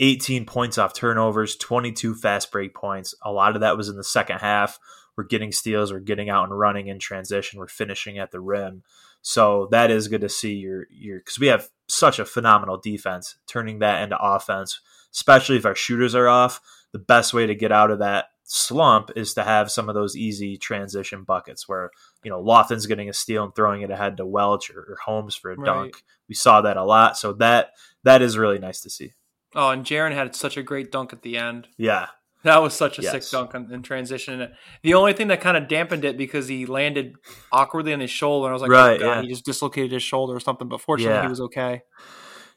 18 0.00 0.44
points 0.44 0.76
off 0.78 0.92
turnovers, 0.92 1.56
22 1.56 2.14
fast 2.14 2.50
break 2.50 2.74
points. 2.74 3.14
A 3.22 3.32
lot 3.32 3.54
of 3.54 3.60
that 3.60 3.76
was 3.76 3.88
in 3.88 3.96
the 3.96 4.04
second 4.04 4.38
half. 4.38 4.78
We're 5.16 5.24
getting 5.24 5.52
steals, 5.52 5.92
we're 5.92 6.00
getting 6.00 6.28
out 6.28 6.44
and 6.44 6.58
running 6.58 6.88
in 6.88 6.98
transition, 6.98 7.60
we're 7.60 7.68
finishing 7.68 8.18
at 8.18 8.32
the 8.32 8.40
rim. 8.40 8.82
So 9.22 9.68
that 9.70 9.90
is 9.90 10.08
good 10.08 10.20
to 10.22 10.28
see 10.28 10.54
your 10.54 10.86
your 10.90 11.20
because 11.20 11.38
we 11.38 11.46
have 11.46 11.68
such 11.88 12.18
a 12.18 12.24
phenomenal 12.24 12.76
defense, 12.76 13.36
turning 13.46 13.78
that 13.78 14.02
into 14.02 14.18
offense, 14.20 14.80
especially 15.12 15.56
if 15.56 15.64
our 15.64 15.76
shooters 15.76 16.14
are 16.14 16.28
off. 16.28 16.60
The 16.92 16.98
best 16.98 17.32
way 17.32 17.46
to 17.46 17.54
get 17.54 17.72
out 17.72 17.90
of 17.90 18.00
that 18.00 18.26
slump 18.44 19.10
is 19.16 19.34
to 19.34 19.44
have 19.44 19.70
some 19.70 19.88
of 19.88 19.94
those 19.94 20.16
easy 20.16 20.56
transition 20.56 21.24
buckets 21.24 21.68
where 21.68 21.90
you 22.24 22.30
know 22.30 22.42
Lofton's 22.42 22.86
getting 22.86 23.08
a 23.08 23.12
steal 23.12 23.44
and 23.44 23.54
throwing 23.54 23.82
it 23.82 23.90
ahead 23.90 24.16
to 24.16 24.26
Welch 24.26 24.70
or, 24.70 24.80
or 24.80 24.96
Holmes 25.04 25.34
for 25.34 25.52
a 25.52 25.56
Right. 25.56 25.64
dunk. 25.66 26.02
We 26.28 26.34
saw 26.34 26.60
that 26.62 26.76
a 26.76 26.84
lot, 26.84 27.16
so 27.18 27.32
that 27.34 27.70
that 28.02 28.22
is 28.22 28.36
really 28.38 28.58
nice 28.58 28.80
to 28.82 28.90
see. 28.90 29.12
oh 29.54 29.70
and 29.70 29.84
Jaren 29.84 30.12
had 30.12 30.34
such 30.34 30.56
a 30.56 30.62
great 30.62 30.90
dunk 30.90 31.12
at 31.12 31.22
the 31.22 31.36
end 31.36 31.68
Yeah, 31.78 32.06
that 32.42 32.60
was 32.62 32.74
such 32.74 32.98
a 32.98 33.02
Yes. 33.02 33.12
sick 33.12 33.30
dunk 33.30 33.54
in, 33.54 33.72
in 33.72 33.82
transition 33.82 34.50
the 34.82 34.94
only 34.94 35.12
thing 35.12 35.28
that 35.28 35.40
kind 35.40 35.56
of 35.56 35.68
dampened 35.68 36.04
it 36.04 36.16
because 36.18 36.48
he 36.48 36.66
landed 36.66 37.14
awkwardly 37.52 37.92
on 37.92 38.00
his 38.00 38.10
shoulder 38.10 38.46
and 38.48 38.52
I 38.52 38.54
was 38.54 38.62
like 38.62 38.70
Right, 38.70 38.96
oh 39.00 39.04
God, 39.04 39.14
yeah. 39.16 39.22
he 39.22 39.28
just 39.28 39.44
dislocated 39.44 39.92
his 39.92 40.02
shoulder 40.02 40.34
or 40.34 40.40
something 40.40 40.68
but 40.68 40.80
fortunately 40.80 41.14
Yeah. 41.14 41.22
he 41.22 41.28
was 41.28 41.40
okay 41.42 41.82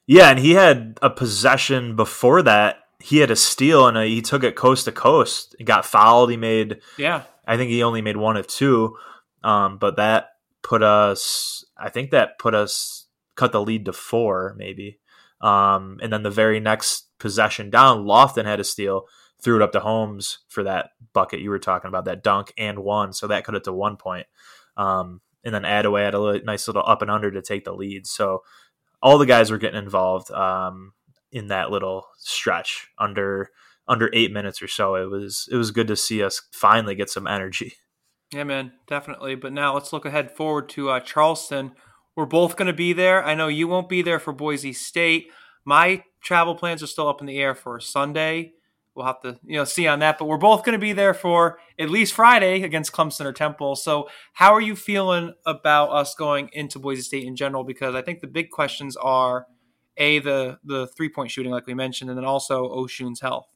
yeah, 0.10 0.30
and 0.30 0.40
he 0.40 0.52
had 0.52 0.98
a 1.02 1.10
possession 1.10 1.98
before 1.98 2.42
that. 2.44 2.78
He 3.02 3.18
had 3.18 3.30
a 3.30 3.36
steal 3.36 3.88
and 3.88 3.98
uh 3.98 4.02
he 4.02 4.22
took 4.22 4.44
it 4.44 4.56
coast 4.56 4.86
to 4.86 4.92
coast. 4.94 5.54
He 5.58 5.66
got 5.66 5.86
fouled. 5.86 6.32
He 6.32 6.38
made 6.38 6.80
yeah 6.98 7.24
I 7.46 7.58
think 7.58 7.70
he 7.72 7.84
only 7.84 8.02
made 8.02 8.18
one 8.18 8.38
of 8.38 8.48
two, 8.48 8.96
um, 9.44 9.78
but 9.78 9.96
that 9.98 10.30
put 10.64 10.84
us. 10.84 11.66
I 11.78 11.90
think 11.90 12.12
that 12.12 12.40
put 12.40 12.56
us 12.56 13.08
cut 13.36 13.52
the 13.52 13.62
lead 13.62 13.86
to 13.86 13.94
four, 13.94 14.56
maybe. 14.58 15.00
Um, 15.42 16.00
and 16.02 16.12
then 16.12 16.24
the 16.24 16.32
very 16.32 16.60
next 16.60 17.08
possession 17.20 17.70
down, 17.70 18.06
Lofton 18.06 18.46
had 18.46 18.60
a 18.60 18.64
steal, 18.64 19.06
threw 19.40 19.56
it 19.56 19.62
up 19.62 19.72
to 19.74 19.80
Holmes 19.80 20.40
for 20.48 20.64
that 20.64 20.90
bucket 21.14 21.40
you 21.40 21.50
were 21.50 21.60
talking 21.60 21.88
about, 21.88 22.06
that 22.06 22.24
dunk 22.24 22.52
and 22.58 22.80
one, 22.80 23.14
so 23.14 23.28
that 23.28 23.44
cut 23.44 23.56
it 23.56 23.64
to 23.66 23.74
one 23.74 23.96
point. 23.96 24.26
Um, 24.76 25.22
and 25.44 25.54
then 25.54 25.64
Adaway 25.64 26.04
had 26.04 26.16
a 26.16 26.20
li- 26.20 26.42
nice 26.44 26.68
little 26.68 26.84
up 26.86 27.02
and 27.02 27.12
under 27.12 27.32
to 27.32 27.42
take 27.42 27.64
the 27.64 27.74
lead. 27.74 28.08
So 28.08 28.44
all 29.02 29.18
the 29.18 29.26
guys 29.26 29.52
were 29.52 29.58
getting 29.58 29.80
involved 29.80 30.32
um, 30.32 30.94
in 31.32 31.48
that 31.48 31.72
little 31.72 32.08
stretch 32.18 32.88
under 32.98 33.52
under 33.88 34.10
eight 34.12 34.34
minutes 34.34 34.62
or 34.62 34.68
so. 34.68 34.96
It 34.96 35.10
was 35.10 35.48
it 35.52 35.56
was 35.56 35.72
good 35.72 35.88
to 35.88 35.96
see 35.96 36.22
us 36.24 36.42
finally 36.52 36.96
get 36.96 37.10
some 37.10 37.28
energy. 37.28 37.74
Yeah, 38.34 38.44
man, 38.44 38.74
definitely. 38.88 39.36
But 39.36 39.54
now 39.54 39.74
let's 39.74 39.94
look 39.94 40.06
ahead 40.06 40.32
forward 40.36 40.70
to 40.70 40.90
uh, 40.90 41.00
Charleston. 41.00 41.72
We're 42.16 42.26
both 42.26 42.56
going 42.58 42.68
to 42.68 42.74
be 42.74 42.94
there. 42.94 43.24
I 43.24 43.36
know 43.36 43.48
you 43.48 43.68
won't 43.68 43.90
be 43.90 44.02
there 44.02 44.20
for 44.20 44.34
Boise 44.34 44.74
State. 44.74 45.30
My 45.64 46.04
travel 46.22 46.56
plans 46.56 46.84
are 46.84 46.88
still 46.88 47.08
up 47.08 47.22
in 47.22 47.28
the 47.28 47.38
air 47.38 47.56
for 47.56 47.80
Sunday. 47.80 48.54
We'll 48.96 49.06
have 49.06 49.22
to, 49.22 49.40
you 49.46 49.58
know, 49.58 49.64
see 49.64 49.88
on 49.88 50.00
that. 50.00 50.18
But 50.18 50.26
we're 50.26 50.38
both 50.38 50.64
going 50.64 50.74
to 50.74 50.80
be 50.80 50.94
there 50.94 51.14
for 51.14 51.60
at 51.78 51.90
least 51.90 52.14
Friday 52.14 52.64
against 52.64 52.92
Clemson 52.92 53.26
or 53.26 53.32
Temple. 53.34 53.76
So, 53.76 54.10
how 54.34 54.54
are 54.54 54.62
you 54.62 54.76
feeling 54.76 55.34
about 55.46 55.92
us 55.92 56.16
going 56.16 56.50
into 56.52 56.80
Boise 56.80 57.04
State 57.04 57.24
in 57.26 57.36
general? 57.36 57.64
Because 57.64 57.94
I 57.94 58.02
think 58.02 58.22
the 58.22 58.28
big 58.28 58.50
questions 58.50 58.98
are 58.98 59.46
a 59.98 60.20
the 60.20 60.58
the 60.64 60.88
three 60.88 61.10
point 61.10 61.30
shooting, 61.30 61.52
like 61.52 61.68
we 61.68 61.76
mentioned, 61.76 62.10
and 62.10 62.18
then 62.18 62.26
also 62.26 62.68
Osun's 62.68 63.22
health. 63.22 63.48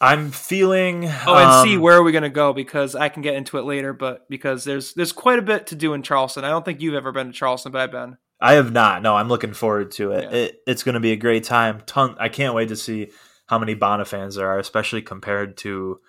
I'm 0.00 0.30
feeling. 0.30 1.04
Oh, 1.26 1.34
and 1.34 1.68
see 1.68 1.76
um, 1.76 1.82
where 1.82 1.96
are 1.96 2.02
we 2.02 2.12
going 2.12 2.22
to 2.22 2.30
go 2.30 2.52
because 2.52 2.94
I 2.94 3.08
can 3.08 3.22
get 3.22 3.34
into 3.34 3.58
it 3.58 3.64
later, 3.64 3.92
but 3.92 4.28
because 4.28 4.64
there's 4.64 4.94
there's 4.94 5.12
quite 5.12 5.38
a 5.38 5.42
bit 5.42 5.66
to 5.68 5.74
do 5.74 5.94
in 5.94 6.02
Charleston. 6.02 6.44
I 6.44 6.50
don't 6.50 6.64
think 6.64 6.80
you've 6.80 6.94
ever 6.94 7.12
been 7.12 7.28
to 7.28 7.32
Charleston, 7.32 7.72
but 7.72 7.80
I've 7.80 7.90
been. 7.90 8.16
I 8.40 8.54
have 8.54 8.72
not. 8.72 9.02
No, 9.02 9.16
I'm 9.16 9.28
looking 9.28 9.52
forward 9.52 9.90
to 9.92 10.12
it. 10.12 10.24
Yeah. 10.24 10.38
it 10.38 10.62
it's 10.66 10.82
going 10.84 10.94
to 10.94 11.00
be 11.00 11.12
a 11.12 11.16
great 11.16 11.44
time. 11.44 11.82
Ton. 11.86 12.14
I 12.20 12.28
can't 12.28 12.54
wait 12.54 12.68
to 12.68 12.76
see 12.76 13.08
how 13.46 13.58
many 13.58 13.74
Bona 13.74 14.04
fans 14.04 14.36
there 14.36 14.48
are, 14.48 14.58
especially 14.58 15.02
compared 15.02 15.56
to 15.58 16.00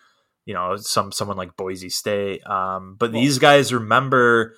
you 0.46 0.54
know 0.54 0.76
some 0.76 1.12
someone 1.12 1.38
like 1.38 1.58
Boise 1.58 1.90
State. 1.90 2.46
Um, 2.46 2.96
but 3.00 3.12
these 3.12 3.40
guys 3.40 3.74
remember 3.74 4.56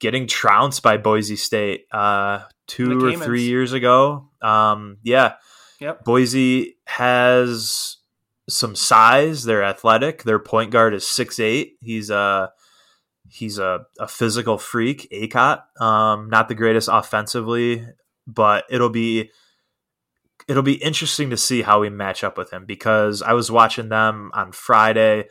getting 0.00 0.26
trounced 0.26 0.82
by 0.82 0.96
Boise 0.96 1.36
State 1.36 1.84
uh, 1.92 2.44
two 2.66 3.04
or 3.04 3.12
three 3.16 3.42
years 3.42 3.74
ago. 3.74 4.30
Um, 4.40 4.96
yeah, 5.02 5.34
Yep. 5.80 6.04
Boise 6.04 6.76
has 6.86 7.97
some 8.48 8.74
size. 8.74 9.44
They're 9.44 9.62
athletic. 9.62 10.22
Their 10.22 10.38
point 10.38 10.70
guard 10.70 10.94
is 10.94 11.06
six 11.06 11.38
eight. 11.38 11.76
He's 11.80 12.10
a 12.10 12.50
he's 13.28 13.58
a, 13.58 13.80
a 13.98 14.08
physical 14.08 14.58
freak. 14.58 15.08
Akot, 15.12 15.62
um, 15.80 16.28
not 16.30 16.48
the 16.48 16.54
greatest 16.54 16.88
offensively, 16.90 17.86
but 18.26 18.64
it'll 18.70 18.90
be 18.90 19.30
it'll 20.46 20.62
be 20.62 20.82
interesting 20.82 21.30
to 21.30 21.36
see 21.36 21.62
how 21.62 21.80
we 21.80 21.90
match 21.90 22.24
up 22.24 22.38
with 22.38 22.52
him 22.52 22.64
because 22.66 23.22
I 23.22 23.34
was 23.34 23.50
watching 23.50 23.88
them 23.88 24.30
on 24.34 24.52
Friday. 24.52 25.28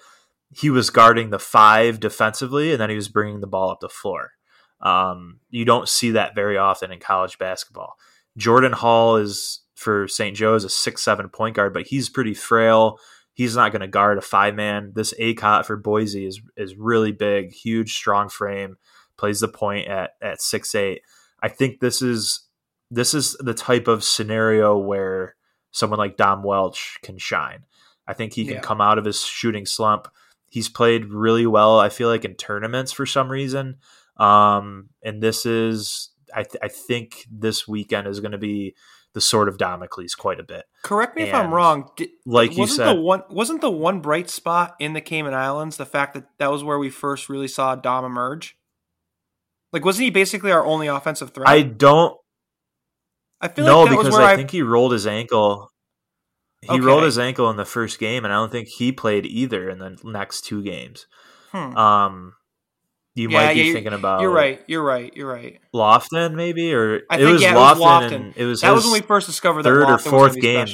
He 0.56 0.70
was 0.70 0.90
guarding 0.90 1.30
the 1.30 1.40
five 1.40 2.00
defensively, 2.00 2.72
and 2.72 2.80
then 2.80 2.90
he 2.90 2.96
was 2.96 3.10
bringing 3.10 3.42
the 3.42 3.48
ball 3.48 3.72
up 3.72 3.80
the 3.82 3.90
floor. 3.90 4.32
Um, 4.80 5.40
you 5.50 5.66
don't 5.66 5.90
see 5.90 6.12
that 6.12 6.36
very 6.36 6.58
often 6.58 6.92
in 6.92 7.00
college 7.00 7.38
basketball. 7.38 7.96
Jordan 8.38 8.74
Hall 8.74 9.16
is 9.18 9.62
for 9.78 10.08
St. 10.08 10.36
Joe's 10.36 10.64
a 10.66 10.70
six 10.70 11.04
seven 11.04 11.30
point 11.30 11.56
guard, 11.56 11.74
but 11.74 11.88
he's 11.88 12.10
pretty 12.10 12.34
frail. 12.34 13.00
He's 13.34 13.56
not 13.56 13.72
going 13.72 13.82
to 13.82 13.88
guard 13.88 14.18
a 14.18 14.22
five 14.22 14.56
man. 14.56 14.92
This 14.96 15.14
Akot 15.20 15.66
for 15.66 15.78
Boise 15.78 16.26
is 16.26 16.42
is 16.58 16.76
really 16.76 17.12
big, 17.12 17.54
huge, 17.54 17.94
strong 17.96 18.28
frame. 18.28 18.78
Plays 19.18 19.40
the 19.40 19.48
point 19.48 19.88
at 19.88 20.12
at 20.22 20.42
six 20.42 20.74
eight. 20.76 21.02
I 21.42 21.48
think 21.50 21.80
this 21.80 22.02
is 22.02 22.48
this 22.90 23.14
is 23.14 23.38
the 23.40 23.54
type 23.54 23.88
of 23.88 24.04
scenario 24.04 24.78
where 24.78 25.36
someone 25.72 26.00
like 26.00 26.18
Dom 26.18 26.42
Welch 26.42 26.98
can 27.04 27.18
shine. 27.20 27.64
I 28.08 28.14
think 28.14 28.34
he 28.34 28.46
can 28.46 28.56
Yeah. 28.56 28.62
come 28.62 28.82
out 28.82 28.98
of 28.98 29.06
his 29.06 29.22
shooting 29.24 29.66
slump. 29.68 30.08
He's 30.50 30.70
played 30.70 31.06
really 31.12 31.46
well. 31.46 31.80
I 31.80 31.90
feel 31.90 32.08
like 32.10 32.26
in 32.26 32.34
tournaments 32.36 32.92
for 32.92 33.06
some 33.06 33.30
reason. 33.30 33.76
Um, 34.16 34.90
and 35.04 35.22
this 35.22 35.46
is, 35.46 36.10
I, 36.34 36.44
th- 36.44 36.56
I 36.64 36.70
think 36.70 37.28
this 37.30 37.68
weekend 37.68 38.08
is 38.08 38.22
going 38.22 38.32
to 38.32 38.38
be 38.38 38.74
the 39.18 39.22
sword 39.22 39.48
of 39.48 39.58
Damocles 39.58 40.14
quite 40.14 40.40
a 40.40 40.44
bit. 40.44 40.66
Correct 40.84 41.16
me 41.16 41.24
if 41.24 41.34
I'm 41.34 41.52
wrong. 41.52 41.90
Did, 41.98 42.10
Like 42.24 42.56
you 42.56 42.68
said, 42.68 42.86
the 42.86 43.02
one 43.02 43.24
wasn't 43.32 43.62
the 43.62 43.72
one 43.72 44.00
bright 44.00 44.30
spot 44.30 44.76
in 44.80 44.94
the 44.94 45.02
Cayman 45.02 45.34
Islands 45.34 45.78
the 45.78 45.88
fact 45.88 46.14
that 46.14 46.26
that 46.38 46.52
was 46.52 46.64
where 46.64 46.78
we 46.78 46.92
first 46.92 47.28
really 47.28 47.48
saw 47.48 47.74
Dom 47.74 48.06
emerge? 48.06 48.56
Like, 49.74 49.84
wasn't 49.84 50.04
he 50.04 50.12
basically 50.12 50.52
our 50.52 50.64
only 50.64 50.86
offensive 50.86 51.32
threat? 51.32 51.50
I 51.50 51.64
don't 51.64 52.16
I 53.42 53.48
feel 53.48 53.66
no, 53.66 53.82
like 53.84 53.98
because 53.98 54.14
where 54.14 54.22
I, 54.22 54.34
I, 54.34 54.36
think 54.36 54.52
he 54.52 54.62
rolled 54.62 54.92
his 54.92 55.08
ankle. 55.08 55.72
He 56.62 56.70
Okay. 56.70 56.80
rolled 56.80 57.04
his 57.04 57.18
ankle 57.18 57.50
in 57.50 57.58
the 57.58 57.66
first 57.66 57.98
game, 57.98 58.24
and 58.24 58.32
I 58.32 58.38
don't 58.38 58.52
think 58.52 58.68
he 58.68 58.92
played 58.92 59.26
either 59.26 59.68
in 59.68 59.80
the 59.80 59.98
next 60.04 60.42
two 60.42 60.62
games. 60.62 61.08
Hmm. 61.52 61.76
Um, 61.76 62.34
you 63.18 63.30
Yeah, 63.30 63.38
might 63.46 63.54
be 63.56 63.62
yeah, 63.62 63.74
thinking 63.74 63.94
about 63.94 64.22
You're 64.22 64.32
right. 64.32 64.62
You're 64.68 64.84
right. 64.84 65.12
You're 65.16 65.32
right. 65.32 65.60
Lofton, 65.74 66.36
maybe, 66.36 66.74
or 66.74 67.02
I 67.10 67.16
it 67.16 67.20
think 67.20 67.32
was 67.34 67.42
yeah, 67.42 67.54
Lofton, 67.56 67.56
it 67.56 67.56
was 67.56 67.80
Lofton. 67.80 68.34
it 68.38 68.46
was 68.46 68.62
that 68.62 68.72
was 68.74 68.84
when 68.86 68.94
we 68.94 69.02
first 69.02 69.28
discovered 69.28 69.64
that 69.64 69.70
third 69.70 69.84
or 69.90 69.98
Lofton 69.98 70.10
fourth 70.10 70.40
game. 70.40 70.68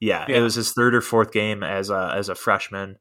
Yeah, 0.00 0.24
Yeah. 0.28 0.38
it 0.38 0.40
was 0.40 0.54
his 0.54 0.72
third 0.72 0.94
or 0.94 1.00
fourth 1.02 1.30
game 1.32 1.62
as 1.62 1.90
a 1.90 2.12
as 2.16 2.28
a 2.28 2.34
freshman. 2.34 2.96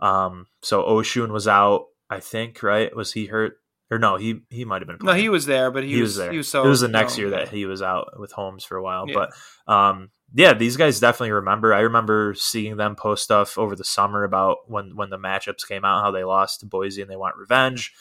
Um, 0.00 0.46
so 0.62 0.82
Osun 0.82 1.30
was 1.30 1.46
out, 1.46 1.86
I 2.10 2.20
think, 2.20 2.62
right? 2.62 2.94
Was 2.96 3.12
he 3.12 3.26
hurt? 3.26 3.58
Or 3.90 3.98
no, 3.98 4.16
he 4.16 4.40
he 4.48 4.64
might 4.64 4.80
have 4.80 4.88
been. 4.88 4.96
No, 5.02 5.12
he 5.12 5.28
was 5.28 5.44
there, 5.44 5.70
but 5.70 5.84
he, 5.84 5.90
he, 5.94 6.00
was, 6.00 6.12
was 6.12 6.16
there. 6.16 6.30
He 6.32 6.38
was 6.38 6.48
so. 6.48 6.64
it 6.64 6.68
was 6.68 6.80
the 6.80 6.88
next 6.88 7.18
year 7.18 7.30
that 7.30 7.50
he 7.50 7.66
was 7.66 7.82
out 7.82 8.18
with 8.18 8.32
Holmes 8.32 8.64
for 8.64 8.78
a 8.78 8.82
while. 8.82 9.04
But 9.06 9.30
um, 9.70 10.08
yeah, 10.34 10.54
these 10.54 10.76
guys 10.76 11.00
definitely 11.00 11.32
remember. 11.32 11.74
I 11.74 11.80
remember 11.80 12.34
seeing 12.34 12.76
them 12.76 12.96
post 12.96 13.22
stuff 13.24 13.58
over 13.58 13.76
the 13.76 13.84
summer 13.84 14.24
about 14.24 14.58
when 14.70 14.96
when 14.96 15.10
the 15.10 15.18
matchups 15.18 15.66
came 15.66 15.84
out, 15.84 16.02
how 16.02 16.10
they 16.10 16.24
lost 16.24 16.60
to 16.60 16.66
Boise 16.66 17.02
and 17.02 17.10
they 17.10 17.16
want 17.16 17.36
revenge. 17.36 17.92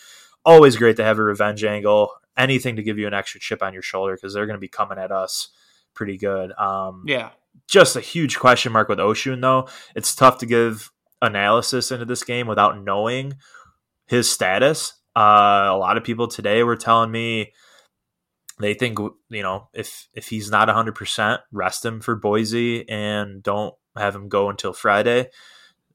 Always 0.46 0.76
great 0.78 0.98
to 0.98 1.04
have 1.04 1.20
a 1.20 1.24
revenge 1.24 1.64
angle. 1.64 2.12
Anything 2.38 2.78
to 2.78 2.84
give 2.84 2.98
you 2.98 3.06
an 3.08 3.14
extra 3.14 3.40
chip 3.40 3.62
on 3.62 3.74
your 3.74 3.82
shoulder 3.84 4.16
because 4.16 4.34
they're 4.34 4.46
going 4.48 4.56
to 4.58 4.62
be 4.62 4.68
coming 4.68 4.98
at 4.98 5.12
us 5.12 5.50
pretty 5.94 6.18
good. 6.18 6.52
Um, 6.54 7.04
Yeah. 7.06 7.32
just 7.68 7.96
a 7.96 8.02
huge 8.02 8.40
question 8.40 8.72
mark 8.72 8.88
with 8.90 9.00
Osun, 9.00 9.42
though. 9.42 9.68
It's 9.96 10.16
tough 10.16 10.38
to 10.40 10.46
give 10.46 10.92
analysis 11.22 11.92
into 11.92 12.06
this 12.06 12.24
game 12.24 12.48
without 12.48 12.82
knowing 12.82 13.34
his 14.08 14.32
status. 14.32 14.94
Uh, 15.16 15.68
a 15.70 15.78
lot 15.78 15.98
of 15.98 16.04
people 16.06 16.28
today 16.28 16.64
were 16.64 16.78
telling 16.78 17.12
me 17.12 17.52
they 18.64 18.74
think 18.74 19.00
you 19.00 19.44
know 19.44 19.68
if 19.74 20.08
if 20.14 20.28
he's 20.30 20.50
not 20.50 20.68
100%, 20.68 21.40
rest 21.52 21.86
him 21.86 22.02
for 22.02 22.16
Boise 22.16 22.88
and 22.90 23.44
don't 23.44 23.76
have 23.96 24.16
him 24.16 24.30
go 24.30 24.50
until 24.50 24.74
Friday. 24.74 25.30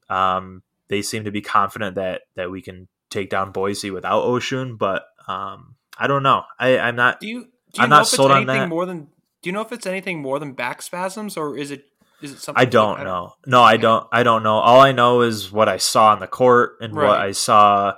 Um, 0.09 0.63
they 0.87 1.01
seem 1.01 1.25
to 1.25 1.31
be 1.31 1.41
confident 1.41 1.95
that 1.95 2.21
that 2.35 2.51
we 2.51 2.61
can 2.61 2.87
take 3.09 3.29
down 3.29 3.51
Boise 3.51 3.91
without 3.91 4.23
Osun, 4.23 4.77
but 4.77 5.03
um, 5.27 5.75
I 5.97 6.07
don't 6.07 6.23
know. 6.23 6.43
I, 6.59 6.77
I'm 6.77 6.95
not. 6.95 7.19
Do 7.19 7.27
you 7.27 7.41
do 7.41 7.45
you 7.45 7.83
I'm 7.83 7.89
know 7.89 7.97
not 7.97 8.01
if 8.01 8.07
it's 8.07 8.15
sold 8.15 8.31
on 8.31 8.45
that. 8.45 8.69
more 8.69 8.85
than 8.85 9.07
do 9.41 9.49
you 9.49 9.51
know 9.51 9.61
if 9.61 9.71
it's 9.71 9.85
anything 9.85 10.21
more 10.21 10.39
than 10.39 10.53
back 10.53 10.81
spasms 10.81 11.37
or 11.37 11.57
is 11.57 11.71
it 11.71 11.85
is 12.21 12.31
it 12.31 12.39
something 12.39 12.61
I 12.61 12.65
don't 12.65 13.03
know. 13.03 13.33
No, 13.45 13.61
I 13.61 13.77
don't. 13.77 14.07
I 14.11 14.23
don't 14.23 14.43
know. 14.43 14.55
All 14.55 14.81
I 14.81 14.91
know 14.91 15.21
is 15.21 15.51
what 15.51 15.69
I 15.69 15.77
saw 15.77 16.11
on 16.11 16.19
the 16.19 16.27
court 16.27 16.77
and 16.81 16.95
what 16.95 17.19
I 17.19 17.31
saw. 17.31 17.93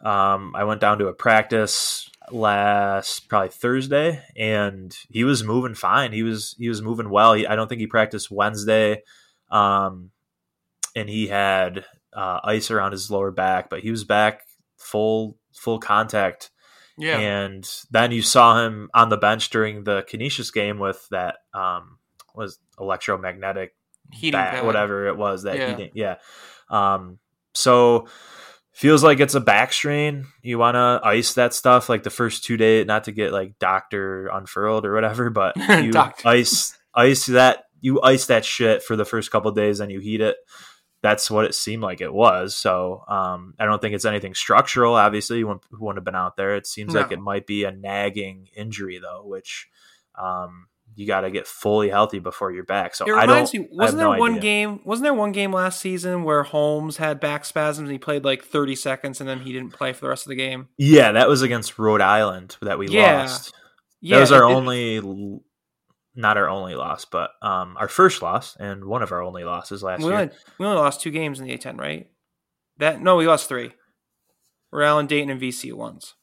Um, 0.00 0.54
I 0.54 0.62
went 0.62 0.80
down 0.80 0.98
to 1.00 1.08
a 1.08 1.12
practice 1.12 2.08
last 2.32 3.28
probably 3.28 3.48
Thursday, 3.50 4.22
and 4.36 4.96
he 5.10 5.24
was 5.24 5.44
moving 5.44 5.74
fine. 5.74 6.12
He 6.12 6.22
was 6.22 6.54
he 6.58 6.68
was 6.68 6.82
moving 6.82 7.10
well. 7.10 7.34
He, 7.34 7.46
I 7.46 7.56
don't 7.56 7.68
think 7.68 7.80
he 7.80 7.86
practiced 7.86 8.30
Wednesday, 8.30 9.02
um, 9.50 10.10
and 10.94 11.08
he 11.08 11.28
had 11.28 11.84
uh, 12.12 12.40
ice 12.44 12.70
around 12.70 12.92
his 12.92 13.10
lower 13.10 13.30
back, 13.30 13.70
but 13.70 13.80
he 13.80 13.90
was 13.90 14.04
back 14.04 14.42
full 14.76 15.36
full 15.52 15.78
contact. 15.78 16.50
Yeah. 16.96 17.18
And 17.18 17.70
then 17.92 18.10
you 18.10 18.22
saw 18.22 18.64
him 18.64 18.90
on 18.92 19.08
the 19.08 19.16
bench 19.16 19.50
during 19.50 19.84
the 19.84 20.04
Canisius 20.08 20.50
game 20.50 20.80
with 20.80 21.06
that 21.10 21.36
um, 21.54 21.98
was 22.34 22.58
electromagnetic 22.78 23.74
Heating 24.12 24.32
bat, 24.32 24.64
whatever 24.64 25.06
it 25.06 25.16
was 25.16 25.44
that 25.44 25.56
Yeah. 25.56 26.16
Yeah. 26.70 26.94
Um, 26.94 27.18
so 27.54 28.08
feels 28.78 29.02
like 29.02 29.18
it's 29.18 29.34
a 29.34 29.40
back 29.40 29.72
strain. 29.72 30.26
You 30.40 30.56
want 30.56 30.76
to 30.76 31.00
ice 31.02 31.34
that 31.34 31.52
stuff 31.52 31.88
like 31.88 32.04
the 32.04 32.10
first 32.10 32.44
two 32.44 32.56
days, 32.56 32.86
not 32.86 33.04
to 33.04 33.12
get 33.12 33.32
like 33.32 33.58
doctor 33.58 34.28
unfurled 34.28 34.86
or 34.86 34.94
whatever, 34.94 35.30
but 35.30 35.56
you 35.82 35.92
ice 36.24 36.78
ice 36.94 37.26
that 37.26 37.64
you 37.80 38.00
ice 38.02 38.26
that 38.26 38.44
shit 38.44 38.84
for 38.84 38.94
the 38.94 39.04
first 39.04 39.32
couple 39.32 39.50
days, 39.50 39.80
and 39.80 39.90
you 39.90 39.98
heat 39.98 40.20
it. 40.20 40.36
That's 41.02 41.28
what 41.28 41.44
it 41.44 41.54
seemed 41.54 41.82
like 41.82 42.00
it 42.00 42.12
was. 42.12 42.56
So 42.56 43.04
um, 43.08 43.54
I 43.58 43.66
don't 43.66 43.80
think 43.80 43.94
it's 43.94 44.04
anything 44.04 44.34
structural. 44.34 44.94
Obviously, 44.94 45.38
you 45.38 45.46
wouldn't, 45.46 45.64
wouldn't 45.72 45.98
have 45.98 46.04
been 46.04 46.16
out 46.16 46.36
there. 46.36 46.56
It 46.56 46.66
seems 46.66 46.94
like 46.94 47.12
it 47.12 47.20
might 47.20 47.46
be 47.46 47.64
a 47.64 47.72
nagging 47.72 48.48
injury 48.56 48.98
though, 48.98 49.22
which 49.24 49.68
um, 50.16 50.66
you 50.98 51.06
got 51.06 51.20
to 51.20 51.30
get 51.30 51.46
fully 51.46 51.88
healthy 51.90 52.18
before 52.18 52.50
you're 52.50 52.64
back. 52.64 52.92
So 52.92 53.04
It 53.06 53.12
I 53.12 53.20
reminds 53.22 53.52
don't. 53.52 53.62
me, 53.62 53.68
wasn't 53.70 53.98
there 53.98 54.08
no 54.12 54.18
one 54.18 54.30
idea. 54.32 54.40
game? 54.42 54.80
Wasn't 54.84 55.04
there 55.04 55.14
one 55.14 55.30
game 55.30 55.52
last 55.52 55.78
season 55.78 56.24
where 56.24 56.42
Holmes 56.42 56.96
had 56.96 57.20
back 57.20 57.44
spasms 57.44 57.88
and 57.88 57.92
he 57.92 57.98
played 57.98 58.24
like 58.24 58.42
30 58.44 58.74
seconds 58.74 59.20
and 59.20 59.28
then 59.28 59.38
he 59.40 59.52
didn't 59.52 59.70
play 59.72 59.92
for 59.92 60.00
the 60.00 60.08
rest 60.08 60.26
of 60.26 60.30
the 60.30 60.34
game? 60.34 60.66
Yeah, 60.76 61.12
that 61.12 61.28
was 61.28 61.40
against 61.42 61.78
Rhode 61.78 62.00
Island 62.00 62.56
that 62.62 62.80
we 62.80 62.88
Yeah. 62.88 63.20
lost. 63.20 63.54
Yeah, 64.00 64.16
that 64.16 64.20
was 64.22 64.32
our 64.32 64.42
it- 64.50 64.54
only, 64.54 65.40
not 66.16 66.36
our 66.36 66.48
only 66.48 66.74
loss, 66.74 67.04
but 67.04 67.30
um, 67.42 67.76
our 67.78 67.86
first 67.86 68.20
loss 68.20 68.56
and 68.58 68.84
one 68.84 69.04
of 69.04 69.12
our 69.12 69.22
only 69.22 69.44
losses 69.44 69.84
last 69.84 70.00
We 70.00 70.06
year. 70.06 70.14
only, 70.18 70.30
we 70.58 70.66
only 70.66 70.78
lost 70.80 71.00
two 71.00 71.12
games 71.12 71.38
in 71.38 71.46
the 71.46 71.56
A10, 71.56 71.78
right? 71.78 72.08
That 72.78 73.00
no, 73.00 73.14
we 73.14 73.28
lost 73.28 73.48
three. 73.48 73.72
Rhode 74.72 74.84
Island, 74.86 75.08
Dayton, 75.10 75.30
and 75.30 75.40
VC 75.40 75.72
once. 75.72 76.14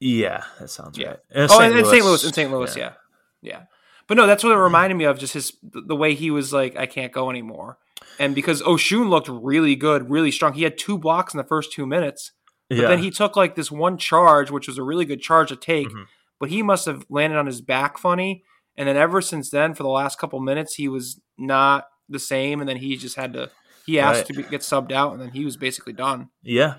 Yeah, 0.00 0.42
that 0.58 0.68
sounds 0.70 0.98
Yeah. 0.98 1.10
right. 1.10 1.18
And 1.30 1.50
oh, 1.50 1.60
and 1.60 1.78
in 1.78 1.84
St. 1.84 2.04
Louis, 2.04 2.24
in 2.24 2.32
St. 2.32 2.50
Louis, 2.50 2.76
yeah. 2.76 2.92
yeah. 3.40 3.50
yeah, 3.52 3.62
But 4.08 4.16
no, 4.16 4.26
that's 4.26 4.44
what 4.44 4.52
it 4.52 4.56
reminded 4.58 4.94
me 4.96 5.04
of. 5.04 5.18
Just 5.18 5.34
his 5.34 5.52
the 5.62 5.96
way 5.96 6.14
he 6.14 6.30
was 6.30 6.52
like, 6.52 6.76
I 6.76 6.86
can't 6.86 7.12
go 7.12 7.28
anymore, 7.30 7.78
and 8.18 8.34
because 8.34 8.62
Osun 8.62 9.08
looked 9.08 9.28
really 9.28 9.74
good, 9.76 10.08
really 10.10 10.30
strong. 10.30 10.52
He 10.52 10.62
had 10.62 10.78
two 10.78 10.96
blocks 10.98 11.34
in 11.34 11.38
the 11.38 11.44
first 11.44 11.72
two 11.72 11.86
minutes, 11.86 12.32
but 12.68 12.78
Yeah. 12.78 12.88
then 12.88 13.00
he 13.00 13.10
took 13.10 13.36
like 13.36 13.54
this 13.56 13.70
one 13.70 13.98
charge, 13.98 14.50
which 14.50 14.68
was 14.68 14.78
a 14.78 14.82
really 14.84 15.04
good 15.04 15.20
charge 15.22 15.48
to 15.48 15.56
take. 15.56 15.88
Mhm. 15.88 16.04
But 16.38 16.50
he 16.50 16.62
must 16.62 16.86
have 16.86 17.04
landed 17.08 17.38
on 17.38 17.46
his 17.46 17.60
back 17.60 17.98
funny, 17.98 18.44
and 18.76 18.86
then 18.88 18.96
ever 18.96 19.20
since 19.20 19.50
then, 19.50 19.74
for 19.74 19.82
the 19.82 19.88
last 19.88 20.18
couple 20.18 20.38
minutes, 20.40 20.74
he 20.74 20.86
was 20.86 21.20
not 21.38 21.88
the 22.08 22.18
same. 22.20 22.60
And 22.60 22.68
then 22.68 22.76
he 22.76 22.96
just 22.96 23.16
had 23.16 23.32
to. 23.32 23.50
He 23.86 23.98
asked 23.98 24.18
Right. 24.18 24.26
to 24.26 24.32
be, 24.34 24.42
get 24.44 24.60
subbed 24.60 24.92
out, 24.92 25.12
and 25.12 25.20
then 25.20 25.30
he 25.30 25.44
was 25.44 25.56
basically 25.56 25.92
done. 25.94 26.28
Yeah. 26.42 26.74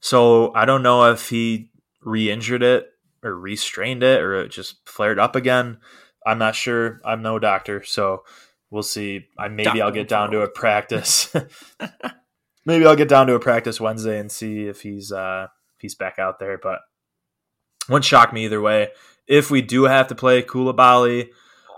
So 0.00 0.52
I 0.54 0.64
don't 0.64 0.82
know 0.82 1.10
if 1.10 1.28
he 1.28 1.70
re-injured 2.02 2.62
it 2.62 2.88
or 3.22 3.34
re-strained 3.34 4.02
it 4.02 4.20
or 4.20 4.34
it 4.36 4.50
just 4.50 4.76
flared 4.88 5.18
up 5.18 5.34
again. 5.36 5.78
I'm 6.24 6.38
not 6.38 6.54
sure. 6.54 7.00
I'm 7.04 7.22
no 7.22 7.38
doctor, 7.38 7.82
so 7.82 8.24
we'll 8.70 8.82
see. 8.82 9.26
I 9.38 9.48
maybe 9.48 9.80
I'll 9.80 9.90
get 9.90 10.08
down 10.08 10.30
to 10.30 10.40
a 10.40 10.48
practice. 10.48 11.34
maybe 12.66 12.86
I'll 12.86 12.96
get 12.96 13.08
down 13.08 13.26
to 13.26 13.34
a 13.34 13.40
practice 13.40 13.80
Wednesday 13.80 14.18
and 14.18 14.30
see 14.30 14.66
if 14.66 14.82
he's 14.82 15.12
uh 15.12 15.48
if 15.76 15.82
he's 15.82 15.94
back 15.94 16.18
out 16.18 16.38
there. 16.38 16.58
But 16.58 16.80
wouldn't 17.88 18.04
shock 18.04 18.32
me 18.32 18.46
either 18.46 18.60
way. 18.60 18.88
If 19.26 19.50
we 19.50 19.62
do 19.62 19.84
have 19.84 20.08
to 20.08 20.14
play 20.14 20.42
Coulibaly, 20.42 21.28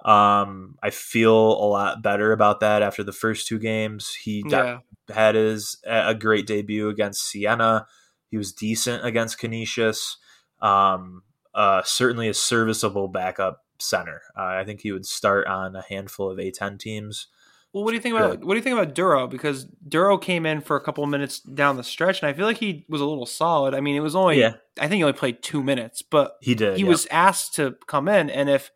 um, 0.04 0.76
I 0.82 0.90
feel 0.90 1.34
a 1.34 1.66
lot 1.66 2.02
better 2.02 2.32
about 2.32 2.60
that 2.60 2.82
after 2.82 3.02
the 3.02 3.12
first 3.12 3.46
two 3.46 3.58
games. 3.58 4.14
He 4.14 4.42
got 4.42 4.64
Yeah, 5.08 5.14
had 5.14 5.34
his 5.34 5.78
a 5.84 6.14
great 6.14 6.46
debut 6.46 6.88
against 6.88 7.28
Siena. 7.28 7.86
He 8.30 8.36
was 8.36 8.52
decent 8.52 9.04
against 9.04 9.38
Canisius. 9.38 10.16
Um, 10.60 11.22
uh, 11.54 11.82
certainly 11.84 12.28
a 12.28 12.34
serviceable 12.34 13.08
backup 13.08 13.65
center. 13.82 14.22
Uh, 14.36 14.42
I 14.44 14.64
think 14.64 14.80
he 14.80 14.92
would 14.92 15.06
start 15.06 15.46
on 15.46 15.74
a 15.76 15.82
handful 15.82 16.30
of 16.30 16.38
A10 16.38 16.78
teams. 16.78 17.28
Well, 17.72 17.84
what 17.84 17.90
do 17.90 17.96
you 17.96 18.00
think 18.00 18.16
about 18.16 18.42
what 18.42 18.54
do 18.54 18.56
you 18.58 18.62
think 18.62 18.78
about 18.78 18.94
Duro? 18.94 19.26
Because 19.26 19.64
Duro 19.86 20.16
came 20.16 20.46
in 20.46 20.62
for 20.62 20.76
a 20.76 20.80
couple 20.80 21.04
of 21.04 21.10
minutes 21.10 21.40
down 21.40 21.76
the 21.76 21.84
stretch, 21.84 22.22
and 22.22 22.28
I 22.28 22.32
feel 22.32 22.46
like 22.46 22.56
he 22.56 22.86
was 22.88 23.02
a 23.02 23.04
little 23.04 23.26
solid. 23.26 23.74
I 23.74 23.80
mean, 23.80 23.96
it 23.96 24.00
was 24.00 24.16
only 24.16 24.40
Yeah. 24.40 24.54
I 24.80 24.88
think 24.88 24.94
he 24.98 25.02
only 25.02 25.12
played 25.12 25.42
two 25.42 25.62
minutes, 25.62 26.00
but 26.00 26.36
He 26.40 26.54
did. 26.54 26.78
he 26.78 26.84
yeah. 26.84 26.88
was 26.88 27.06
asked 27.10 27.54
to 27.56 27.76
come 27.86 28.08
in. 28.08 28.30
And 28.30 28.48
if 28.48 28.70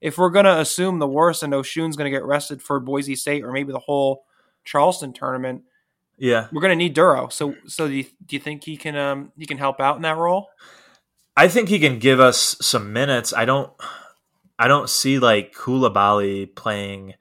if 0.00 0.18
we're 0.18 0.30
gonna 0.30 0.56
assume 0.58 0.98
the 0.98 1.06
worst 1.06 1.44
and 1.44 1.54
Osun's 1.54 1.96
gonna 1.96 2.10
get 2.10 2.24
rested 2.24 2.60
for 2.60 2.80
Boise 2.80 3.14
State 3.14 3.44
or 3.44 3.52
maybe 3.52 3.70
the 3.72 3.78
whole 3.78 4.24
Charleston 4.64 5.12
tournament, 5.12 5.62
yeah. 6.18 6.48
we're 6.50 6.62
gonna 6.62 6.74
need 6.74 6.94
Duro. 6.94 7.28
So 7.28 7.54
so 7.66 7.86
do 7.86 7.94
you, 7.94 8.04
do 8.26 8.34
you 8.34 8.40
think 8.40 8.64
he 8.64 8.76
can 8.76 8.96
um 8.96 9.30
he 9.38 9.46
can 9.46 9.58
help 9.58 9.78
out 9.80 9.94
in 9.94 10.02
that 10.02 10.16
role? 10.16 10.48
I 11.36 11.46
think 11.46 11.68
he 11.68 11.78
can 11.78 12.00
give 12.00 12.18
us 12.18 12.56
some 12.60 12.92
minutes. 12.92 13.32
I 13.32 13.44
don't. 13.44 13.70
I 14.60 14.68
don't 14.68 14.90
see 14.90 15.18
like 15.18 15.54
Coulibaly 15.54 16.54
playing 16.54 17.14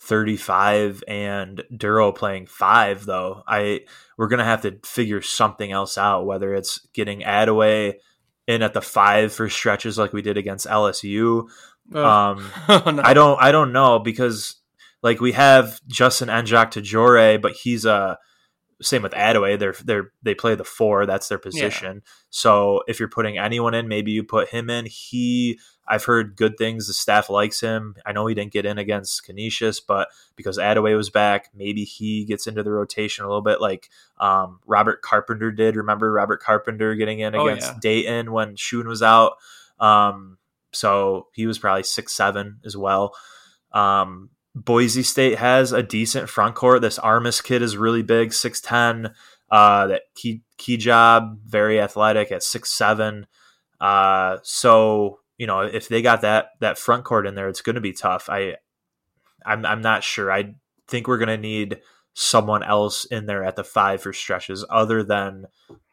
35 0.00 1.04
and 1.06 1.62
Duro 1.76 2.12
playing 2.12 2.46
five 2.46 3.04
though. 3.04 3.42
I 3.46 3.80
we're 4.16 4.28
gonna 4.28 4.44
have 4.44 4.62
to 4.62 4.78
figure 4.84 5.20
something 5.20 5.70
else 5.70 5.98
out. 5.98 6.24
Whether 6.24 6.54
it's 6.54 6.80
getting 6.94 7.20
Adaway 7.20 7.96
in 8.46 8.62
at 8.62 8.72
the 8.72 8.80
five 8.80 9.34
for 9.34 9.50
stretches 9.50 9.98
like 9.98 10.14
we 10.14 10.22
did 10.22 10.38
against 10.38 10.66
LSU. 10.66 11.48
Um, 11.94 12.50
Oh, 12.68 12.90
no. 12.90 13.02
I 13.04 13.12
don't. 13.12 13.40
I 13.40 13.52
don't 13.52 13.72
know 13.72 13.98
because 13.98 14.56
like 15.02 15.20
we 15.20 15.32
have 15.32 15.80
Justin 15.88 16.28
Ndjock-Tadjore, 16.28 17.40
but 17.40 17.52
he's 17.52 17.84
a 17.84 18.18
same 18.82 19.02
with 19.02 19.12
Adaway. 19.12 19.58
They're 19.58 19.74
they're 19.84 20.12
they 20.22 20.34
play 20.34 20.54
the 20.54 20.64
four. 20.64 21.06
That's 21.06 21.28
their 21.28 21.38
position. 21.38 22.02
So 22.30 22.82
if 22.86 22.98
you're 22.98 23.08
putting 23.08 23.38
anyone 23.38 23.74
in, 23.74 23.88
maybe 23.88 24.10
you 24.12 24.22
put 24.24 24.48
him 24.48 24.70
in. 24.70 24.86
He. 24.86 25.58
I've 25.88 26.04
heard 26.04 26.36
good 26.36 26.56
things. 26.56 26.86
The 26.86 26.94
staff 26.94 27.28
likes 27.28 27.60
him. 27.60 27.96
I 28.06 28.12
know 28.12 28.24
he 28.26 28.36
didn't 28.36 28.52
get 28.52 28.64
in 28.64 28.78
against 28.78 29.24
Canisius, 29.24 29.80
but 29.80 30.08
because 30.36 30.56
Adaway 30.56 30.96
was 30.96 31.10
back, 31.10 31.50
maybe 31.52 31.82
he 31.84 32.24
gets 32.24 32.46
into 32.46 32.62
the 32.62 32.70
rotation 32.70 33.24
a 33.24 33.28
little 33.28 33.42
bit, 33.42 33.60
like 33.60 33.90
um, 34.18 34.60
Robert 34.64 35.02
Carpenter 35.02 35.50
did. 35.50 35.74
Remember 35.74 36.10
Robert 36.12 36.40
Carpenter 36.40 36.94
getting 36.94 37.18
in 37.18 37.34
Oh, 37.34 37.46
against 37.48 37.66
yeah. 37.72 37.78
Dayton 37.80 38.32
when 38.32 38.54
Shun 38.54 38.86
was 38.86 39.02
out. 39.02 39.32
Um, 39.80 40.38
so 40.72 41.26
he 41.32 41.46
was 41.46 41.58
probably 41.58 41.82
six 41.82 42.14
seven 42.14 42.60
as 42.64 42.76
well. 42.76 43.14
Um, 43.72 44.30
Boise 44.54 45.02
State 45.02 45.38
has 45.38 45.72
a 45.72 45.82
decent 45.82 46.28
front 46.28 46.54
court. 46.54 46.82
This 46.82 46.98
Armus 46.98 47.42
kid 47.42 47.62
is 47.62 47.76
really 47.76 48.02
big, 48.02 48.32
six 48.32 48.60
ten. 48.60 49.14
Uh, 49.50 49.86
that 49.86 50.02
key 50.14 50.42
key 50.58 50.76
job, 50.76 51.38
very 51.44 51.80
athletic 51.80 52.30
at 52.30 52.42
six 52.42 52.70
seven. 52.70 53.26
Uh, 53.80 54.38
so 54.42 55.20
you 55.38 55.46
know 55.46 55.60
if 55.60 55.88
they 55.88 56.02
got 56.02 56.20
that 56.20 56.50
that 56.60 56.78
front 56.78 57.04
court 57.04 57.26
in 57.26 57.34
there, 57.34 57.48
it's 57.48 57.62
going 57.62 57.74
to 57.74 57.80
be 57.80 57.92
tough. 57.92 58.28
I 58.28 58.56
I'm 59.46 59.64
I'm 59.64 59.80
not 59.80 60.04
sure. 60.04 60.30
I 60.30 60.54
think 60.86 61.08
we're 61.08 61.18
going 61.18 61.28
to 61.28 61.38
need 61.38 61.80
someone 62.14 62.62
else 62.62 63.06
in 63.06 63.24
there 63.26 63.42
at 63.42 63.56
the 63.56 63.64
five 63.64 64.02
for 64.02 64.12
stretches 64.12 64.64
other 64.68 65.02
than 65.02 65.46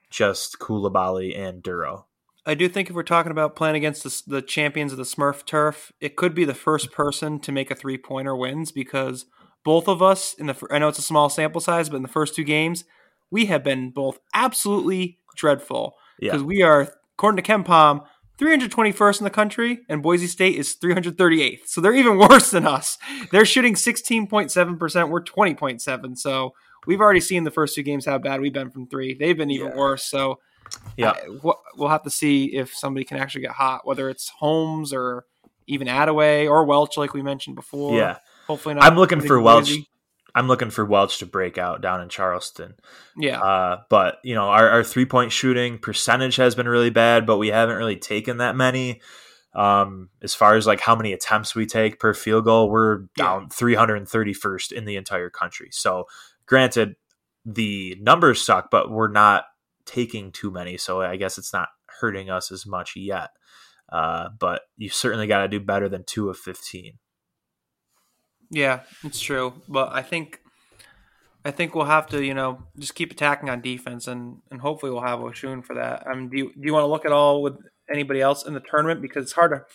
just 0.09 0.59
Coulibaly 0.59 1.37
and 1.37 1.63
Duro. 1.63 2.07
I 2.49 2.55
do 2.55 2.67
think 2.67 2.89
if 2.89 2.95
we're 2.95 3.03
talking 3.03 3.31
about 3.31 3.55
playing 3.55 3.75
against 3.75 4.03
the, 4.03 4.35
the 4.37 4.41
champions 4.41 4.91
of 4.91 4.97
the 4.97 5.03
Smurf 5.03 5.45
turf, 5.45 5.91
it 6.01 6.15
could 6.15 6.33
be 6.33 6.45
the 6.45 6.55
first 6.55 6.91
person 6.91 7.39
to 7.41 7.51
make 7.51 7.69
a 7.69 7.75
three 7.75 7.97
pointer 7.97 8.35
wins 8.35 8.71
because 8.71 9.25
both 9.63 9.87
of 9.87 10.01
us 10.01 10.33
in 10.33 10.47
the 10.47 10.67
I 10.71 10.79
know 10.79 10.87
it's 10.87 10.97
a 10.97 11.03
small 11.03 11.29
sample 11.29 11.61
size, 11.61 11.89
but 11.89 11.97
in 11.97 12.01
the 12.01 12.07
first 12.07 12.35
two 12.35 12.43
games, 12.43 12.85
we 13.29 13.45
have 13.45 13.63
been 13.63 13.91
both 13.91 14.17
absolutely 14.33 15.19
dreadful 15.35 15.93
Yeah. 16.19 16.31
because 16.31 16.43
we 16.43 16.63
are, 16.63 16.91
according 17.13 17.43
to 17.43 17.51
KenPom, 17.51 18.03
321st 18.39 19.19
in 19.19 19.23
the 19.25 19.29
country, 19.29 19.81
and 19.89 20.01
Boise 20.01 20.25
State 20.27 20.55
is 20.55 20.75
338th. 20.81 21.67
So 21.67 21.81
they're 21.81 21.93
even 21.93 22.17
worse 22.29 22.49
than 22.51 22.65
us. 22.65 22.97
They're 23.31 23.45
shooting 23.45 23.75
16.7%. 23.75 25.09
We're 25.09 25.21
20.7. 25.21 26.17
So 26.17 26.53
we've 26.87 27.01
already 27.01 27.19
seen 27.19 27.43
the 27.43 27.51
first 27.51 27.75
two 27.75 27.83
games 27.83 28.05
how 28.05 28.17
bad 28.17 28.41
we've 28.41 28.53
been 28.53 28.71
from 28.71 28.87
three. 28.87 29.13
They've 29.13 29.37
been 29.37 29.51
even 29.51 29.67
Yeah. 29.67 29.75
worse. 29.77 30.05
So 30.05 30.39
Yeah. 30.97 31.11
I- 31.11 31.53
we'll 31.75 31.89
have 31.89 32.03
to 32.03 32.09
see 32.09 32.55
if 32.55 32.75
somebody 32.75 33.05
can 33.05 33.17
actually 33.17 33.41
get 33.41 33.51
hot, 33.51 33.85
whether 33.85 34.09
it's 34.09 34.29
Holmes 34.29 34.93
or 34.93 35.25
even 35.67 35.87
Adaway 35.87 36.49
or 36.49 36.65
Welch, 36.65 36.97
like 36.97 37.13
we 37.13 37.21
mentioned 37.21 37.55
before. 37.55 37.95
Yeah. 37.97 38.17
hopefully 38.47 38.75
not. 38.75 38.83
I'm 38.83 38.95
looking 38.95 39.21
for 39.21 39.39
Welch. 39.39 39.71
I'm 40.35 40.47
looking 40.47 40.69
for 40.69 40.85
Welch 40.85 41.19
to 41.19 41.25
break 41.25 41.57
out 41.57 41.81
down 41.81 42.01
in 42.01 42.09
Charleston. 42.09 42.75
Yeah. 43.17 43.41
Uh, 43.41 43.81
but 43.89 44.17
you 44.23 44.35
know, 44.35 44.49
our, 44.49 44.69
our 44.69 44.83
three 44.83 45.05
point 45.05 45.31
shooting 45.31 45.77
percentage 45.79 46.35
has 46.35 46.55
been 46.55 46.67
really 46.67 46.89
bad, 46.89 47.25
but 47.25 47.37
we 47.37 47.47
haven't 47.49 47.77
really 47.77 47.97
taken 47.97 48.37
that 48.37 48.55
many. 48.55 49.01
Um, 49.55 50.09
as 50.21 50.35
far 50.35 50.55
as 50.55 50.67
like 50.67 50.79
how 50.79 50.95
many 50.95 51.11
attempts 51.13 51.55
we 51.55 51.65
take 51.65 51.99
per 51.99 52.13
field 52.13 52.45
goal, 52.45 52.69
we're 52.69 53.05
down 53.17 53.49
331st 53.49 54.71
in 54.71 54.85
the 54.85 54.95
entire 54.95 55.31
country. 55.31 55.69
So, 55.71 56.05
granted, 56.45 56.95
the 57.45 57.97
numbers 57.99 58.41
suck, 58.41 58.69
but 58.69 58.91
we're 58.91 59.11
not 59.11 59.45
taking 59.89 60.31
too 60.31 60.51
many. 60.51 60.77
So, 60.77 61.01
I 61.01 61.15
guess 61.15 61.37
it's 61.37 61.51
not 61.51 61.69
hurting 61.99 62.29
us 62.29 62.51
as 62.51 62.65
much 62.65 62.95
yet. 62.95 63.31
Uh, 63.91 64.29
but 64.39 64.61
you 64.77 64.89
certainly 64.89 65.27
got 65.27 65.41
to 65.41 65.47
do 65.47 65.59
better 65.59 65.89
than 65.89 66.03
two 66.03 66.29
of 66.29 66.37
15. 66.37 66.93
Yeah, 68.51 68.81
it's 69.03 69.19
true. 69.19 69.53
But 69.67 69.91
I 69.91 70.01
think 70.01 70.41
I 71.45 71.51
think 71.51 71.73
we'll 71.73 71.85
have 71.85 72.07
to, 72.07 72.23
you 72.23 72.33
know, 72.33 72.63
just 72.77 72.95
keep 72.95 73.11
attacking 73.11 73.49
on 73.49 73.61
defense 73.61 74.07
and 74.07 74.37
and 74.51 74.61
hopefully 74.61 74.91
we'll 74.91 75.01
have 75.01 75.19
Osun 75.19 75.63
for 75.63 75.75
that. 75.75 76.05
I 76.07 76.15
mean, 76.15 76.29
do 76.29 76.37
you, 76.37 76.45
do 76.53 76.61
you 76.61 76.73
want 76.73 76.83
to 76.83 76.87
look 76.87 77.05
at 77.05 77.11
all 77.11 77.41
with 77.41 77.57
anybody 77.91 78.21
else 78.21 78.45
in 78.45 78.53
the 78.53 78.59
tournament 78.59 79.01
because 79.01 79.23
it's 79.23 79.33
hard 79.33 79.51
to 79.51 79.65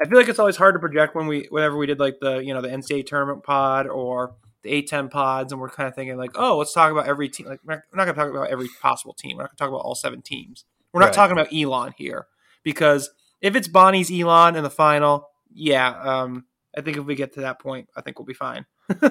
I 0.00 0.08
feel 0.08 0.18
like 0.18 0.28
it's 0.28 0.38
always 0.38 0.56
hard 0.56 0.74
to 0.74 0.78
project 0.78 1.14
when 1.14 1.26
we 1.26 1.46
whenever 1.50 1.76
we 1.76 1.86
did 1.86 2.00
like 2.00 2.16
the, 2.20 2.38
you 2.38 2.52
know, 2.52 2.60
the 2.60 2.68
NCAA 2.68 3.06
tournament 3.06 3.44
pod 3.44 3.86
or 3.86 4.34
the 4.64 4.82
A10 4.82 5.10
pods 5.10 5.52
and 5.52 5.60
we're 5.60 5.70
kind 5.70 5.88
of 5.88 5.94
thinking 5.94 6.16
like, 6.16 6.32
"Oh, 6.34 6.58
let's 6.58 6.72
talk 6.72 6.90
about 6.90 7.06
every 7.06 7.28
team." 7.28 7.46
Like 7.46 7.60
we're 7.64 7.74
not 7.94 8.04
going 8.04 8.14
to 8.16 8.20
talk 8.20 8.30
about 8.30 8.50
every 8.50 8.68
possible 8.82 9.14
team. 9.14 9.36
We're 9.36 9.44
not 9.44 9.50
going 9.50 9.56
to 9.56 9.62
talk 9.62 9.68
about 9.68 9.86
all 9.86 9.94
seven 9.94 10.20
teams. 10.22 10.64
We're 10.92 11.00
not 11.00 11.06
Right. 11.06 11.14
talking 11.14 11.32
about 11.38 11.52
Elon 11.54 11.94
here 11.96 12.26
because 12.64 13.10
if 13.40 13.54
it's 13.54 13.68
Bonnie's 13.68 14.10
Elon 14.10 14.56
in 14.56 14.64
the 14.64 14.70
final, 14.70 15.28
yeah, 15.52 15.88
um 16.02 16.46
I 16.76 16.80
think 16.80 16.96
if 16.96 17.04
we 17.04 17.14
get 17.14 17.34
to 17.34 17.42
that 17.42 17.60
point, 17.60 17.88
I 17.96 18.00
think 18.00 18.18
we'll 18.18 18.26
be 18.26 18.34
fine. 18.34 18.66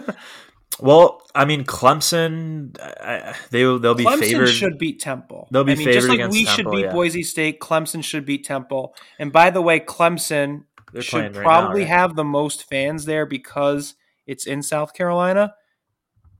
Well, 0.79 1.21
I 1.35 1.45
mean, 1.45 1.65
Clemson, 1.65 2.75
I, 2.81 3.35
they 3.51 3.61
they'll 3.61 3.93
be 3.93 4.05
Clemson 4.05 4.19
favored. 4.19 4.47
should 4.47 4.77
beat 4.79 4.99
Temple. 4.99 5.47
They'll 5.51 5.63
be 5.63 5.73
I 5.73 5.75
mean, 5.75 5.85
just 5.85 5.97
favored 6.07 6.09
like 6.09 6.15
against 6.19 6.33
we 6.37 6.45
should 6.45 6.71
beat 6.71 6.85
yeah. 6.85 6.91
Boise 6.91 7.21
State. 7.23 7.59
Clemson 7.59 8.03
should 8.03 8.25
beat 8.25 8.43
Temple. 8.43 8.95
And 9.19 9.31
by 9.31 9.51
the 9.51 9.61
way, 9.61 9.79
Clemson 9.79 10.63
They're 10.91 11.03
should 11.03 11.21
right 11.21 11.31
now, 11.33 11.41
probably 11.43 11.81
right? 11.81 11.89
have 11.89 12.15
the 12.15 12.23
most 12.23 12.67
fans 12.67 13.05
there 13.05 13.27
because 13.27 13.93
it's 14.27 14.45
in 14.45 14.61
South 14.61 14.93
Carolina. 14.93 15.53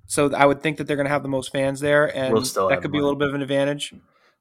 So 0.06 0.34
I 0.34 0.46
would 0.46 0.62
think 0.62 0.78
that 0.78 0.86
they're 0.88 0.98
going 0.98 1.06
to 1.06 1.12
have 1.12 1.24
the 1.24 1.30
most 1.30 1.52
fans 1.52 1.80
there, 1.80 2.16
and 2.16 2.34
We'll 2.34 2.44
still 2.44 2.70
that 2.70 2.82
could 2.82 2.92
be 2.92 3.00
a 3.00 3.02
little 3.02 3.18
bit 3.18 3.30
of 3.30 3.36
an 3.36 3.42
advantage. 3.42 3.94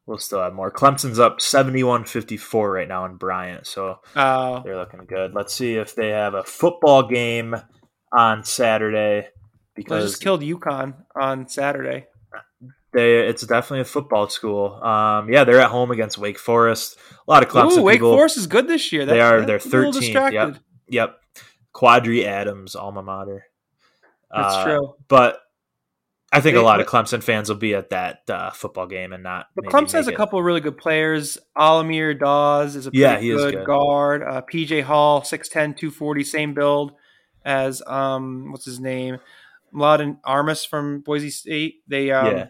We'll 0.07 0.19
still 0.19 0.41
have 0.41 0.53
more. 0.53 0.71
Clemson's 0.71 1.21
up 1.21 1.39
71-54 1.39 2.75
right 2.75 2.89
now 2.89 3.05
in 3.05 3.17
Bryant, 3.17 3.67
so 3.67 4.01
Uh, 4.17 4.61
they're 4.61 4.77
looking 4.77 5.05
good. 5.07 5.33
Let's 5.33 5.55
see 5.55 5.77
if 5.77 5.95
they 5.95 6.09
have 6.09 6.35
a 6.35 6.43
football 6.43 7.05
game 7.09 7.55
on 8.13 8.43
Saturday 8.45 9.29
Because 9.77 10.03
they 10.03 10.09
just 10.11 10.23
killed 10.23 10.43
UConn 10.43 10.95
on 11.15 11.49
Saturday. 11.49 12.07
they 12.93 13.27
it's 13.27 13.47
definitely 13.47 13.81
a 13.81 13.85
football 13.85 14.29
school. 14.29 14.75
Um, 14.83 15.33
yeah, 15.33 15.45
they're 15.45 15.61
at 15.61 15.71
home 15.71 15.93
against 15.93 16.19
Wake 16.19 16.39
Forest. 16.39 16.99
A 17.27 17.31
lot 17.31 17.43
of 17.45 17.49
Clemson 17.49 17.79
Ooh, 17.79 17.83
Wake 17.83 17.97
people. 17.97 18.13
Forest 18.13 18.37
is 18.37 18.47
good 18.49 18.67
this 18.67 18.93
year. 18.93 19.07
They 19.07 19.21
are. 19.21 19.43
They're 19.43 19.59
that's 19.59 19.67
a 19.67 19.69
little 19.69 19.93
13th, 19.93 20.01
distracted. 20.01 20.61
Yep, 20.89 21.17
Quadri 21.73 22.25
Adams 22.27 22.77
alma 22.77 23.03
mater. 23.03 23.45
That's 24.35 24.57
Uh, 24.57 24.65
true. 24.65 24.95
But 25.09 25.41
I 26.33 26.41
think 26.41 26.57
a 26.57 26.63
lot 26.63 26.81
of 26.81 26.87
Clemson 26.87 27.23
fans 27.23 27.51
will 27.51 27.57
be 27.57 27.75
at 27.75 27.91
that 27.91 28.23
uh, 28.29 28.51
football 28.51 28.87
game 28.87 29.13
and 29.13 29.23
not. 29.23 29.49
But 29.55 29.67
Clemson 29.67 29.93
has 29.93 30.09
a 30.09 30.13
it. 30.13 30.17
couple 30.17 30.39
of 30.39 30.45
really 30.45 30.61
good 30.63 30.79
players. 30.79 31.37
Al-Amir 31.57 32.15
Dawes 32.15 32.75
is 32.75 32.87
a 32.87 32.91
Yeah, 32.93 33.19
he 33.19 33.31
is 33.31 33.43
good, 33.43 33.55
good. 33.55 33.67
guard. 33.67 34.23
Uh, 34.23 34.41
PJ 34.43 34.83
Hall, 34.83 35.21
6'10", 35.21 35.77
240, 35.77 36.25
same 36.25 36.55
build 36.55 36.93
as 37.45 37.83
um 37.87 38.51
what's 38.53 38.65
his 38.65 38.81
name? 38.81 39.19
Mladen 39.75 40.21
Armus 40.23 40.67
from 40.67 41.01
Boise 41.01 41.31
State. 41.31 41.83
They 41.89 42.11
um 42.13 42.37
Yeah. 42.37 42.47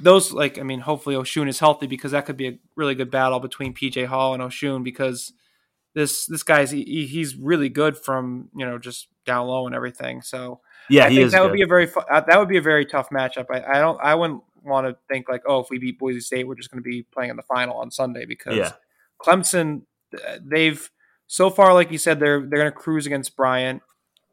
those 0.00 0.32
like 0.32 0.58
I 0.58 0.62
mean, 0.62 0.80
hopefully 0.80 1.14
Osun 1.14 1.48
is 1.48 1.60
healthy 1.60 1.86
because 1.86 2.12
that 2.12 2.26
could 2.26 2.36
be 2.36 2.48
a 2.48 2.58
really 2.76 2.94
good 2.94 3.10
battle 3.10 3.40
between 3.40 3.74
PJ 3.74 4.06
Hall 4.06 4.34
and 4.34 4.42
Osun 4.42 4.82
because 4.82 5.32
this 5.94 6.26
this 6.26 6.42
guy's 6.42 6.70
he, 6.70 7.06
he's 7.06 7.36
really 7.36 7.68
good 7.68 7.96
from 7.96 8.48
you 8.56 8.64
know 8.64 8.78
just 8.78 9.08
down 9.26 9.46
low 9.46 9.66
and 9.66 9.74
everything. 9.74 10.22
So 10.22 10.60
Yeah, 10.88 11.04
I 11.04 11.08
think 11.08 11.30
that 11.30 11.42
would 11.42 11.52
be 11.52 11.62
a 11.62 11.66
very 11.66 11.86
fu- 11.86 12.00
uh, 12.00 12.20
that 12.20 12.38
would 12.38 12.48
be 12.48 12.56
a 12.56 12.62
very 12.62 12.86
tough 12.86 13.10
matchup. 13.10 13.46
I, 13.50 13.76
I 13.76 13.80
don't 13.80 14.00
I 14.02 14.14
wouldn't 14.14 14.42
want 14.64 14.86
to 14.86 14.96
think 15.08 15.28
like 15.28 15.42
oh 15.46 15.60
if 15.60 15.66
we 15.70 15.78
beat 15.78 15.98
Boise 15.98 16.20
State 16.20 16.46
we're 16.46 16.54
just 16.54 16.70
going 16.70 16.82
to 16.82 16.88
be 16.88 17.02
playing 17.02 17.30
in 17.30 17.36
the 17.36 17.42
final 17.42 17.76
on 17.76 17.90
Sunday 17.90 18.24
because 18.24 18.56
Yeah. 18.56 18.72
Clemson 19.20 19.82
they've 20.40 20.90
so 21.26 21.50
far 21.50 21.74
like 21.74 21.90
you 21.90 21.98
said 21.98 22.20
they're 22.20 22.40
they're 22.40 22.60
going 22.60 22.72
to 22.72 22.72
cruise 22.72 23.06
against 23.06 23.36
Bryant. 23.36 23.82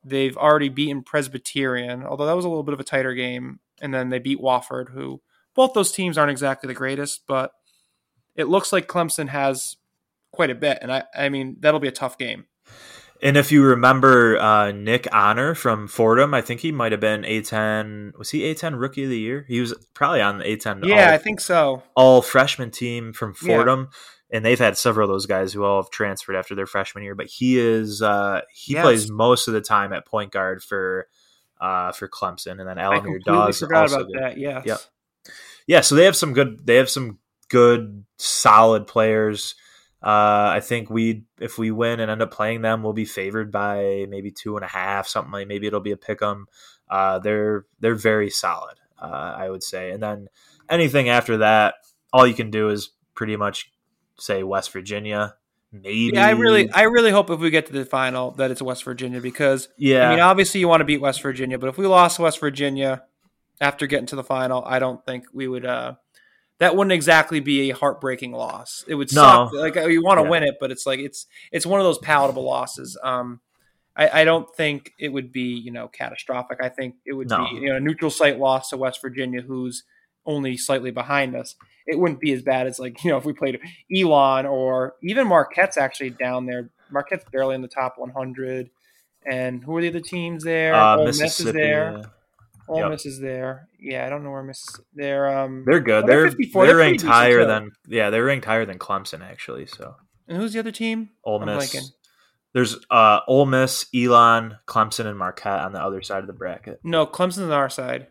They've 0.06 0.38
already 0.38 0.70
beaten 0.70 1.04
Presbyterian, 1.04 2.06
although 2.06 2.26
that 2.26 2.36
was 2.36 2.46
a 2.46 2.50
little 2.50 2.64
bit 2.64 2.74
of 2.74 2.80
a 2.80 2.86
tighter 2.86 3.14
game, 3.14 3.60
and 3.82 3.94
then 3.94 4.10
they 4.10 4.20
beat 4.20 4.40
Wofford, 4.40 4.90
who 4.92 5.22
both 5.56 5.74
those 5.74 5.92
teams 5.92 6.18
aren't 6.18 6.32
exactly 6.32 6.68
the 6.68 6.74
greatest, 6.74 7.24
but 7.28 7.52
it 8.36 8.48
looks 8.48 8.72
like 8.72 8.88
Clemson 8.88 9.28
has 9.28 9.76
quite 10.32 10.50
a 10.50 10.56
bit, 10.56 10.80
and 10.82 10.92
I 10.92 11.04
I 11.16 11.30
mean 11.30 11.58
that'll 11.60 11.80
be 11.80 11.88
a 11.88 11.92
tough 11.92 12.18
game. 12.18 12.46
And 13.22 13.36
if 13.36 13.52
you 13.52 13.64
remember 13.66 14.38
uh, 14.40 14.72
Nick 14.72 15.06
Honor 15.12 15.54
from 15.54 15.90
Fordham, 15.90 16.34
I 16.34 16.40
think 16.40 16.62
he 16.62 16.72
might 16.72 16.94
have 16.94 17.02
been 17.02 17.24
A10. 17.24 18.18
Was 18.18 18.30
he 18.30 18.42
A10 18.44 18.80
Rookie 18.80 19.04
of 19.04 19.10
the 19.10 19.20
Year? 19.20 19.44
He 19.46 19.60
was 19.60 19.74
probably 19.94 20.22
on 20.22 20.38
the 20.38 20.46
A10 20.46 20.86
Yeah, 20.86 21.08
all, 21.10 21.14
I 21.16 21.18
think 21.18 21.42
so. 21.42 21.84
all 21.96 22.22
freshman 22.22 22.72
team 22.72 23.12
from 23.12 23.36
Yeah. 23.42 23.56
Fordham. 23.58 23.90
And 24.32 24.46
they've 24.46 24.58
had 24.60 24.78
several 24.78 25.10
of 25.10 25.14
those 25.14 25.26
guys 25.26 25.52
who 25.52 25.66
all 25.66 25.82
have 25.82 25.92
transferred 25.92 26.38
after 26.38 26.56
their 26.56 26.66
freshman 26.66 27.04
year. 27.04 27.14
But 27.16 27.26
he 27.28 27.58
is 27.60 28.02
uh, 28.02 28.40
he 28.54 28.76
Yes. 28.76 28.84
plays 28.84 29.12
most 29.12 29.50
of 29.50 29.54
the 29.54 29.60
time 29.60 29.92
at 29.92 30.08
point 30.08 30.32
guard 30.32 30.64
for 30.64 31.08
uh, 31.60 31.92
for 31.92 32.08
Clemson, 32.08 32.58
and 32.62 32.70
then 32.70 32.78
Al-Amir 32.78 33.02
completely 33.02 33.22
Dawes 33.26 33.60
forgot 33.60 33.82
also 33.82 33.96
about 33.96 34.08
good. 34.14 34.22
that. 34.22 34.38
Yes. 34.38 34.64
Yep. 34.66 34.80
Yeah, 35.68 35.82
so 35.82 35.96
they 35.96 36.06
have 36.06 36.16
some 36.16 36.32
good. 36.34 36.66
They 36.66 36.76
have 36.78 36.90
some 36.90 37.20
good, 37.50 38.06
solid 38.18 38.88
players. 38.88 39.56
Uh, 40.02 40.48
I 40.56 40.62
think 40.62 40.90
we, 40.90 41.26
if 41.40 41.58
we 41.58 41.72
win 41.72 42.00
and 42.00 42.10
end 42.10 42.22
up 42.22 42.32
playing 42.32 42.62
them, 42.62 42.84
we'll 42.84 42.94
be 42.94 43.06
favored 43.06 43.52
by 43.52 44.06
maybe 44.08 44.32
two 44.32 44.56
and 44.56 44.64
a 44.64 44.68
half, 44.70 45.08
something 45.08 45.32
like. 45.32 45.48
Maybe 45.48 45.68
it'll 45.68 45.82
be 45.82 45.92
a 45.92 45.98
pick 45.98 46.22
'em. 46.22 46.48
Uh, 46.90 47.20
they're 47.20 47.66
they're 47.82 47.96
very 47.96 48.30
solid, 48.30 48.80
uh, 49.02 49.36
I 49.38 49.50
would 49.50 49.62
say. 49.64 49.92
And 49.92 50.02
then 50.02 50.28
anything 50.70 51.10
after 51.10 51.38
that, 51.38 51.76
all 52.14 52.26
you 52.26 52.34
can 52.34 52.50
do 52.50 52.70
is 52.70 52.92
pretty 53.14 53.36
much 53.36 53.72
say 54.18 54.42
West 54.44 54.72
Virginia. 54.72 55.36
Maybe. 55.72 56.12
Yeah, 56.14 56.26
I 56.26 56.32
really, 56.32 56.72
I 56.72 56.84
really 56.84 57.12
hope 57.12 57.30
if 57.30 57.40
we 57.40 57.50
get 57.52 57.68
to 57.68 57.74
the 57.74 57.86
final 57.86 58.32
that 58.32 58.50
it's 58.50 58.62
West 58.62 58.84
Virginia 58.86 59.22
because 59.22 59.68
yeah. 59.78 60.08
I 60.08 60.12
mean, 60.12 60.20
obviously 60.22 60.62
you 60.62 60.68
want 60.68 60.80
to 60.82 60.86
beat 60.86 61.02
West 61.02 61.22
Virginia, 61.22 61.60
but 61.60 61.68
if 61.68 61.78
we 61.78 61.86
lost 61.86 62.18
West 62.20 62.40
Virginia 62.40 63.04
after 63.62 63.86
getting 63.86 64.08
to 64.08 64.16
the 64.16 64.24
final, 64.24 64.64
I 64.66 64.80
don't 64.80 65.06
think 65.06 65.26
we 65.34 65.48
would. 65.48 65.66
uh 65.66 65.96
That 66.60 66.76
wouldn't 66.76 66.92
exactly 66.92 67.40
be 67.40 67.72
a 67.72 67.76
heartbreaking 67.76 68.32
loss. 68.34 68.84
It 68.88 68.96
would 68.96 69.14
No. 69.14 69.50
suck. 69.52 69.54
Like 69.54 69.78
uh, 69.78 69.88
you 69.88 70.04
want 70.04 70.20
to 70.20 70.24
Yeah. 70.24 70.30
win 70.30 70.44
it, 70.44 70.56
but 70.60 70.72
it's 70.72 70.86
like 70.86 71.00
it's 71.00 71.26
it's 71.52 71.66
one 71.66 71.80
of 71.80 71.86
those 71.86 71.98
palatable 72.00 72.44
losses. 72.44 72.98
Um, 73.04 73.40
I, 73.96 74.22
I 74.22 74.24
don't 74.26 74.54
think 74.56 74.94
it 75.00 75.10
would 75.10 75.32
be 75.32 75.54
you 75.58 75.72
know 75.72 75.88
catastrophic. 75.88 76.60
I 76.62 76.70
think 76.70 76.96
it 77.06 77.14
would 77.14 77.30
No. 77.30 77.48
be 77.50 77.56
you 77.62 77.70
know 77.70 77.76
a 77.78 77.80
neutral 77.80 78.12
site 78.12 78.40
loss 78.40 78.70
to 78.70 78.78
West 78.78 79.02
Virginia, 79.02 79.42
who's 79.42 79.84
only 80.26 80.58
slightly 80.58 80.92
behind 80.92 81.36
us. 81.36 81.56
It 81.88 81.98
wouldn't 81.98 82.20
be 82.20 82.34
as 82.34 82.42
bad 82.42 82.68
as 82.68 82.78
like 82.78 83.02
you 83.04 83.10
know 83.12 83.18
if 83.18 83.26
we 83.26 83.34
played 83.34 83.60
Elon 83.96 84.46
or 84.46 84.96
even 85.02 85.28
Marquette's 85.28 85.78
actually 85.78 86.10
down 86.12 86.46
there. 86.46 86.70
Marquette's 86.92 87.26
barely 87.32 87.56
in 87.56 87.62
the 87.62 87.68
top 87.68 87.96
100. 87.98 88.70
And 89.26 89.64
who 89.64 89.76
are 89.78 89.82
the 89.82 89.90
other 89.90 90.00
teams 90.00 90.44
there? 90.44 90.74
uh, 90.74 90.96
Ole 90.98 91.06
Miss 91.08 91.40
is 91.40 91.52
there. 91.54 92.02
Yeah. 92.70 92.76
Ole 92.76 92.80
Yep. 92.82 92.90
Miss 92.92 93.06
is 93.06 93.20
there. 93.20 93.68
Yeah, 93.80 94.06
I 94.06 94.10
don't 94.10 94.24
know 94.24 94.32
where 94.32 94.44
Miss. 94.44 94.66
They're 94.94 95.40
um. 95.40 95.64
They're 95.66 95.80
good. 95.80 96.06
They're 96.08 96.30
They're 96.30 96.38
they're 96.54 96.66
They're 96.68 96.76
ranked 96.76 97.04
higher 97.04 97.46
than 97.46 97.72
yeah. 97.88 98.10
They're 98.10 98.26
ranked 98.26 98.46
higher 98.46 98.66
than 98.66 98.80
Clemson 98.80 99.22
actually. 99.22 99.66
So 99.68 99.96
and 100.28 100.38
who's 100.38 100.54
the 100.54 100.60
other 100.60 100.72
team? 100.72 101.10
Ole 101.24 101.40
I'm 101.42 101.46
Miss. 101.48 101.74
blanking. 101.76 101.90
There's 102.54 102.78
uh 102.90 103.20
Ole 103.28 103.46
Miss, 103.46 103.86
Elon, 103.96 104.58
Clemson, 104.68 105.06
and 105.06 105.18
Marquette 105.18 105.62
on 105.62 105.72
the 105.74 105.82
other 105.84 106.02
side 106.02 106.20
of 106.22 106.28
the 106.28 106.34
bracket. 106.34 106.80
No, 106.84 107.06
Clemson's 107.06 107.40
on 107.40 107.52
our 107.52 107.70
side. 107.70 108.08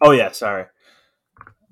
Oh 0.00 0.10
yeah, 0.12 0.32
sorry. 0.32 0.66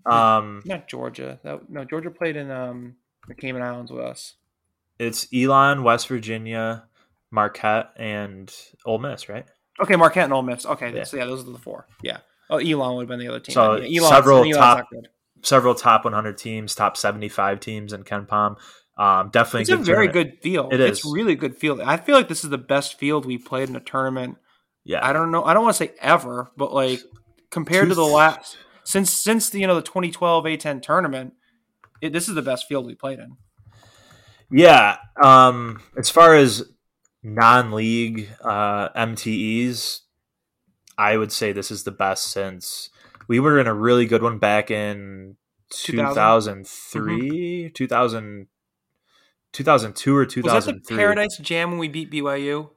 Um, 0.04 0.62
Not 0.64 0.86
Georgia. 0.88 1.40
That, 1.42 1.68
no, 1.68 1.84
Georgia 1.84 2.10
played 2.10 2.36
in 2.36 2.50
um 2.50 2.96
the 3.28 3.34
Cayman 3.34 3.62
Islands 3.62 3.90
with 3.90 4.04
us. 4.04 4.34
it's 5.00 5.26
Elon, 5.34 5.82
West 5.82 6.06
Virginia, 6.06 6.84
Marquette, 7.32 7.90
and 7.96 8.54
Ole 8.84 8.98
Miss, 8.98 9.28
right? 9.28 9.46
Okay, 9.80 9.96
Marquette 9.96 10.24
and 10.24 10.32
Ole 10.32 10.42
Miss. 10.42 10.64
Okay, 10.66 10.94
Yeah. 10.94 11.04
so 11.04 11.16
yeah, 11.16 11.24
those 11.26 11.46
are 11.46 11.50
the 11.52 11.58
four. 11.58 11.86
Yeah. 12.02 12.18
Oh, 12.48 12.58
Elon 12.58 12.96
would 12.96 13.02
have 13.02 13.08
been 13.08 13.18
the 13.18 13.28
other 13.28 13.40
team. 13.40 13.52
So, 13.54 13.76
yeah, 13.76 13.98
Elon's- 14.00 14.14
several 14.14 14.38
Elon's 14.38 14.56
top- 14.56 14.86
Several 15.42 15.74
top 15.74 16.04
100 16.04 16.38
teams, 16.38 16.74
top 16.74 16.96
75 16.96 17.60
teams 17.60 17.92
in 17.92 18.02
KenPom. 18.04 18.56
Um, 18.98 19.28
definitely 19.30 19.62
It's 19.62 19.70
a 19.70 19.76
very 19.76 20.06
tournament. 20.08 20.12
good 20.12 20.42
field. 20.42 20.72
It 20.72 20.80
It's 20.80 21.04
really 21.04 21.34
good 21.34 21.56
field. 21.56 21.80
I 21.82 21.98
feel 21.98 22.16
like 22.16 22.28
this 22.28 22.42
is 22.42 22.50
the 22.50 22.56
best 22.58 22.98
field 22.98 23.26
we 23.26 23.36
played 23.36 23.68
in 23.68 23.76
a 23.76 23.80
tournament 23.80 24.38
Yeah, 24.84 25.06
I 25.06 25.12
don't 25.12 25.30
know. 25.30 25.44
I 25.44 25.52
don't 25.52 25.64
want 25.64 25.76
to 25.76 25.84
say 25.84 25.92
ever, 26.00 26.50
but 26.56 26.72
like 26.72 27.00
compared 27.50 27.88
to 27.90 27.94
the 27.94 28.04
last 28.04 28.56
since 28.84 29.10
since 29.12 29.50
the 29.50 29.58
you 29.60 29.66
know 29.66 29.74
the 29.74 29.82
2012 29.82 30.44
A10 30.46 30.80
tournament, 30.80 31.34
it, 32.00 32.12
this 32.12 32.28
is 32.28 32.34
the 32.34 32.42
best 32.42 32.66
field 32.68 32.86
we 32.86 32.94
played 32.94 33.18
in. 33.18 33.36
Yeah. 34.50 34.96
Um, 35.22 35.82
as 35.96 36.08
far 36.10 36.34
as 36.36 36.64
non-league 37.26 38.28
uh, 38.42 38.88
MTEs, 38.90 40.00
I 40.96 41.16
would 41.16 41.32
say 41.32 41.52
this 41.52 41.70
is 41.70 41.82
the 41.82 41.90
best 41.90 42.28
since 42.28 42.90
we 43.28 43.40
were 43.40 43.58
in 43.58 43.66
a 43.66 43.74
really 43.74 44.06
good 44.06 44.22
one 44.22 44.38
back 44.38 44.70
in 44.70 45.36
2000? 45.70 46.64
2003, 46.64 47.70
2000, 47.70 48.46
2002 49.52 50.16
or 50.16 50.18
Was 50.20 50.26
that 50.26 50.34
the 50.34 50.42
2003. 50.42 50.96
Paradise 50.96 51.38
Jam 51.38 51.70
when 51.70 51.78
we 51.80 51.88
beat 51.88 52.10
BYU? 52.10 52.70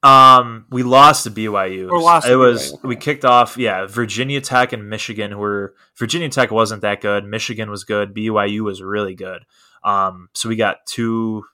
Um, 0.00 0.66
we 0.70 0.84
lost 0.84 1.24
to 1.24 1.30
BYU. 1.30 1.90
Or 1.90 2.00
lost 2.00 2.28
it 2.28 2.36
was 2.36 2.72
BYU. 2.72 2.82
we 2.84 2.96
kicked 2.96 3.24
off. 3.24 3.58
Yeah, 3.58 3.86
Virginia 3.86 4.40
Tech 4.40 4.72
and 4.72 4.88
Michigan 4.88 5.36
were 5.36 5.74
Virginia 5.96 6.28
Tech 6.28 6.52
wasn't 6.52 6.82
that 6.82 7.00
good. 7.00 7.24
Michigan 7.24 7.70
was 7.70 7.82
good. 7.82 8.14
BYU 8.14 8.60
was 8.60 8.80
really 8.80 9.16
good. 9.16 9.44
Um, 9.82 10.28
so 10.34 10.48
we 10.48 10.54
got 10.54 10.86
two 10.86 11.44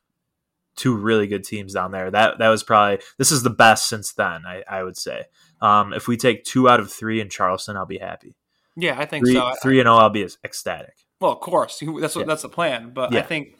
two 0.77 0.97
really 0.97 1.27
good 1.27 1.45
teams 1.45 1.75
down 1.75 1.91
there. 1.93 2.11
That 2.11 2.39
that 2.39 2.49
was 2.49 2.63
probably 2.63 3.01
this 3.19 3.31
is 3.33 3.43
the 3.43 3.51
best 3.51 3.89
since 3.89 4.13
then. 4.13 4.45
I, 4.47 4.63
I 4.69 4.83
would 4.83 4.97
say. 4.97 5.25
Um, 5.61 5.93
if 5.93 6.09
we 6.09 6.17
take 6.17 6.45
two 6.45 6.69
out 6.69 6.81
of 6.81 6.93
three 6.93 7.21
in 7.21 7.29
Charleston, 7.29 7.77
I'll 7.77 7.87
be 7.87 7.99
happy. 7.99 8.37
Yeah, 8.77 8.99
I 8.99 9.07
think 9.07 9.25
Three 9.25 9.35
so. 9.35 9.53
Three 9.63 9.79
and 9.81 9.87
zero, 9.87 9.97
I'll 9.97 10.11
be 10.11 10.29
ecstatic. 10.45 10.95
Well, 11.21 11.33
of 11.33 11.41
course, 11.41 11.81
that's 12.01 12.15
what 12.17 12.23
Yeah. 12.23 12.27
that's 12.27 12.43
the 12.43 12.49
plan. 12.49 12.91
But 12.93 13.15
I 13.15 13.23
think 13.23 13.57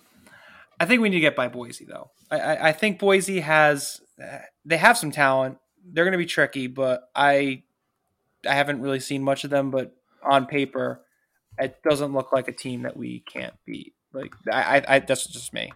I 0.81 0.87
think 0.87 1.01
we 1.03 1.09
need 1.09 1.17
to 1.17 1.21
get 1.21 1.37
by 1.37 1.49
Boise 1.49 1.85
though. 1.85 2.11
I, 2.31 2.41
I, 2.41 2.69
I 2.69 2.73
think 2.73 2.99
Boise 2.99 3.41
has 3.41 4.01
they 4.65 4.77
have 4.77 4.99
some 4.99 5.13
talent. 5.13 5.59
They're 5.87 6.05
going 6.05 6.13
to 6.13 6.19
be 6.19 6.27
tricky, 6.27 6.67
but 6.67 7.09
I 7.15 7.63
I 8.49 8.55
haven't 8.55 8.81
really 8.83 9.01
seen 9.01 9.23
much 9.23 9.45
of 9.45 9.51
them. 9.51 9.71
But 9.71 9.95
on 10.23 10.47
paper, 10.47 11.01
it 11.59 11.79
doesn't 11.89 12.13
look 12.13 12.33
like 12.33 12.49
a 12.49 12.53
team 12.53 12.83
that 12.83 12.97
we 12.97 13.21
can't 13.21 13.55
beat. 13.65 13.95
Like 14.13 14.35
I, 14.51 14.79
I, 14.79 14.97
I 14.97 14.99
that's 14.99 15.27
just 15.27 15.53
me. 15.55 15.73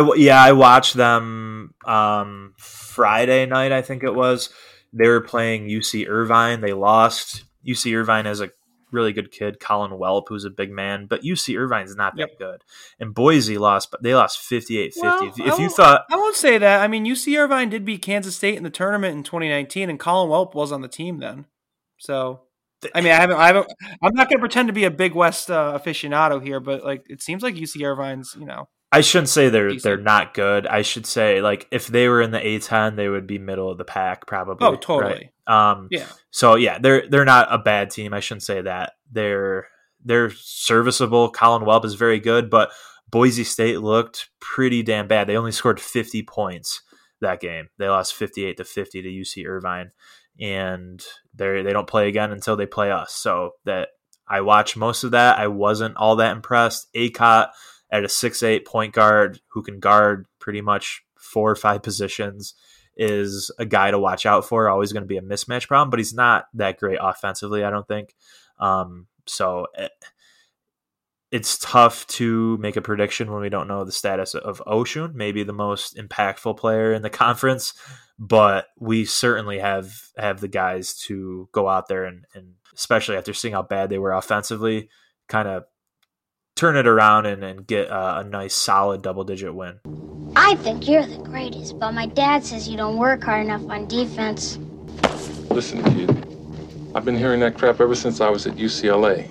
I 0.00 0.14
yeah, 0.16 0.42
I 0.42 0.52
watched 0.52 0.94
them 0.94 1.74
um, 1.84 2.54
Friday 2.58 3.46
night. 3.46 3.72
I 3.72 3.82
think 3.82 4.02
it 4.02 4.14
was. 4.14 4.50
They 4.92 5.08
were 5.08 5.20
playing 5.20 5.68
UC 5.68 6.08
Irvine. 6.08 6.60
They 6.60 6.72
lost. 6.72 7.44
UC 7.66 7.96
Irvine 7.96 8.24
has 8.24 8.40
a 8.40 8.50
really 8.90 9.12
good 9.12 9.30
kid, 9.30 9.60
Collin 9.60 9.92
Welp, 9.92 10.24
who's 10.28 10.44
a 10.44 10.50
big 10.50 10.70
man, 10.70 11.06
but 11.06 11.22
UC 11.22 11.58
Irvine's 11.58 11.96
not 11.96 12.14
that 12.16 12.30
Yep. 12.30 12.38
good. 12.38 12.62
And 13.00 13.12
Boise 13.12 13.58
lost, 13.58 13.90
but 13.90 14.02
they 14.02 14.14
lost 14.14 14.38
58-50. 14.38 14.92
Well, 15.02 15.28
if, 15.28 15.40
if 15.40 15.58
you 15.58 15.68
thought 15.68 16.04
I 16.10 16.16
won't 16.16 16.36
say 16.36 16.58
that. 16.58 16.80
I 16.80 16.86
mean, 16.86 17.04
UC 17.04 17.36
Irvine 17.36 17.70
did 17.70 17.84
beat 17.84 18.02
Kansas 18.02 18.36
State 18.36 18.56
in 18.56 18.62
the 18.62 18.70
tournament 18.70 19.16
in 19.16 19.24
2019, 19.24 19.90
and 19.90 19.98
Collin 19.98 20.30
Welp 20.30 20.54
was 20.54 20.70
on 20.70 20.80
the 20.80 20.88
team 20.88 21.18
then. 21.18 21.46
So 21.98 22.42
I 22.94 23.00
mean, 23.00 23.12
I 23.12 23.16
haven't, 23.16 23.36
I 23.36 23.46
haven't, 23.46 23.66
I'm 24.02 24.14
not 24.14 24.28
going 24.28 24.38
to 24.38 24.40
pretend 24.40 24.68
to 24.68 24.74
be 24.74 24.84
a 24.84 24.90
Big 24.90 25.14
West 25.14 25.50
uh, 25.50 25.78
aficionado 25.78 26.42
here, 26.42 26.60
but 26.60 26.84
like, 26.84 27.04
it 27.08 27.22
seems 27.22 27.42
like 27.42 27.54
UC 27.54 27.82
Irvine's, 27.82 28.36
you 28.38 28.44
know, 28.44 28.68
I 28.94 29.00
shouldn't 29.00 29.28
say 29.28 29.48
they're 29.48 29.68
Decent. 29.68 29.82
they're 29.82 29.96
not 29.96 30.34
good. 30.34 30.66
I 30.66 30.82
should 30.82 31.06
say 31.06 31.40
like 31.42 31.66
if 31.70 31.86
they 31.88 32.08
were 32.08 32.22
in 32.22 32.30
the 32.30 32.38
A10, 32.38 32.96
they 32.96 33.08
would 33.08 33.26
be 33.26 33.38
middle 33.38 33.70
of 33.70 33.78
the 33.78 33.84
pack 33.84 34.26
probably. 34.26 34.66
oh, 34.66 34.76
totally, 34.76 35.30
right? 35.46 35.70
Um, 35.70 35.88
yeah, 35.90 36.06
So 36.30 36.54
yeah, 36.54 36.78
they're 36.78 37.08
they're 37.08 37.24
not 37.24 37.52
a 37.52 37.58
bad 37.58 37.90
team. 37.90 38.14
I 38.14 38.20
shouldn't 38.20 38.44
say 38.44 38.62
that. 38.62 38.92
They're 39.10 39.68
they're 40.04 40.30
serviceable. 40.30 41.30
Collin 41.30 41.66
Welp 41.66 41.84
is 41.84 41.94
very 41.94 42.20
good, 42.20 42.50
but 42.50 42.70
Boise 43.10 43.44
State 43.44 43.80
looked 43.80 44.30
pretty 44.40 44.82
damn 44.82 45.08
bad. 45.08 45.26
They 45.26 45.36
only 45.36 45.52
scored 45.52 45.80
50 45.80 46.22
points 46.22 46.82
that 47.20 47.40
game. 47.40 47.68
They 47.78 47.88
lost 47.88 48.14
58 48.14 48.56
to 48.58 48.64
50 48.64 49.02
to 49.02 49.08
UC 49.08 49.46
Irvine, 49.46 49.92
and 50.40 51.04
they 51.34 51.62
they 51.62 51.72
don't 51.72 51.86
play 51.88 52.08
again 52.08 52.32
until 52.32 52.56
they 52.56 52.66
play 52.66 52.90
us. 52.90 53.12
So 53.12 53.52
that 53.64 53.88
I 54.28 54.40
watched 54.40 54.76
most 54.76 55.04
of 55.04 55.10
that. 55.12 55.38
I 55.38 55.48
wasn't 55.48 55.96
all 55.96 56.16
that 56.16 56.32
impressed. 56.36 56.88
Akot 56.94 57.48
at 57.94 58.04
a 58.04 58.08
six 58.08 58.42
eight 58.42 58.66
point 58.66 58.92
guard 58.92 59.40
who 59.52 59.62
can 59.62 59.78
guard 59.78 60.26
pretty 60.40 60.60
much 60.60 61.04
four 61.16 61.48
or 61.48 61.56
five 61.56 61.82
positions 61.84 62.54
is 62.96 63.50
a 63.58 63.64
guy 63.64 63.90
to 63.90 63.98
watch 63.98 64.26
out 64.26 64.44
for. 64.44 64.68
Always 64.68 64.92
going 64.92 65.04
to 65.04 65.08
be 65.08 65.16
a 65.16 65.22
mismatch 65.22 65.68
problem, 65.68 65.90
but 65.90 66.00
he's 66.00 66.12
not 66.12 66.46
that 66.54 66.78
great 66.78 66.98
offensively. 67.00 67.64
I 67.64 67.70
don't 67.70 67.86
think. 67.86 68.14
Um, 68.58 69.06
so 69.26 69.68
it, 69.78 69.92
it's 71.30 71.56
tough 71.58 72.06
to 72.08 72.56
make 72.58 72.76
a 72.76 72.82
prediction 72.82 73.30
when 73.32 73.40
we 73.40 73.48
don't 73.48 73.68
know 73.68 73.84
the 73.84 73.92
status 73.92 74.34
of 74.34 74.62
Osun, 74.66 75.14
maybe 75.14 75.44
the 75.44 75.52
most 75.52 75.96
impactful 75.96 76.56
player 76.56 76.92
in 76.92 77.02
the 77.02 77.10
conference. 77.24 77.74
But 78.18 78.66
we 78.78 79.04
certainly 79.04 79.58
have 79.60 79.92
have 80.16 80.40
the 80.40 80.48
guys 80.48 80.94
to 81.06 81.48
go 81.52 81.68
out 81.68 81.86
there 81.88 82.04
and, 82.04 82.24
and 82.34 82.54
especially 82.74 83.16
after 83.16 83.32
seeing 83.32 83.54
how 83.54 83.62
bad 83.62 83.88
they 83.88 83.98
were 83.98 84.12
offensively, 84.12 84.88
kind 85.28 85.46
of 85.46 85.64
turn 86.56 86.76
it 86.76 86.86
around 86.86 87.26
and, 87.26 87.42
and 87.42 87.66
get 87.66 87.88
a, 87.88 88.18
a 88.18 88.24
nice 88.24 88.54
solid 88.54 89.02
double 89.02 89.24
digit 89.24 89.54
win. 89.54 89.80
I 90.36 90.54
think 90.56 90.88
you're 90.88 91.06
the 91.06 91.18
greatest, 91.18 91.78
but 91.78 91.92
my 91.92 92.06
dad 92.06 92.44
says 92.44 92.68
you 92.68 92.76
don't 92.76 92.96
work 92.96 93.22
hard 93.24 93.44
enough 93.44 93.62
on 93.68 93.86
defense. 93.88 94.58
Listen, 95.50 95.82
kid. 95.84 96.10
I've 96.94 97.04
been 97.04 97.16
hearing 97.16 97.40
that 97.40 97.56
crap 97.56 97.80
ever 97.80 97.94
since 97.94 98.20
I 98.20 98.28
was 98.30 98.46
at 98.46 98.54
UCLA. 98.54 99.28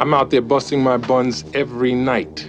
I'm 0.00 0.14
out 0.14 0.30
there 0.30 0.40
busting 0.40 0.82
my 0.82 0.96
buns 0.96 1.44
every 1.54 1.92
night. 1.94 2.48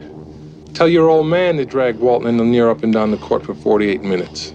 Tell 0.73 0.87
your 0.87 1.09
old 1.09 1.27
man 1.27 1.57
to 1.57 1.65
drag 1.65 1.97
Walton 1.97 2.27
and 2.27 2.39
Lanier 2.39 2.69
up 2.69 2.83
and 2.83 2.93
down 2.93 3.11
the 3.11 3.17
court 3.17 3.45
for 3.45 3.53
48 3.53 4.03
minutes. 4.03 4.53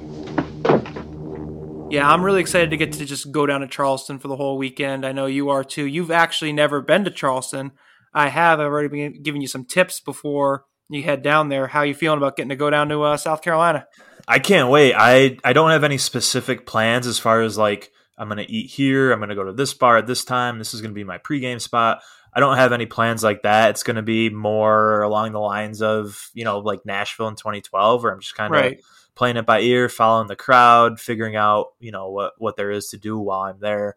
yeah. 1.91 2.11
I'm 2.11 2.25
really 2.25 2.41
excited 2.41 2.71
to 2.71 2.77
get 2.77 2.93
to 2.95 3.05
just 3.05 3.33
go 3.33 3.47
down 3.47 3.61
to 3.61 3.67
Charleston 3.67 4.19
for 4.19 4.29
the 4.29 4.37
whole 4.37 4.57
weekend. 4.57 5.05
I 5.05 5.13
know 5.13 5.27
you 5.27 5.51
are 5.51 5.63
too. 5.63 5.85
You've 5.85 6.11
actually 6.11 6.53
never 6.53 6.81
been 6.81 7.05
to 7.05 7.11
Charleston. 7.11 7.73
I 8.17 8.29
have. 8.29 8.59
I've 8.59 8.67
already 8.67 8.89
been 8.89 9.23
giving 9.23 9.43
you 9.43 9.47
some 9.49 9.65
tips 9.67 10.01
before 10.01 10.65
you 10.89 11.03
head 11.03 11.23
down 11.23 11.51
there. 11.51 11.67
How 11.67 11.83
you 11.83 11.95
feeling 11.95 12.17
about 12.17 12.37
getting 12.37 12.49
to 12.49 12.57
go 12.57 12.71
down 12.71 12.89
to 12.89 13.03
uh, 13.03 13.17
South 13.19 13.43
Carolina? 13.43 13.87
I 14.27 14.39
can't 14.39 14.71
wait. 14.71 14.95
I 14.95 15.37
I 15.45 15.53
don't 15.53 15.71
have 15.71 15.85
any 15.85 15.99
specific 15.99 16.67
plans 16.67 17.07
as 17.07 17.19
far 17.19 17.43
as 17.43 17.59
like 17.59 17.93
I'm 18.19 18.29
gonna 18.29 18.47
eat 18.49 18.71
here. 18.71 19.13
I'm 19.13 19.21
gonna 19.21 19.35
go 19.35 19.45
to 19.45 19.53
this 19.53 19.75
bar 19.75 19.99
at 19.99 20.07
this 20.07 20.25
time. 20.25 20.59
This 20.59 20.73
is 20.75 20.81
gonna 20.81 20.95
be 20.95 21.05
my 21.05 21.19
pregame 21.19 21.61
spot. 21.61 22.01
I 22.35 22.41
don't 22.41 22.57
have 22.57 22.73
any 22.73 22.87
plans 22.87 23.23
like 23.23 23.43
that. 23.43 23.71
It's 23.71 23.83
gonna 23.83 24.03
be 24.03 24.31
more 24.31 25.03
along 25.03 25.33
the 25.33 25.39
lines 25.39 25.83
of 25.83 26.31
you 26.33 26.45
know 26.45 26.59
like 26.61 26.87
Nashville 26.87 27.29
in 27.29 27.37
2012, 27.37 28.03
where 28.03 28.13
I'm 28.13 28.21
just 28.21 28.35
kind 28.35 28.55
of 28.55 28.61
Right. 28.61 28.81
playing 29.15 29.37
it 29.37 29.47
by 29.47 29.61
ear, 29.61 29.89
following 29.89 30.29
the 30.29 30.37
crowd, 30.37 30.99
figuring 30.99 31.37
out 31.37 31.67
you 31.79 31.93
know 31.93 32.11
what 32.11 32.33
what 32.39 32.57
there 32.57 32.71
is 32.71 32.89
to 32.89 32.97
do 32.97 33.19
while 33.19 33.41
I'm 33.43 33.61
there. 33.61 33.97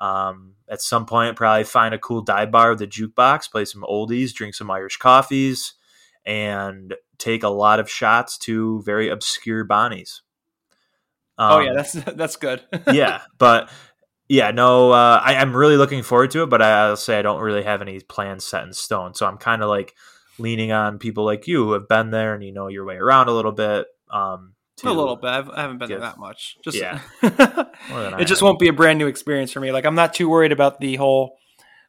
Um, 0.00 0.54
at 0.68 0.80
some 0.80 1.04
point, 1.04 1.36
probably 1.36 1.64
find 1.64 1.94
a 1.94 1.98
cool 1.98 2.22
dive 2.22 2.50
bar 2.50 2.70
with 2.70 2.80
a 2.82 2.86
jukebox, 2.86 3.50
play 3.50 3.64
some 3.64 3.84
oldies, 3.88 4.32
drink 4.32 4.54
some 4.54 4.70
Irish 4.70 4.96
coffees, 4.96 5.74
and 6.24 6.94
take 7.18 7.42
a 7.42 7.48
lot 7.48 7.80
of 7.80 7.90
shots 7.90 8.38
to 8.38 8.82
very 8.82 9.08
obscure 9.08 9.64
Bonnies. 9.64 10.22
oh 11.38 11.58
Um, 11.58 11.66
yeah, 11.66 11.72
that's 11.74 11.92
that's 12.16 12.36
good. 12.36 12.62
yeah, 12.92 13.20
but 13.38 13.70
yeah, 14.28 14.52
no, 14.52 14.92
uh, 14.92 15.20
I, 15.22 15.36
I'm 15.36 15.54
really 15.54 15.76
looking 15.76 16.02
forward 16.02 16.30
to 16.32 16.44
it. 16.44 16.46
But 16.50 16.62
I'll 16.62 16.96
say 16.96 17.18
I 17.18 17.22
don't 17.22 17.42
really 17.42 17.64
have 17.64 17.82
any 17.82 18.00
plans 18.00 18.46
set 18.46 18.64
in 18.64 18.72
stone, 18.72 19.14
so 19.14 19.26
I'm 19.26 19.38
kind 19.38 19.62
of 19.62 19.68
like 19.68 19.94
leaning 20.38 20.72
on 20.72 20.98
people 20.98 21.24
like 21.24 21.46
you 21.46 21.64
who 21.64 21.72
have 21.72 21.88
been 21.88 22.10
there 22.10 22.32
and 22.32 22.42
you 22.42 22.52
know 22.52 22.68
your 22.68 22.86
way 22.86 22.96
around 22.96 23.28
a 23.28 23.32
little 23.32 23.52
bit. 23.52 23.86
Um, 24.10 24.54
a 24.88 24.92
little 24.92 25.16
bit. 25.16 25.28
I've, 25.28 25.50
I 25.50 25.62
haven't 25.62 25.78
been 25.78 25.88
give- 25.88 26.00
there 26.00 26.08
that 26.08 26.18
much. 26.18 26.56
Just 26.64 26.76
Yeah. 26.76 27.00
It 27.22 28.26
just 28.26 28.40
have. 28.40 28.42
won't 28.42 28.58
be 28.58 28.68
a 28.68 28.72
brand 28.72 28.98
new 28.98 29.06
experience 29.06 29.52
for 29.52 29.60
me. 29.60 29.72
Like 29.72 29.84
I'm 29.84 29.94
not 29.94 30.14
too 30.14 30.28
worried 30.28 30.52
about 30.52 30.80
the 30.80 30.96
whole 30.96 31.36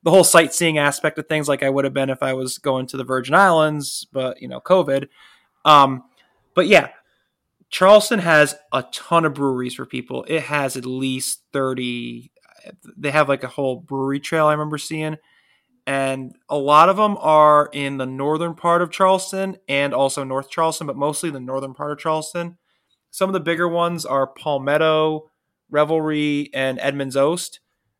the 0.03 0.11
whole 0.11 0.23
sightseeing 0.23 0.77
aspect 0.77 1.17
of 1.19 1.27
things 1.27 1.47
like 1.47 1.61
I 1.61 1.69
would 1.69 1.85
have 1.85 1.93
been 1.93 2.09
if 2.09 2.23
I 2.23 2.33
was 2.33 2.57
going 2.57 2.87
to 2.87 2.97
the 2.97 3.03
Virgin 3.03 3.35
Islands, 3.35 4.07
but 4.11 4.41
you 4.41 4.47
know, 4.47 4.59
COVID. 4.59 5.07
Um, 5.63 6.03
but 6.55 6.67
yeah, 6.67 6.89
Charleston 7.69 8.19
has 8.19 8.55
a 8.73 8.83
ton 8.91 9.25
of 9.25 9.35
breweries 9.35 9.75
for 9.75 9.85
people. 9.85 10.25
It 10.27 10.43
has 10.43 10.75
at 10.75 10.85
least 10.85 11.43
30 11.53 12.31
they 12.95 13.11
have 13.11 13.27
like 13.27 13.43
a 13.43 13.47
whole 13.47 13.77
brewery 13.77 14.19
trail 14.19 14.45
I 14.45 14.51
remember 14.51 14.77
seeing 14.77 15.17
and 15.87 16.35
a 16.47 16.57
lot 16.57 16.89
of 16.89 16.97
them 16.97 17.17
are 17.19 17.69
in 17.73 17.97
the 17.97 18.05
northern 18.05 18.53
part 18.53 18.81
of 18.81 18.91
Charleston 18.91 19.57
and 19.67 19.93
also 19.93 20.23
North 20.23 20.49
Charleston, 20.49 20.87
but 20.87 20.95
mostly 20.95 21.29
the 21.31 21.39
northern 21.39 21.73
part 21.73 21.91
of 21.91 21.97
Charleston. 21.97 22.57
Some 23.11 23.29
of 23.29 23.33
the 23.33 23.39
bigger 23.39 23.67
ones 23.67 24.05
are 24.05 24.25
Palmetto, 24.25 25.29
Revelry, 25.69 26.49
and 26.53 26.79
Edmund's 26.79 27.17
Oast. 27.17 27.59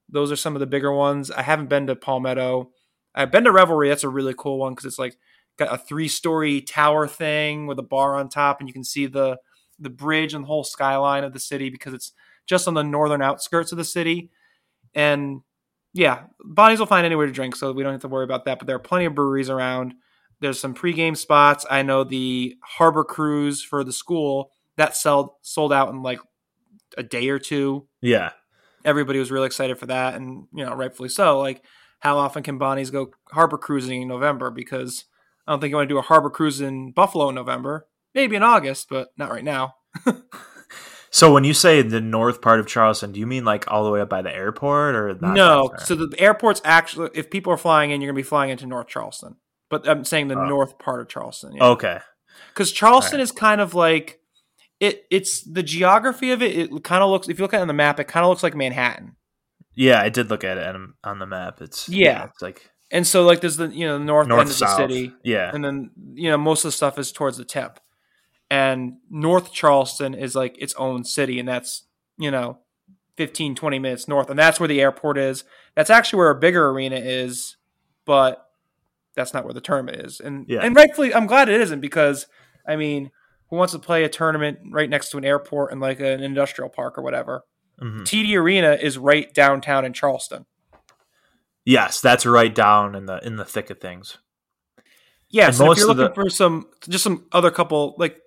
Those 0.10 0.32
are 0.32 0.38
some 0.38 0.56
of 0.56 0.60
the 0.60 0.68
bigger 0.68 0.92
ones. 0.92 1.30
I 1.30 1.42
haven't 1.42 1.70
been 1.70 1.88
to 1.88 1.96
Palmetto. 1.96 2.72
I've 3.14 3.32
been 3.32 3.44
to 3.44 3.52
Revelry. 3.52 3.90
That's 3.90 4.04
a 4.04 4.10
really 4.10 4.34
cool 4.38 4.58
one 4.58 4.74
because 4.74 4.86
it's 4.86 5.00
like 5.00 5.18
got 5.58 5.74
a 5.74 5.78
three-story 5.78 6.62
tower 6.62 7.08
thing 7.08 7.68
with 7.68 7.78
a 7.78 7.84
bar 7.84 8.16
on 8.16 8.30
top, 8.30 8.60
and 8.60 8.70
you 8.70 8.74
can 8.74 8.84
see 8.84 9.06
the 9.06 9.38
the 9.80 9.90
bridge 9.90 10.34
and 10.34 10.44
the 10.44 10.48
whole 10.48 10.64
skyline 10.64 11.24
of 11.24 11.34
the 11.34 11.40
city 11.40 11.70
because 11.70 11.94
it's 11.94 12.14
just 12.46 12.68
on 12.68 12.76
the 12.76 12.84
northern 12.84 13.22
outskirts 13.22 13.72
of 13.72 13.78
the 13.78 13.84
city. 13.84 14.30
And 14.94 15.42
yeah, 15.94 16.24
Bonnie's 16.40 16.80
will 16.80 16.86
find 16.86 17.06
anywhere 17.06 17.26
to 17.26 17.32
drink, 17.32 17.56
so 17.56 17.72
we 17.72 17.84
don't 17.84 17.94
have 17.94 18.02
to 18.02 18.08
worry 18.08 18.24
about 18.24 18.46
that. 18.46 18.60
But 18.60 18.68
there 18.68 18.76
are 18.76 18.80
plenty 18.80 19.06
of 19.06 19.16
breweries 19.16 19.50
around. 19.50 19.96
There's 20.40 20.60
some 20.60 20.74
pregame 20.74 21.18
spots. 21.18 21.66
I 21.70 21.82
know 21.82 22.04
the 22.04 22.56
Harbor 22.64 23.04
Cruise 23.04 23.62
for 23.64 23.84
the 23.84 23.92
school 23.92 24.52
that 24.78 24.96
sold 24.96 25.32
sold 25.42 25.72
out 25.74 25.90
in 25.90 26.02
like 26.04 26.20
a 26.98 27.04
day 27.04 27.30
or 27.30 27.40
two. 27.40 27.88
yeah. 28.02 28.32
Everybody 28.84 29.20
was 29.20 29.30
really 29.30 29.46
excited 29.46 29.78
for 29.78 29.86
that, 29.86 30.16
and 30.16 30.48
you 30.56 30.66
know, 30.66 30.74
rightfully 30.74 31.10
so. 31.10 31.40
Like, 31.40 31.64
how 32.00 32.18
often 32.18 32.42
can 32.42 32.58
Bonnie's 32.58 32.90
go 32.90 33.12
harbor 33.32 33.60
cruising 33.60 34.02
in 34.02 34.08
November? 34.08 34.50
Because 34.50 35.06
I 35.46 35.52
don't 35.52 35.62
think 35.62 35.70
you 35.70 35.76
want 35.78 35.88
to 35.88 35.94
do 35.94 36.00
a 36.00 36.02
harbor 36.02 36.32
cruise 36.32 36.62
in 36.62 36.92
Buffalo 36.92 37.30
in 37.30 37.36
November. 37.36 37.86
Maybe 38.16 38.36
in 38.36 38.42
August, 38.44 38.88
but 38.90 39.10
not 39.18 39.30
right 39.32 39.44
now. 39.44 39.76
So 41.14 41.34
when 41.34 41.44
you 41.44 41.54
say 41.54 41.82
the 41.82 42.00
north 42.00 42.42
part 42.42 42.62
of 42.62 42.68
Charleston, 42.68 43.12
do 43.12 43.20
you 43.20 43.28
mean 43.28 43.44
like 43.44 43.70
all 43.70 43.84
the 43.84 43.92
way 43.92 44.00
up 44.00 44.10
by 44.10 44.22
the 44.22 44.34
airport 44.34 44.96
or 44.96 45.14
not 45.20 45.34
no, 45.36 45.70
so 45.78 45.94
the 45.94 46.16
airport's 46.18 46.62
actually 46.64 47.10
if 47.14 47.30
people 47.30 47.52
are 47.52 47.58
flying 47.58 47.92
in, 47.92 48.00
you're 48.00 48.10
gonna 48.10 48.16
be 48.16 48.24
flying 48.24 48.50
into 48.50 48.66
North 48.66 48.88
Charleston. 48.88 49.36
But 49.70 49.86
I'm 49.90 50.06
saying 50.06 50.30
the 50.30 50.40
Oh. 50.40 50.46
north 50.48 50.80
part 50.80 51.02
of 51.02 51.10
Charleston. 51.10 51.54
Yeah. 51.58 51.66
okay. 51.66 52.00
because 52.54 52.72
Charleston 52.72 53.16
Alright. 53.20 53.24
is 53.24 53.32
kind 53.34 53.60
of 53.60 53.74
like 53.76 54.21
it. 54.82 55.06
It's 55.10 55.42
the 55.44 55.64
geography 55.64 56.32
of 56.32 56.42
it. 56.42 56.58
It 56.58 56.84
kind 56.84 57.02
of 57.04 57.10
looks. 57.10 57.30
If 57.30 57.40
you 57.40 57.46
look 57.46 57.54
at 57.54 57.60
it 57.60 57.62
on 57.62 57.68
the 57.70 57.74
map, 57.74 58.00
it 58.02 58.10
kind 58.10 58.26
of 58.26 58.30
looks 58.30 58.44
like 58.44 58.56
Manhattan. 58.56 59.16
Yeah, 59.76 60.02
I 60.02 60.10
did 60.10 60.30
look 60.30 60.44
at 60.44 60.58
it 60.58 60.66
on, 60.68 60.96
on 61.04 61.20
the 61.20 61.26
map. 61.26 61.62
It's 61.62 61.88
Yeah. 61.88 62.26
it's 62.26 62.42
like 62.42 62.70
And 62.92 63.08
so 63.08 63.24
like 63.24 63.40
there's 63.40 63.56
the 63.56 63.68
you 63.70 63.88
know 63.88 63.98
the 63.98 64.04
north, 64.04 64.28
north 64.28 64.42
end 64.42 64.50
of 64.50 64.56
south. 64.58 64.78
the 64.78 64.84
city, 64.94 65.14
Yeah. 65.24 65.50
and 65.54 65.64
then 65.64 65.92
you 66.14 66.30
know 66.30 66.38
most 66.38 66.66
of 66.66 66.70
the 66.70 66.74
stuff 66.76 67.00
is 67.00 67.12
towards 67.14 67.38
the 67.38 67.46
tip. 67.46 67.80
And 68.50 68.98
North 69.10 69.54
Charleston 69.54 70.14
is 70.14 70.36
like 70.36 70.62
its 70.62 70.74
own 70.76 71.06
city, 71.06 71.40
and 71.40 71.48
that's 71.48 71.86
you 72.18 72.30
know 72.32 72.58
15, 73.18 73.56
20 73.56 73.80
minutes 73.80 74.08
north, 74.10 74.30
and 74.30 74.38
that's 74.38 74.60
where 74.60 74.68
the 74.68 74.82
airport 74.82 75.18
is. 75.18 75.44
That's 75.76 75.90
actually 75.90 76.18
where 76.18 76.32
a 76.32 76.36
bigger 76.40 76.68
arena 76.70 76.98
is, 76.98 77.56
but 78.06 78.46
that's 79.16 79.34
not 79.34 79.46
where 79.46 79.54
the 79.54 79.62
tournament 79.62 80.02
is. 80.06 80.20
And 80.20 80.46
Yeah. 80.50 80.60
and 80.64 80.76
rightfully, 80.76 81.14
I'm 81.14 81.28
glad 81.28 81.48
it 81.50 81.62
isn't 81.62 81.80
because 81.80 82.28
I 82.68 82.76
mean, 82.76 83.12
who 83.52 83.58
wants 83.58 83.74
to 83.74 83.80
play 83.80 84.04
a 84.04 84.10
tournament 84.10 84.58
right 84.72 84.90
next 84.90 85.10
to 85.12 85.18
an 85.20 85.26
airport 85.26 85.72
and 85.72 85.80
like 85.80 86.00
an 86.00 86.24
industrial 86.24 86.70
park 86.72 86.98
or 86.98 87.04
whatever? 87.04 87.44
Mhm. 87.80 88.04
TD 88.06 88.36
Arena 88.36 88.72
is 88.82 88.98
right 88.98 89.32
downtown 89.34 89.86
in 89.86 89.94
Charleston. 89.94 90.46
Yes, 91.66 92.02
that's 92.02 92.26
right 92.26 92.54
down 92.54 92.96
in 92.96 93.06
the 93.06 93.20
in 93.26 93.36
the 93.36 93.46
thick 93.46 93.70
of 93.70 93.80
things. 93.80 94.18
Yeah, 95.30 95.48
And 95.48 95.56
so 95.56 95.66
most 95.66 95.78
if 95.78 95.82
you're 95.82 95.88
looking 95.94 96.10
the- 96.10 96.14
for 96.24 96.30
some, 96.30 96.68
just 96.90 97.04
some 97.06 97.26
other 97.32 97.52
couple, 97.52 97.96
like, 97.98 98.20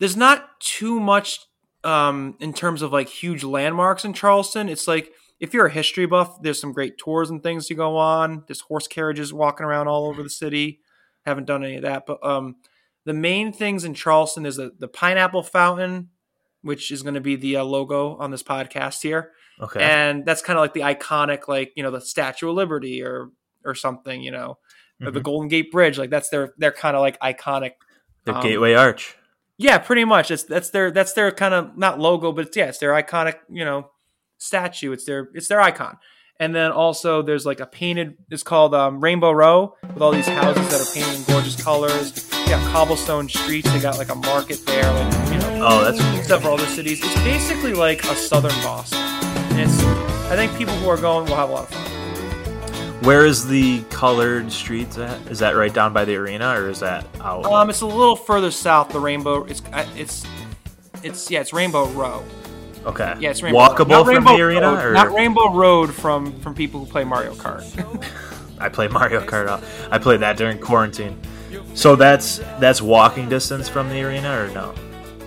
there's 0.00 0.16
not 0.16 0.58
too 0.60 0.98
much 0.98 1.38
um, 1.84 2.36
in 2.40 2.52
terms 2.52 2.82
of 2.82 2.92
like 2.92 3.08
huge 3.08 3.44
landmarks 3.44 4.04
in 4.04 4.12
Charleston. 4.12 4.68
It's 4.68 4.88
like 4.88 5.12
if 5.38 5.54
you're 5.54 5.66
a 5.66 5.70
history 5.72 6.04
buff, 6.06 6.42
there's 6.42 6.60
some 6.60 6.72
great 6.72 6.98
tours 6.98 7.30
and 7.30 7.42
things 7.42 7.66
to 7.68 7.74
go 7.74 7.96
on. 7.96 8.42
There's 8.48 8.60
horse 8.62 8.88
carriages 8.88 9.32
walking 9.32 9.64
around 9.66 9.86
all 9.86 10.06
over 10.06 10.22
the 10.22 10.30
city. 10.30 10.80
Haven't 11.24 11.44
done 11.46 11.62
any 11.64 11.76
of 11.76 11.82
that, 11.82 12.04
but 12.06 12.24
um, 12.26 12.56
the 13.06 13.14
main 13.14 13.52
things 13.52 13.84
in 13.84 13.94
Charleston 13.94 14.44
is 14.44 14.56
the, 14.56 14.72
the 14.78 14.88
pineapple 14.88 15.42
fountain, 15.42 16.10
which 16.60 16.90
is 16.90 17.02
going 17.02 17.14
to 17.14 17.20
be 17.20 17.36
the 17.36 17.56
uh, 17.56 17.64
logo 17.64 18.16
on 18.16 18.30
this 18.30 18.42
podcast 18.42 19.00
here. 19.00 19.32
Okay. 19.58 19.80
and 19.82 20.26
that's 20.26 20.42
kind 20.42 20.58
of 20.58 20.62
like 20.62 20.74
the 20.74 20.80
iconic 20.80 21.48
like 21.48 21.72
you 21.76 21.82
know 21.82 21.90
the 21.90 22.02
statue 22.02 22.50
of 22.50 22.54
liberty 22.54 23.02
or 23.02 23.30
or 23.64 23.74
something 23.74 24.20
you 24.20 24.30
know 24.30 24.58
or 25.02 25.10
the 25.10 25.22
golden 25.22 25.48
gate 25.48 25.72
bridge 25.72 25.96
like 25.96 26.10
that's 26.10 26.28
their 26.28 26.52
their 26.58 26.72
kind 26.72 26.94
of 26.94 27.00
like 27.00 27.18
iconic 27.20 27.70
the 28.26 28.34
um, 28.34 28.42
Gateway 28.42 28.74
Arch. 28.74 29.16
yeah 29.56 29.78
pretty 29.78 30.04
much. 30.04 30.30
It's 30.30 30.42
that's 30.42 30.70
their 30.70 30.90
that's 30.90 31.14
their 31.14 31.30
kind 31.30 31.54
of 31.54 31.78
not 31.78 31.98
logo 31.98 32.32
but 32.32 32.48
it's, 32.48 32.56
yeah 32.56 32.66
it's 32.66 32.78
their 32.78 32.90
iconic 32.90 33.36
you 33.48 33.64
know 33.64 33.90
statue. 34.36 34.92
It's 34.92 35.06
their 35.06 35.30
it's 35.32 35.48
their 35.48 35.60
icon. 35.60 35.96
And 36.38 36.54
then 36.54 36.70
also 36.70 37.22
there's 37.22 37.46
like 37.46 37.60
a 37.60 37.66
painted 37.66 38.18
it's 38.30 38.42
called 38.42 38.74
um, 38.74 39.00
rainbow 39.00 39.32
row 39.32 39.74
with 39.82 40.02
all 40.02 40.12
these 40.12 40.28
houses 40.28 40.68
that 40.68 40.82
are 40.82 40.92
painted 40.92 41.20
in 41.20 41.24
gorgeous 41.32 41.62
colors 41.62 42.25
got 42.50 42.72
cobblestone 42.72 43.28
streets 43.28 43.70
they 43.72 43.80
got 43.80 43.98
like 43.98 44.08
a 44.10 44.14
market 44.14 44.64
there 44.66 44.90
like 44.92 45.32
you 45.32 45.38
know 45.38 45.46
Oh, 45.68 45.90
that's 45.90 46.26
several 46.28 46.54
other 46.54 46.66
cities. 46.66 47.00
It's 47.02 47.14
basically 47.24 47.72
like 47.72 48.04
a 48.04 48.14
southern 48.14 48.52
Boston. 48.62 48.98
And 49.00 49.60
it's 49.60 49.82
I 50.30 50.36
think 50.36 50.56
people 50.56 50.74
who 50.76 50.88
are 50.88 50.98
going 50.98 51.26
will 51.26 51.34
have 51.34 51.48
a 51.48 51.52
lot 51.52 51.62
of 51.64 51.70
fun. 51.70 53.02
where 53.04 53.24
is 53.26 53.48
the 53.48 53.82
colored 53.90 54.52
streets 54.52 54.98
at? 54.98 55.18
Is 55.28 55.38
that 55.40 55.52
right 55.56 55.72
down 55.72 55.92
by 55.92 56.04
the 56.04 56.14
arena 56.16 56.50
or 56.60 56.68
is 56.68 56.80
that 56.80 57.06
out? 57.20 57.46
Um, 57.46 57.70
it's 57.70 57.80
a 57.80 57.86
little 57.86 58.16
further 58.16 58.50
south. 58.50 58.90
The 58.90 59.00
Rainbow. 59.00 59.44
It's 59.44 59.62
it's 59.96 60.24
it's 61.02 61.30
yeah. 61.30 61.40
It's 61.40 61.52
Rainbow 61.54 61.86
Row. 61.88 62.22
okay. 62.84 63.14
Yeah, 63.18 63.30
it's 63.30 63.42
Rainbow. 63.42 63.58
Walkable 63.58 63.88
Not 63.88 64.04
from 64.06 64.14
Rainbow 64.16 64.36
the 64.36 64.42
arena 64.42 64.72
Road, 64.72 64.84
or 64.84 64.92
not 64.92 65.12
Rainbow 65.12 65.52
Road 65.52 65.92
from 65.92 66.38
from 66.40 66.54
people 66.54 66.84
who 66.84 66.86
play 66.86 67.02
Mario 67.04 67.34
Kart. 67.34 67.64
I 68.60 68.68
play 68.68 68.88
Mario 68.88 69.20
Kart. 69.24 69.62
I 69.90 69.98
played 69.98 70.20
that 70.20 70.36
during 70.36 70.58
quarantine. 70.58 71.18
So 71.76 71.94
that's 71.94 72.38
that's 72.58 72.80
walking 72.82 73.28
distance 73.28 73.68
from 73.68 73.88
the 73.90 74.02
arena 74.02 74.30
or 74.44 74.48
no? 74.48 74.74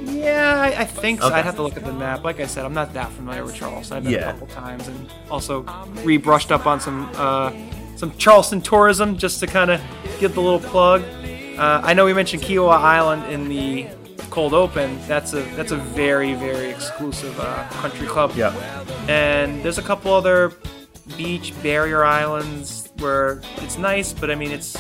yeah, 0.02 0.60
I, 0.60 0.82
I 0.82 0.86
think 0.86 1.22
so. 1.22 1.28
Okay. 1.28 1.36
I'd 1.36 1.46
have 1.46 1.56
to 1.56 1.62
look 1.64 1.78
at 1.78 1.86
the 1.86 1.94
map. 1.94 2.24
Like 2.24 2.40
I 2.40 2.46
said, 2.48 2.66
I'm 2.66 2.74
not 2.74 2.94
that 2.94 3.10
familiar 3.12 3.44
with 3.46 3.56
Charleston. 3.56 3.98
I've 3.98 4.04
been 4.04 4.14
Yeah. 4.14 4.30
a 4.30 4.34
couple 4.34 4.48
times 4.48 4.88
and 4.88 5.10
also 5.30 5.64
rebrushed 6.04 6.52
up 6.52 6.66
on 6.66 6.80
some 6.82 7.10
uh, 7.16 7.52
some 7.96 8.12
Charleston 8.18 8.62
tourism 8.62 9.18
just 9.18 9.40
to 9.42 9.48
kind 9.48 9.70
of 9.72 9.80
give 10.20 10.34
the 10.36 10.42
little 10.42 10.60
plug. 10.60 11.04
Uh, 11.58 11.82
I 11.84 11.94
know 11.94 12.04
we 12.06 12.14
mentioned 12.14 12.42
Kiawah 12.44 12.78
Island 12.80 13.26
in 13.32 13.48
the 13.50 13.88
cold 14.30 14.54
open. 14.54 14.98
That's 15.08 15.34
a 15.34 15.42
that's 15.56 15.72
a 15.72 15.78
very 15.78 16.34
very 16.34 16.70
exclusive 16.70 17.40
uh, 17.40 17.68
country 17.70 18.08
club. 18.08 18.32
Yeah. 18.36 18.54
And 19.08 19.62
there's 19.64 19.78
a 19.78 19.84
couple 19.84 20.14
other 20.14 20.54
beach 21.18 21.54
barrier 21.64 22.04
islands 22.04 22.90
where 22.98 23.42
it's 23.58 23.78
nice, 23.78 24.12
but 24.14 24.32
I 24.32 24.36
mean 24.36 24.52
it's 24.52 24.76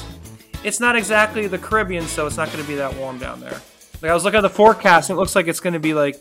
it's 0.64 0.80
not 0.80 0.95
exactly 0.95 1.47
the 1.47 1.57
Caribbean, 1.57 2.05
so 2.05 2.28
it's 2.28 2.38
not 2.38 2.47
going 2.47 2.62
to 2.62 2.68
be 2.68 2.76
that 2.76 2.95
warm 2.95 3.18
down 3.18 3.39
there. 3.39 3.62
Like 4.01 4.12
I 4.12 4.14
was 4.14 4.24
looking 4.24 4.38
at 4.38 4.41
the 4.41 4.49
forecast, 4.49 5.10
and 5.10 5.18
it 5.18 5.20
looks 5.20 5.36
like 5.36 5.47
it's 5.47 5.60
going 5.60 5.74
to 5.74 5.80
be 5.80 5.93
like, 5.93 6.16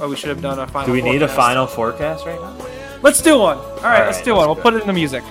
oh, 0.00 0.08
we 0.08 0.16
should 0.16 0.28
have 0.28 0.42
done 0.42 0.58
a 0.58 0.66
final. 0.66 0.86
Do 0.86 0.92
we 0.92 1.02
need 1.02 1.22
a 1.22 1.28
final 1.28 1.66
forecast 1.66 2.26
right 2.26 2.40
now? 2.40 2.56
Let's 3.02 3.20
do 3.22 3.38
one. 3.38 3.58
All 3.58 3.82
right, 3.82 4.06
let's 4.06 4.22
do 4.22 4.34
let's 4.34 4.46
one. 4.46 4.46
We'll 4.48 4.62
put 4.62 4.74
it 4.74 4.82
in 4.82 4.86
the 4.86 4.92
music. 4.92 5.24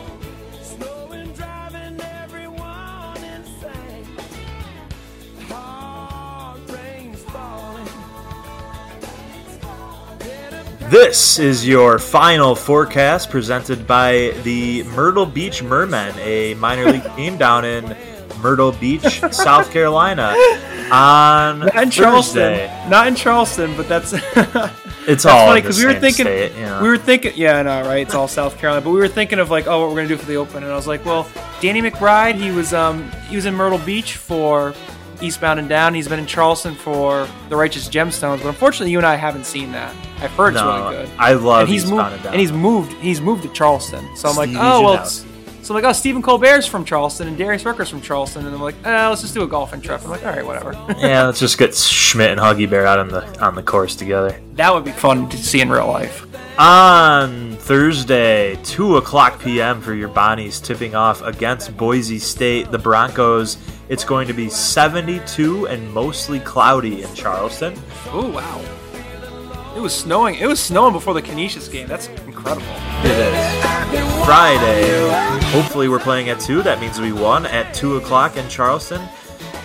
This 10.90 11.40
is 11.40 11.66
your 11.66 12.00
final 12.00 12.54
forecast 12.54 13.30
presented 13.30 13.88
by 13.88 14.34
the 14.44 14.84
Myrtle 14.84 15.26
Beach 15.26 15.64
Mermen, 15.64 16.14
a 16.20 16.54
minor 16.56 16.92
league 16.92 17.16
team 17.16 17.38
down 17.38 17.64
in 17.64 17.96
Myrtle 18.42 18.72
Beach, 18.74 19.20
South 19.32 19.72
Carolina. 19.72 20.34
On 20.92 21.60
Not 21.60 21.76
in 21.76 21.90
Thursday. 21.90 22.02
Charleston. 22.04 22.90
Not 22.90 23.08
in 23.08 23.16
Charleston, 23.16 23.78
but 23.78 23.88
that's 23.88 24.14
It's 24.14 24.24
That's 25.08 25.26
all 25.26 25.48
funny 25.48 25.62
because 25.62 25.80
we 25.80 25.86
were 25.86 25.94
thinking 26.00 26.26
state, 26.26 26.54
you 26.56 26.62
know. 26.62 26.80
we 26.82 26.88
were 26.88 26.98
thinking 26.98 27.34
yeah 27.36 27.60
know 27.64 27.82
right 27.82 28.02
it's 28.02 28.14
all 28.14 28.28
South 28.28 28.58
Carolina 28.60 28.84
but 28.84 28.92
we 28.92 29.00
were 29.00 29.08
thinking 29.08 29.40
of 29.40 29.50
like 29.50 29.66
oh 29.66 29.80
what 29.82 29.90
we're 29.90 29.96
gonna 29.96 30.08
do 30.08 30.16
for 30.18 30.28
the 30.28 30.36
Open 30.36 30.62
and 30.64 30.72
I 30.72 30.76
was 30.76 30.86
like 30.86 31.04
well 31.06 31.28
Danny 31.60 31.82
McBride 31.82 32.36
he 32.36 32.52
was 32.52 32.72
um 32.72 33.10
he 33.28 33.36
was 33.36 33.48
in 33.48 33.56
Myrtle 33.56 33.80
Beach 33.80 34.18
for 34.18 34.76
Eastbound 35.20 35.60
and 35.60 35.68
Down 35.68 35.96
he's 35.96 36.08
been 36.08 36.20
in 36.20 36.28
Charleston 36.28 36.76
for 36.76 37.28
the 37.50 37.56
Righteous 37.56 37.90
Gemstones 37.90 38.38
but 38.44 38.48
unfortunately 38.50 38.92
you 38.92 39.00
and 39.00 39.08
I 39.08 39.16
haven't 39.16 39.46
seen 39.48 39.72
that 39.72 39.96
I've 40.20 40.30
heard 40.32 40.54
it's 40.54 40.62
No, 40.62 40.90
really 40.90 40.98
good 40.98 41.10
I 41.18 41.34
love 41.34 41.62
and 41.62 41.70
he's 41.70 41.84
Eastbound 41.86 42.02
moved 42.04 42.14
and 42.14 42.24
Down. 42.24 42.34
and 42.34 42.40
he's 42.42 42.52
moved 42.52 42.92
he's 42.94 43.22
moved 43.22 43.42
to 43.44 43.50
Charleston 43.50 44.08
so 44.16 44.30
I'm 44.30 44.36
like 44.36 44.50
Stevie 44.50 44.62
oh 44.64 44.82
well 44.84 45.02
it's, 45.04 45.26
so 45.64 45.74
I'm 45.76 45.82
like 45.82 45.90
oh 45.90 45.94
Stephen 45.94 46.22
Colbert's 46.22 46.66
from 46.68 46.86
Charleston 46.86 47.28
and 47.28 47.38
Darius 47.38 47.64
Rucker's 47.66 47.90
from 47.90 48.02
Charleston 48.02 48.46
and 48.46 48.56
I'm 48.56 48.62
like 48.62 48.76
eh, 48.86 49.08
let's 49.08 49.22
just 49.22 49.34
do 49.34 49.44
a 49.44 49.48
golfing 49.48 49.82
trip 49.82 50.02
I'm 50.04 50.10
like 50.10 50.26
all 50.26 50.32
right 50.32 50.46
whatever 50.46 50.74
yeah, 50.98 51.26
let's 51.26 51.40
just 51.40 51.58
get 51.58 51.76
Schmidt 51.76 52.32
and 52.32 52.40
Huggy 52.40 52.70
Bear 52.70 52.86
out 52.86 53.00
on 53.00 53.08
the 53.10 53.44
on 53.44 53.56
the 53.56 53.64
course 53.64 53.96
together. 53.96 54.40
that 54.54 54.74
would 54.74 54.84
be 54.86 54.92
fun 54.92 55.30
to 55.30 55.38
see 55.38 55.62
in 55.62 55.70
real 55.70 55.88
life 55.88 56.26
On 56.60 57.56
Thursday, 57.58 58.58
2 58.64 58.98
o'clock 58.98 59.40
p.m. 59.42 59.82
for 59.82 59.94
your 59.94 60.10
Bonnies 60.10 60.62
tipping 60.62 60.96
off 60.96 61.22
against 61.22 61.76
Boise 61.78 62.20
State, 62.20 62.70
the 62.72 62.78
Broncos. 62.78 63.58
It's 63.88 64.04
going 64.04 64.28
to 64.28 64.34
be 64.34 64.50
72 64.50 65.68
and 65.68 65.94
mostly 65.94 66.40
cloudy 66.42 67.04
in 67.04 67.14
Charleston. 67.16 67.74
Oh 68.08 68.30
wow! 68.30 68.62
It 69.76 69.80
was 69.80 69.94
snowing. 69.96 70.36
It 70.36 70.48
was 70.48 70.60
snowing 70.60 70.92
before 70.94 71.14
the 71.14 71.22
Canisius 71.22 71.68
game. 71.70 71.88
That's 71.88 72.08
incredible. 72.28 72.66
It 73.04 73.12
is 73.12 73.71
Friday. 74.26 75.10
Hopefully, 75.52 75.90
we're 75.90 76.00
playing 76.00 76.30
at 76.30 76.40
2. 76.40 76.62
That 76.64 76.80
means 76.80 77.00
we 77.00 77.12
won 77.12 77.46
at 77.46 77.74
2 77.74 77.98
o'clock 77.98 78.38
in 78.38 78.48
Charleston. 78.48 79.02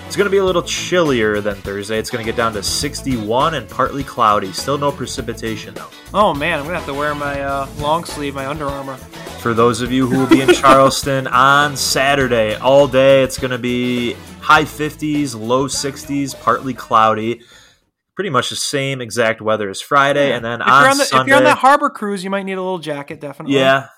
It's 0.06 0.16
going 0.16 0.26
to 0.26 0.30
be 0.30 0.38
a 0.38 0.44
little 0.44 0.62
chillier 0.62 1.40
than 1.40 1.56
Thursday. 1.56 1.98
It's 1.98 2.10
going 2.10 2.24
to 2.24 2.30
get 2.30 2.36
down 2.36 2.52
to 2.54 2.62
61 2.62 3.54
and 3.54 3.68
partly 3.68 4.02
cloudy. 4.04 4.52
Still 4.52 4.78
no 4.78 4.90
precipitation, 4.92 5.74
though. 5.74 5.88
Oh 6.14 6.32
man, 6.34 6.58
I'm 6.58 6.64
gonna 6.64 6.76
have 6.78 6.86
to 6.86 6.94
wear 6.94 7.14
my 7.14 7.40
uh, 7.40 7.68
long 7.78 8.04
sleeve, 8.04 8.34
my 8.34 8.46
Under 8.46 8.66
Armour. 8.66 8.96
for 9.40 9.52
those 9.54 9.80
of 9.80 9.90
you 9.92 10.06
who 10.08 10.20
will 10.20 10.28
be 10.28 10.40
in 10.40 10.48
Charleston 10.54 11.26
on 11.26 11.76
Saturday 11.76 12.54
all 12.56 12.86
day. 12.88 13.22
It's 13.24 13.38
going 13.38 13.50
to 13.50 13.58
be 13.58 14.14
high 14.40 14.62
50s, 14.64 15.38
low 15.38 15.66
60s, 15.66 16.40
partly 16.40 16.72
cloudy. 16.74 17.42
Pretty 18.14 18.30
much 18.30 18.48
the 18.50 18.56
same 18.56 19.00
exact 19.02 19.42
weather 19.42 19.68
as 19.68 19.80
Friday, 19.82 20.32
and 20.32 20.42
then 20.44 20.62
If 20.62 20.66
on, 20.68 20.80
you're 20.82 20.90
on 20.90 20.98
the 20.98 21.04
Sunday, 21.04 21.22
if 21.22 21.28
you're 21.28 21.36
on 21.36 21.44
that 21.44 21.58
harbor 21.58 21.90
cruise, 21.90 22.24
you 22.24 22.30
might 22.30 22.44
need 22.44 22.54
a 22.54 22.62
little 22.62 22.78
jacket, 22.78 23.20
definitely. 23.20 23.56
yeah, 23.56 23.88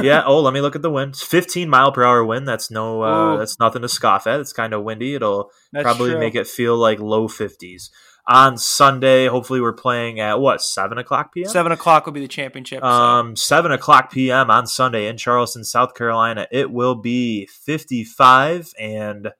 yeah. 0.00 0.22
Oh, 0.24 0.40
let 0.40 0.54
me 0.54 0.60
look 0.60 0.74
at 0.76 0.82
the 0.82 0.90
wind. 0.90 1.10
It's 1.10 1.22
15 1.22 1.68
mile 1.68 1.92
per 1.92 2.04
hour 2.04 2.24
wind. 2.24 2.46
That's 2.48 2.70
no, 2.70 3.02
uh, 3.02 3.36
that's 3.36 3.58
nothing 3.58 3.82
to 3.82 3.88
scoff 3.88 4.26
at. 4.26 4.40
It's 4.40 4.52
kind 4.52 4.72
of 4.72 4.82
windy. 4.84 5.14
It'll 5.14 5.50
That's 5.72 5.82
probably 5.84 6.10
true. 6.10 6.20
make 6.20 6.34
it 6.34 6.46
feel 6.46 6.76
like 6.76 6.98
low 6.98 7.28
50s. 7.28 7.90
On 8.28 8.58
Sunday, 8.58 9.26
hopefully, 9.28 9.60
we're 9.60 9.72
playing 9.72 10.18
at 10.18 10.40
what 10.40 10.60
seven 10.60 10.98
o'clock 10.98 11.32
p.m. 11.32 11.48
Seven 11.48 11.70
o'clock 11.70 12.06
will 12.06 12.12
be 12.12 12.20
the 12.20 12.26
championship. 12.26 12.80
so- 12.80 12.86
Um, 12.88 13.36
seven 13.36 13.70
o'clock 13.70 14.10
p.m. 14.10 14.50
on 14.50 14.66
Sunday 14.66 15.06
in 15.06 15.16
Charleston, 15.16 15.62
South 15.62 15.94
Carolina. 15.94 16.48
It 16.50 16.72
will 16.72 16.96
be 16.96 17.46
55 17.46 18.72
and 18.80 19.32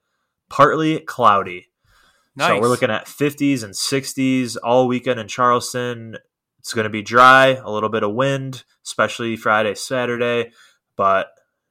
partly 0.49 0.99
cloudy. 1.01 1.67
Nice. 2.37 2.47
So 2.49 2.61
we're 2.61 2.69
looking 2.69 2.91
at 2.91 3.07
50s 3.07 3.63
and 3.63 3.73
60s 3.73 4.55
all 4.63 4.87
weekend 4.87 5.19
in 5.19 5.27
Charleston. 5.27 6.17
It's 6.67 6.73
going 6.73 6.83
to 6.83 6.89
be 6.89 7.01
dry, 7.01 7.61
a 7.63 7.71
little 7.71 7.87
bit 7.87 8.03
of 8.03 8.13
wind, 8.13 8.65
especially 8.85 9.37
Friday, 9.37 9.73
Saturday, 9.73 10.51
but 10.97 11.27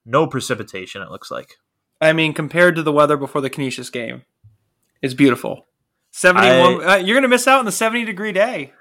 no 0.07 0.27
precipitation, 0.27 1.03
it 1.03 1.11
looks 1.11 1.31
like. 1.31 1.57
I 2.01 2.15
mean, 2.15 2.33
compared 2.33 2.77
to 2.77 2.83
the 2.83 2.93
weather 2.93 3.19
before 3.19 3.43
the 3.43 3.51
Canisius 3.51 3.91
game, 3.91 4.23
it's 5.03 5.13
beautiful. 5.13 5.67
71. 6.13 6.83
uh, 6.83 6.95
you're 6.95 7.15
going 7.15 7.25
to 7.25 7.29
miss 7.29 7.47
out 7.47 7.59
on 7.59 7.67
the 7.67 7.73
70 7.73 8.07
degree 8.07 8.33
day. 8.33 8.73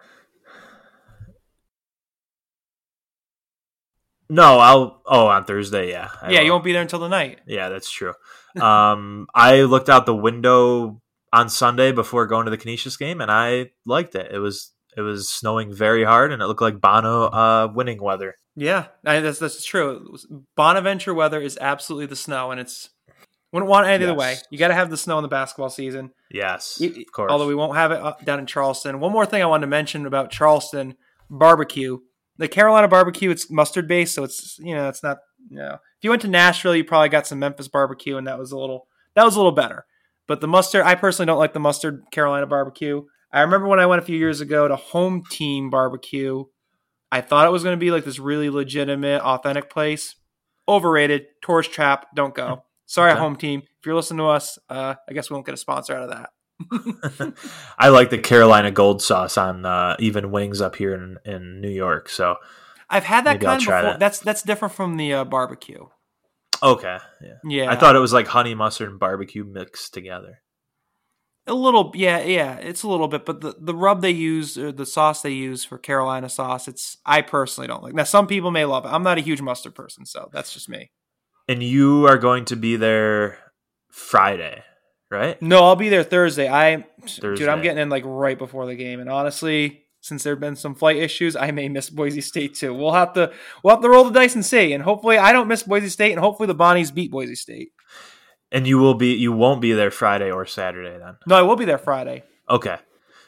No, 4.30 4.60
I'll. 4.60 5.02
Oh, 5.06 5.28
on 5.28 5.44
Thursday, 5.44 5.90
yeah. 5.90 6.12
I 6.22 6.32
yeah, 6.32 6.40
you 6.40 6.46
will. 6.46 6.56
won't 6.56 6.64
be 6.64 6.72
there 6.72 6.82
until 6.82 7.00
the 7.00 7.10
night. 7.10 7.42
Yeah, 7.46 7.68
that's 7.68 7.92
true. 7.92 8.14
um, 8.62 9.28
I 9.36 9.64
looked 9.64 9.90
out 9.90 10.06
the 10.06 10.16
window 10.16 11.02
on 11.34 11.50
Sunday 11.50 11.92
before 11.92 12.26
going 12.26 12.46
to 12.46 12.52
the 12.52 12.58
Canisius 12.58 12.96
game, 12.96 13.20
and 13.20 13.30
I 13.30 13.72
liked 13.86 14.16
it. 14.16 14.32
It 14.32 14.40
was 14.40 14.72
it 14.96 15.02
was 15.02 15.30
snowing 15.30 15.74
very 15.74 16.04
hard, 16.04 16.32
and 16.32 16.42
it 16.42 16.46
looked 16.46 16.62
like 16.62 16.82
Bona 16.82 17.26
uh, 17.26 17.72
winning 17.74 18.02
weather. 18.02 18.36
Yeah, 18.56 18.88
I, 19.06 19.20
that's 19.20 19.40
that's 19.40 19.66
true. 19.66 20.16
Bonaventure 20.56 21.14
weather 21.14 21.42
is 21.42 21.58
absolutely 21.60 22.06
the 22.06 22.16
snow, 22.16 22.52
and 22.52 22.60
it's 22.60 22.90
wouldn't 23.52 23.70
want 23.70 23.88
it 23.88 23.92
any 23.92 24.04
other 24.04 24.14
way. 24.14 24.36
You 24.50 24.58
got 24.58 24.68
to 24.68 24.74
have 24.74 24.90
the 24.90 24.98
snow 24.98 25.18
in 25.18 25.22
the 25.22 25.30
basketball 25.30 25.70
season. 25.70 26.12
Yes, 26.30 26.82
of 26.82 26.94
course. 27.14 27.32
Although 27.32 27.48
we 27.48 27.56
won't 27.56 27.76
have 27.76 27.92
it 27.92 28.02
uh, 28.02 28.14
down 28.24 28.40
in 28.40 28.46
Charleston. 28.46 29.00
One 29.00 29.14
more 29.14 29.26
thing 29.26 29.42
I 29.42 29.46
wanted 29.46 29.62
to 29.62 29.68
mention 29.68 30.06
about 30.06 30.30
Charleston 30.30 30.96
barbecue. 31.30 32.00
The 32.38 32.50
Carolina 32.50 32.90
barbecue, 32.90 33.30
it's 33.30 33.50
mustard 33.50 33.88
based, 33.88 34.14
so 34.14 34.24
it's 34.24 34.58
you 34.60 34.76
know 34.76 34.90
it's 34.90 35.04
not 35.04 35.20
you 35.50 35.58
know. 35.58 35.76
If 35.76 36.04
you 36.04 36.10
went 36.10 36.22
to 36.24 36.28
Nashville, 36.28 36.76
you 36.76 36.84
probably 36.84 37.10
got 37.10 37.28
some 37.28 37.40
Memphis 37.40 37.70
barbecue, 37.70 38.18
and 38.18 38.28
that 38.28 38.38
was 38.38 38.52
a 38.52 38.58
little 38.58 38.88
that 39.16 39.24
was 39.24 39.36
a 39.36 39.40
little 39.40 39.54
better. 39.54 39.86
But 40.28 40.42
the 40.42 40.48
mustard, 40.48 40.82
I 40.84 40.96
personally 40.96 41.28
don't 41.28 41.38
like 41.38 41.54
the 41.54 41.60
mustard 41.60 42.04
Carolina 42.12 42.48
barbecue. 42.48 43.04
I 43.36 43.42
remember 43.42 43.68
when 43.68 43.82
I 43.82 43.86
went 43.86 44.02
a 44.02 44.06
few 44.06 44.18
years 44.18 44.40
ago 44.40 44.66
to 44.70 44.78
Home 44.78 45.22
Team 45.30 45.70
Barbecue. 45.70 46.46
I 47.12 47.20
thought 47.20 47.46
it 47.46 47.52
was 47.52 47.64
going 47.64 47.76
to 47.76 47.80
be 47.80 47.92
like 47.92 48.06
this 48.06 48.18
really 48.18 48.50
legitimate, 48.50 49.22
authentic 49.22 49.70
place. 49.70 50.16
Overrated, 50.70 51.26
tourist 51.44 51.74
trap. 51.74 52.08
Don't 52.16 52.34
go. 52.34 52.64
Sorry, 52.86 53.12
Okay. 53.12 53.20
Home 53.20 53.36
Team. 53.36 53.64
If 53.80 53.86
you're 53.86 53.96
listening 53.96 54.20
to 54.20 54.28
us, 54.28 54.58
uh, 54.70 54.96
I 55.10 55.14
guess 55.14 55.30
we 55.30 55.34
won't 55.34 55.46
get 55.46 55.54
a 55.54 55.58
sponsor 55.58 55.96
out 55.96 56.10
of 56.10 56.10
that. 56.12 57.34
I 57.78 57.90
like 57.90 58.10
the 58.10 58.20
Carolina 58.20 58.72
gold 58.72 59.02
sauce 59.02 59.38
on 59.38 59.66
uh, 59.66 59.98
even 60.00 60.32
wings 60.32 60.62
up 60.62 60.78
here 60.78 60.94
in, 60.96 61.18
in 61.26 61.60
New 61.60 61.70
York. 61.70 62.08
So 62.08 62.38
I've 62.90 63.04
had 63.04 63.26
that 63.26 63.42
kind 63.42 63.60
before. 63.60 63.82
that. 63.82 64.00
That's 64.00 64.20
that's 64.20 64.44
different 64.44 64.74
from 64.74 64.96
the 64.96 65.14
uh, 65.14 65.24
barbecue. 65.26 65.88
okay, 66.64 67.00
yeah. 67.22 67.34
Yeah, 67.44 67.70
I 67.72 67.76
thought 67.76 67.98
it 67.98 68.00
was 68.00 68.14
like 68.14 68.28
honey 68.28 68.56
mustard 68.56 68.90
and 68.90 69.00
barbecue 69.00 69.44
mixed 69.44 69.94
together. 69.94 70.42
A 71.48 71.54
little. 71.54 71.92
Yeah, 71.96 72.20
yeah, 72.20 72.56
it's 72.58 72.84
a 72.84 72.88
little 72.88 73.08
bit. 73.08 73.26
But 73.26 73.42
the, 73.42 73.56
the 73.60 73.76
rub 73.76 74.02
they 74.02 74.12
use, 74.12 74.58
or 74.58 74.72
the 74.72 74.86
sauce 74.86 75.22
they 75.22 75.32
use 75.32 75.64
for 75.64 75.78
Carolina 75.78 76.30
sauce, 76.30 76.68
it's 76.68 76.98
I 77.06 77.22
personally 77.22 77.68
don't 77.68 77.84
like. 77.84 77.94
Now 77.94 78.04
some 78.04 78.28
people 78.28 78.52
may 78.52 78.66
love 78.66 78.86
it. 78.86 78.90
I'm 78.90 79.04
not 79.04 79.18
a 79.18 79.22
huge 79.22 79.42
mustard 79.42 79.76
person, 79.76 80.06
so 80.06 80.30
that's 80.32 80.54
just 80.54 80.70
me. 80.70 80.92
And 81.48 81.62
you 81.62 82.08
are 82.08 82.18
going 82.18 82.46
to 82.46 82.56
be 82.56 82.76
there 82.76 83.38
Friday, 83.92 84.64
right? 85.12 85.40
No, 85.42 85.64
I'll 85.64 85.76
be 85.76 85.90
there 85.90 86.04
Thursday. 86.04 86.50
I, 86.50 86.86
dude, 87.20 87.48
I'm 87.48 87.62
getting 87.62 87.82
in 87.82 87.90
like 87.90 88.04
right 88.06 88.38
before 88.38 88.66
the 88.66 88.76
game, 88.76 89.00
and 89.00 89.10
honestly, 89.10 89.84
since 90.02 90.24
there 90.24 90.34
have 90.34 90.40
been 90.40 90.56
some 90.56 90.76
flight 90.76 90.98
issues, 90.98 91.36
I 91.36 91.50
may 91.52 91.68
miss 91.68 91.90
Boise 91.90 92.22
State 92.22 92.56
too. 92.56 92.74
We'll 92.74 92.94
have 92.94 93.14
to 93.14 93.32
we'll 93.64 93.76
have 93.76 93.82
to 93.84 93.90
roll 93.90 94.04
the 94.04 94.12
dice 94.12 94.36
and 94.36 94.46
see. 94.46 94.74
And 94.74 94.84
hopefully, 94.84 95.18
I 95.18 95.32
don't 95.32 95.48
miss 95.48 95.64
Boise 95.64 95.90
State, 95.90 96.12
and 96.12 96.20
hopefully 96.20 96.48
the 96.48 96.56
Bonnies 96.56 96.94
beat 96.94 97.12
Boise 97.12 97.36
State. 97.36 97.70
And 98.56 98.66
you 98.66 98.78
will 98.80 98.94
be 98.96 99.14
you 99.14 99.32
won't 99.34 99.60
be 99.62 99.74
there 99.74 99.92
Friday 99.92 100.32
or 100.32 100.46
Saturday 100.46 100.98
then. 100.98 101.18
No, 101.28 101.36
I 101.36 101.42
will 101.42 101.58
be 101.58 101.66
there 101.66 101.78
Friday. 101.78 102.24
Okay. 102.50 102.78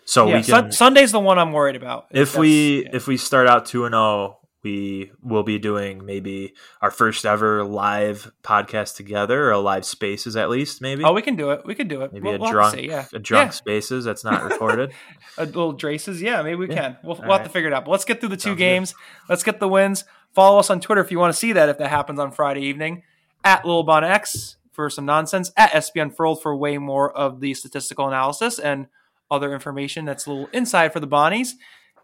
So 0.06 0.28
yeah, 0.28 0.38
we 0.38 0.44
Sun- 0.44 0.64
can 0.64 0.72
Sunday's 0.72 1.12
the 1.12 1.20
one 1.20 1.38
I'm 1.38 1.52
worried 1.52 1.76
about. 1.76 2.08
if 2.12 2.38
we 2.38 2.84
yeah. 2.84 2.90
if 2.94 3.08
we 3.08 3.18
start 3.18 3.46
out 3.46 3.66
2 3.66 3.84
and 3.86 3.94
0, 3.94 4.38
we 4.64 5.12
will 5.22 5.44
be 5.44 5.60
doing 5.60 6.06
maybe 6.06 6.54
our 6.82 6.92
first 6.92 7.26
ever 7.26 7.64
live 7.66 8.32
podcast 8.42 8.96
together 8.96 9.44
or 9.48 9.52
a 9.52 9.60
live 9.60 9.84
spaces 9.84 10.38
at 10.38 10.50
least 10.50 10.82
maybe. 10.82 11.04
oh, 11.04 11.12
we 11.12 11.22
can 11.22 11.36
do 11.36 11.52
it. 11.52 11.66
We 11.66 11.76
can 11.76 11.90
do 11.90 12.04
it. 12.04 12.14
maybe 12.14 12.24
We'll- 12.24 12.36
a 12.36 12.40
we'll 12.40 12.52
drunk 12.52 12.76
see, 12.76 12.88
yeah. 12.88 13.06
a 13.14 13.20
drunk 13.20 13.52
spaces 13.52 14.06
that's 14.06 14.24
not 14.30 14.44
recorded. 14.44 14.94
a 15.38 15.46
little 15.46 15.76
Draces. 15.76 16.22
Yeah, 16.22 16.42
maybe 16.42 16.56
we 16.56 16.68
can. 16.70 16.96
We'll, 17.04 17.18
we'll 17.18 17.34
have 17.38 17.44
to 17.44 17.50
figure 17.50 17.68
it 17.70 17.74
out. 17.74 17.84
But 17.84 17.92
let's 17.92 18.06
get 18.06 18.22
through 18.22 18.30
the 18.30 18.38
two 18.38 18.52
Sounds 18.52 18.56
good. 18.60 18.64
games. 18.64 18.96
Let's 19.28 19.44
get 19.44 19.60
the 19.60 19.68
wins. 19.68 20.06
Follow 20.34 20.58
us 20.60 20.70
on 20.70 20.80
Twitter 20.80 21.02
if 21.02 21.12
you 21.12 21.20
want 21.20 21.34
to 21.34 21.38
see 21.38 21.52
that 21.52 21.68
if 21.68 21.78
that 21.80 21.90
happens 21.90 22.18
on 22.20 22.32
Friday 22.32 22.62
evening 22.62 23.04
at 23.44 23.64
Lilbon 23.64 24.04
X 24.04 24.56
for 24.78 24.90
some 24.92 25.06
nonsense 25.06 25.52
at 25.58 25.72
SB 25.72 26.02
Unfurled 26.04 26.42
for 26.42 26.56
way 26.56 26.78
more 26.78 27.12
of 27.12 27.42
the 27.42 27.56
statistical 27.56 28.08
analysis 28.08 28.60
and 28.60 28.86
other 29.30 29.54
information 29.54 30.06
that's 30.06 30.28
a 30.28 30.30
little 30.30 30.50
inside 30.54 30.94
for 30.94 31.02
the 31.02 31.08
Bonnies. 31.08 31.54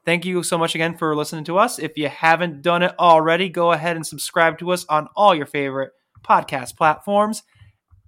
Thank 0.03 0.25
you 0.25 0.41
so 0.41 0.57
much 0.57 0.73
again 0.73 0.97
for 0.97 1.15
listening 1.15 1.45
to 1.45 1.57
us. 1.59 1.77
If 1.77 1.97
you 1.97 2.09
haven't 2.09 2.63
done 2.63 2.81
it 2.81 2.93
already, 2.97 3.47
go 3.47 3.71
ahead 3.71 3.95
and 3.95 4.05
subscribe 4.05 4.57
to 4.57 4.71
us 4.71 4.85
on 4.89 5.07
all 5.15 5.35
your 5.35 5.45
favorite 5.45 5.91
podcast 6.25 6.75
platforms. 6.75 7.43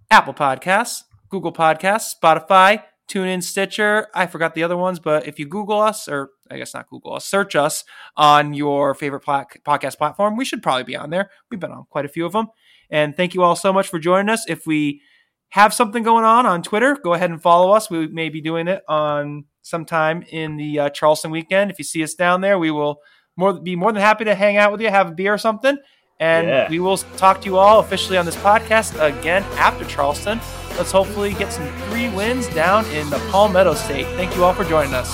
Apple 0.09 0.33
Podcasts, 0.33 1.03
Google 1.29 1.53
Podcasts, 1.53 2.13
Spotify, 2.19 2.81
TuneIn, 3.07 3.43
Stitcher. 3.43 4.07
I 4.15 4.25
forgot 4.25 4.55
the 4.55 4.63
other 4.63 4.75
ones, 4.75 4.99
but 4.99 5.27
if 5.27 5.37
you 5.37 5.47
Google 5.47 5.79
us, 5.79 6.07
or 6.07 6.31
I 6.49 6.57
guess 6.57 6.73
not 6.73 6.89
Google 6.89 7.13
us, 7.13 7.25
search 7.25 7.55
us 7.55 7.83
on 8.17 8.55
your 8.55 8.95
favorite 8.95 9.23
podcast 9.23 9.97
platform, 9.97 10.35
we 10.35 10.45
should 10.45 10.63
probably 10.63 10.83
be 10.83 10.95
on 10.95 11.11
there. 11.11 11.29
We've 11.51 11.59
been 11.59 11.71
on 11.71 11.85
quite 11.89 12.05
a 12.05 12.09
few 12.09 12.25
of 12.25 12.33
them. 12.33 12.47
And 12.95 13.13
thank 13.13 13.33
you 13.33 13.43
all 13.43 13.57
so 13.57 13.73
much 13.73 13.89
for 13.89 13.99
joining 13.99 14.29
us. 14.29 14.45
If 14.47 14.65
we 14.65 15.01
have 15.49 15.73
something 15.73 16.01
going 16.01 16.23
on 16.23 16.45
on 16.45 16.63
Twitter, 16.63 16.95
go 17.03 17.13
ahead 17.13 17.29
and 17.29 17.41
follow 17.41 17.71
us. 17.73 17.89
We 17.89 18.07
may 18.07 18.29
be 18.29 18.39
doing 18.39 18.69
it 18.69 18.83
on 18.87 19.43
sometime 19.63 20.23
in 20.29 20.55
the 20.55 20.79
uh, 20.79 20.89
Charleston 20.91 21.29
weekend. 21.29 21.71
If 21.71 21.77
you 21.77 21.83
see 21.83 22.03
us 22.03 22.13
down 22.13 22.39
there, 22.39 22.57
we 22.57 22.71
will 22.71 23.01
more 23.35 23.59
be 23.59 23.75
more 23.75 23.91
than 23.91 24.01
happy 24.01 24.23
to 24.23 24.33
hang 24.33 24.55
out 24.55 24.71
with 24.71 24.79
you, 24.79 24.89
have 24.89 25.09
a 25.09 25.13
beer 25.13 25.33
or 25.33 25.37
something. 25.37 25.77
And 26.21 26.47
Yeah. 26.47 26.69
we 26.69 26.79
will 26.79 26.97
talk 27.17 27.41
to 27.41 27.45
you 27.47 27.57
all 27.57 27.81
officially 27.81 28.17
on 28.17 28.25
this 28.25 28.37
podcast 28.37 28.93
again 29.05 29.43
after 29.57 29.83
Charleston. 29.83 30.39
Let's 30.77 30.91
hopefully 30.91 31.33
get 31.33 31.51
some 31.51 31.67
three 31.89 32.07
wins 32.09 32.47
down 32.49 32.85
in 32.91 33.09
the 33.09 33.19
Palmetto 33.31 33.73
State. 33.73 34.07
Thank 34.15 34.35
you 34.37 34.45
all 34.45 34.53
for 34.53 34.63
joining 34.63 34.93
us. 34.93 35.09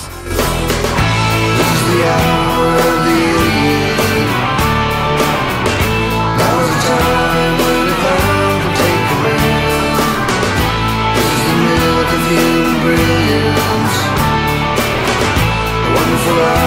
world. 16.32 16.61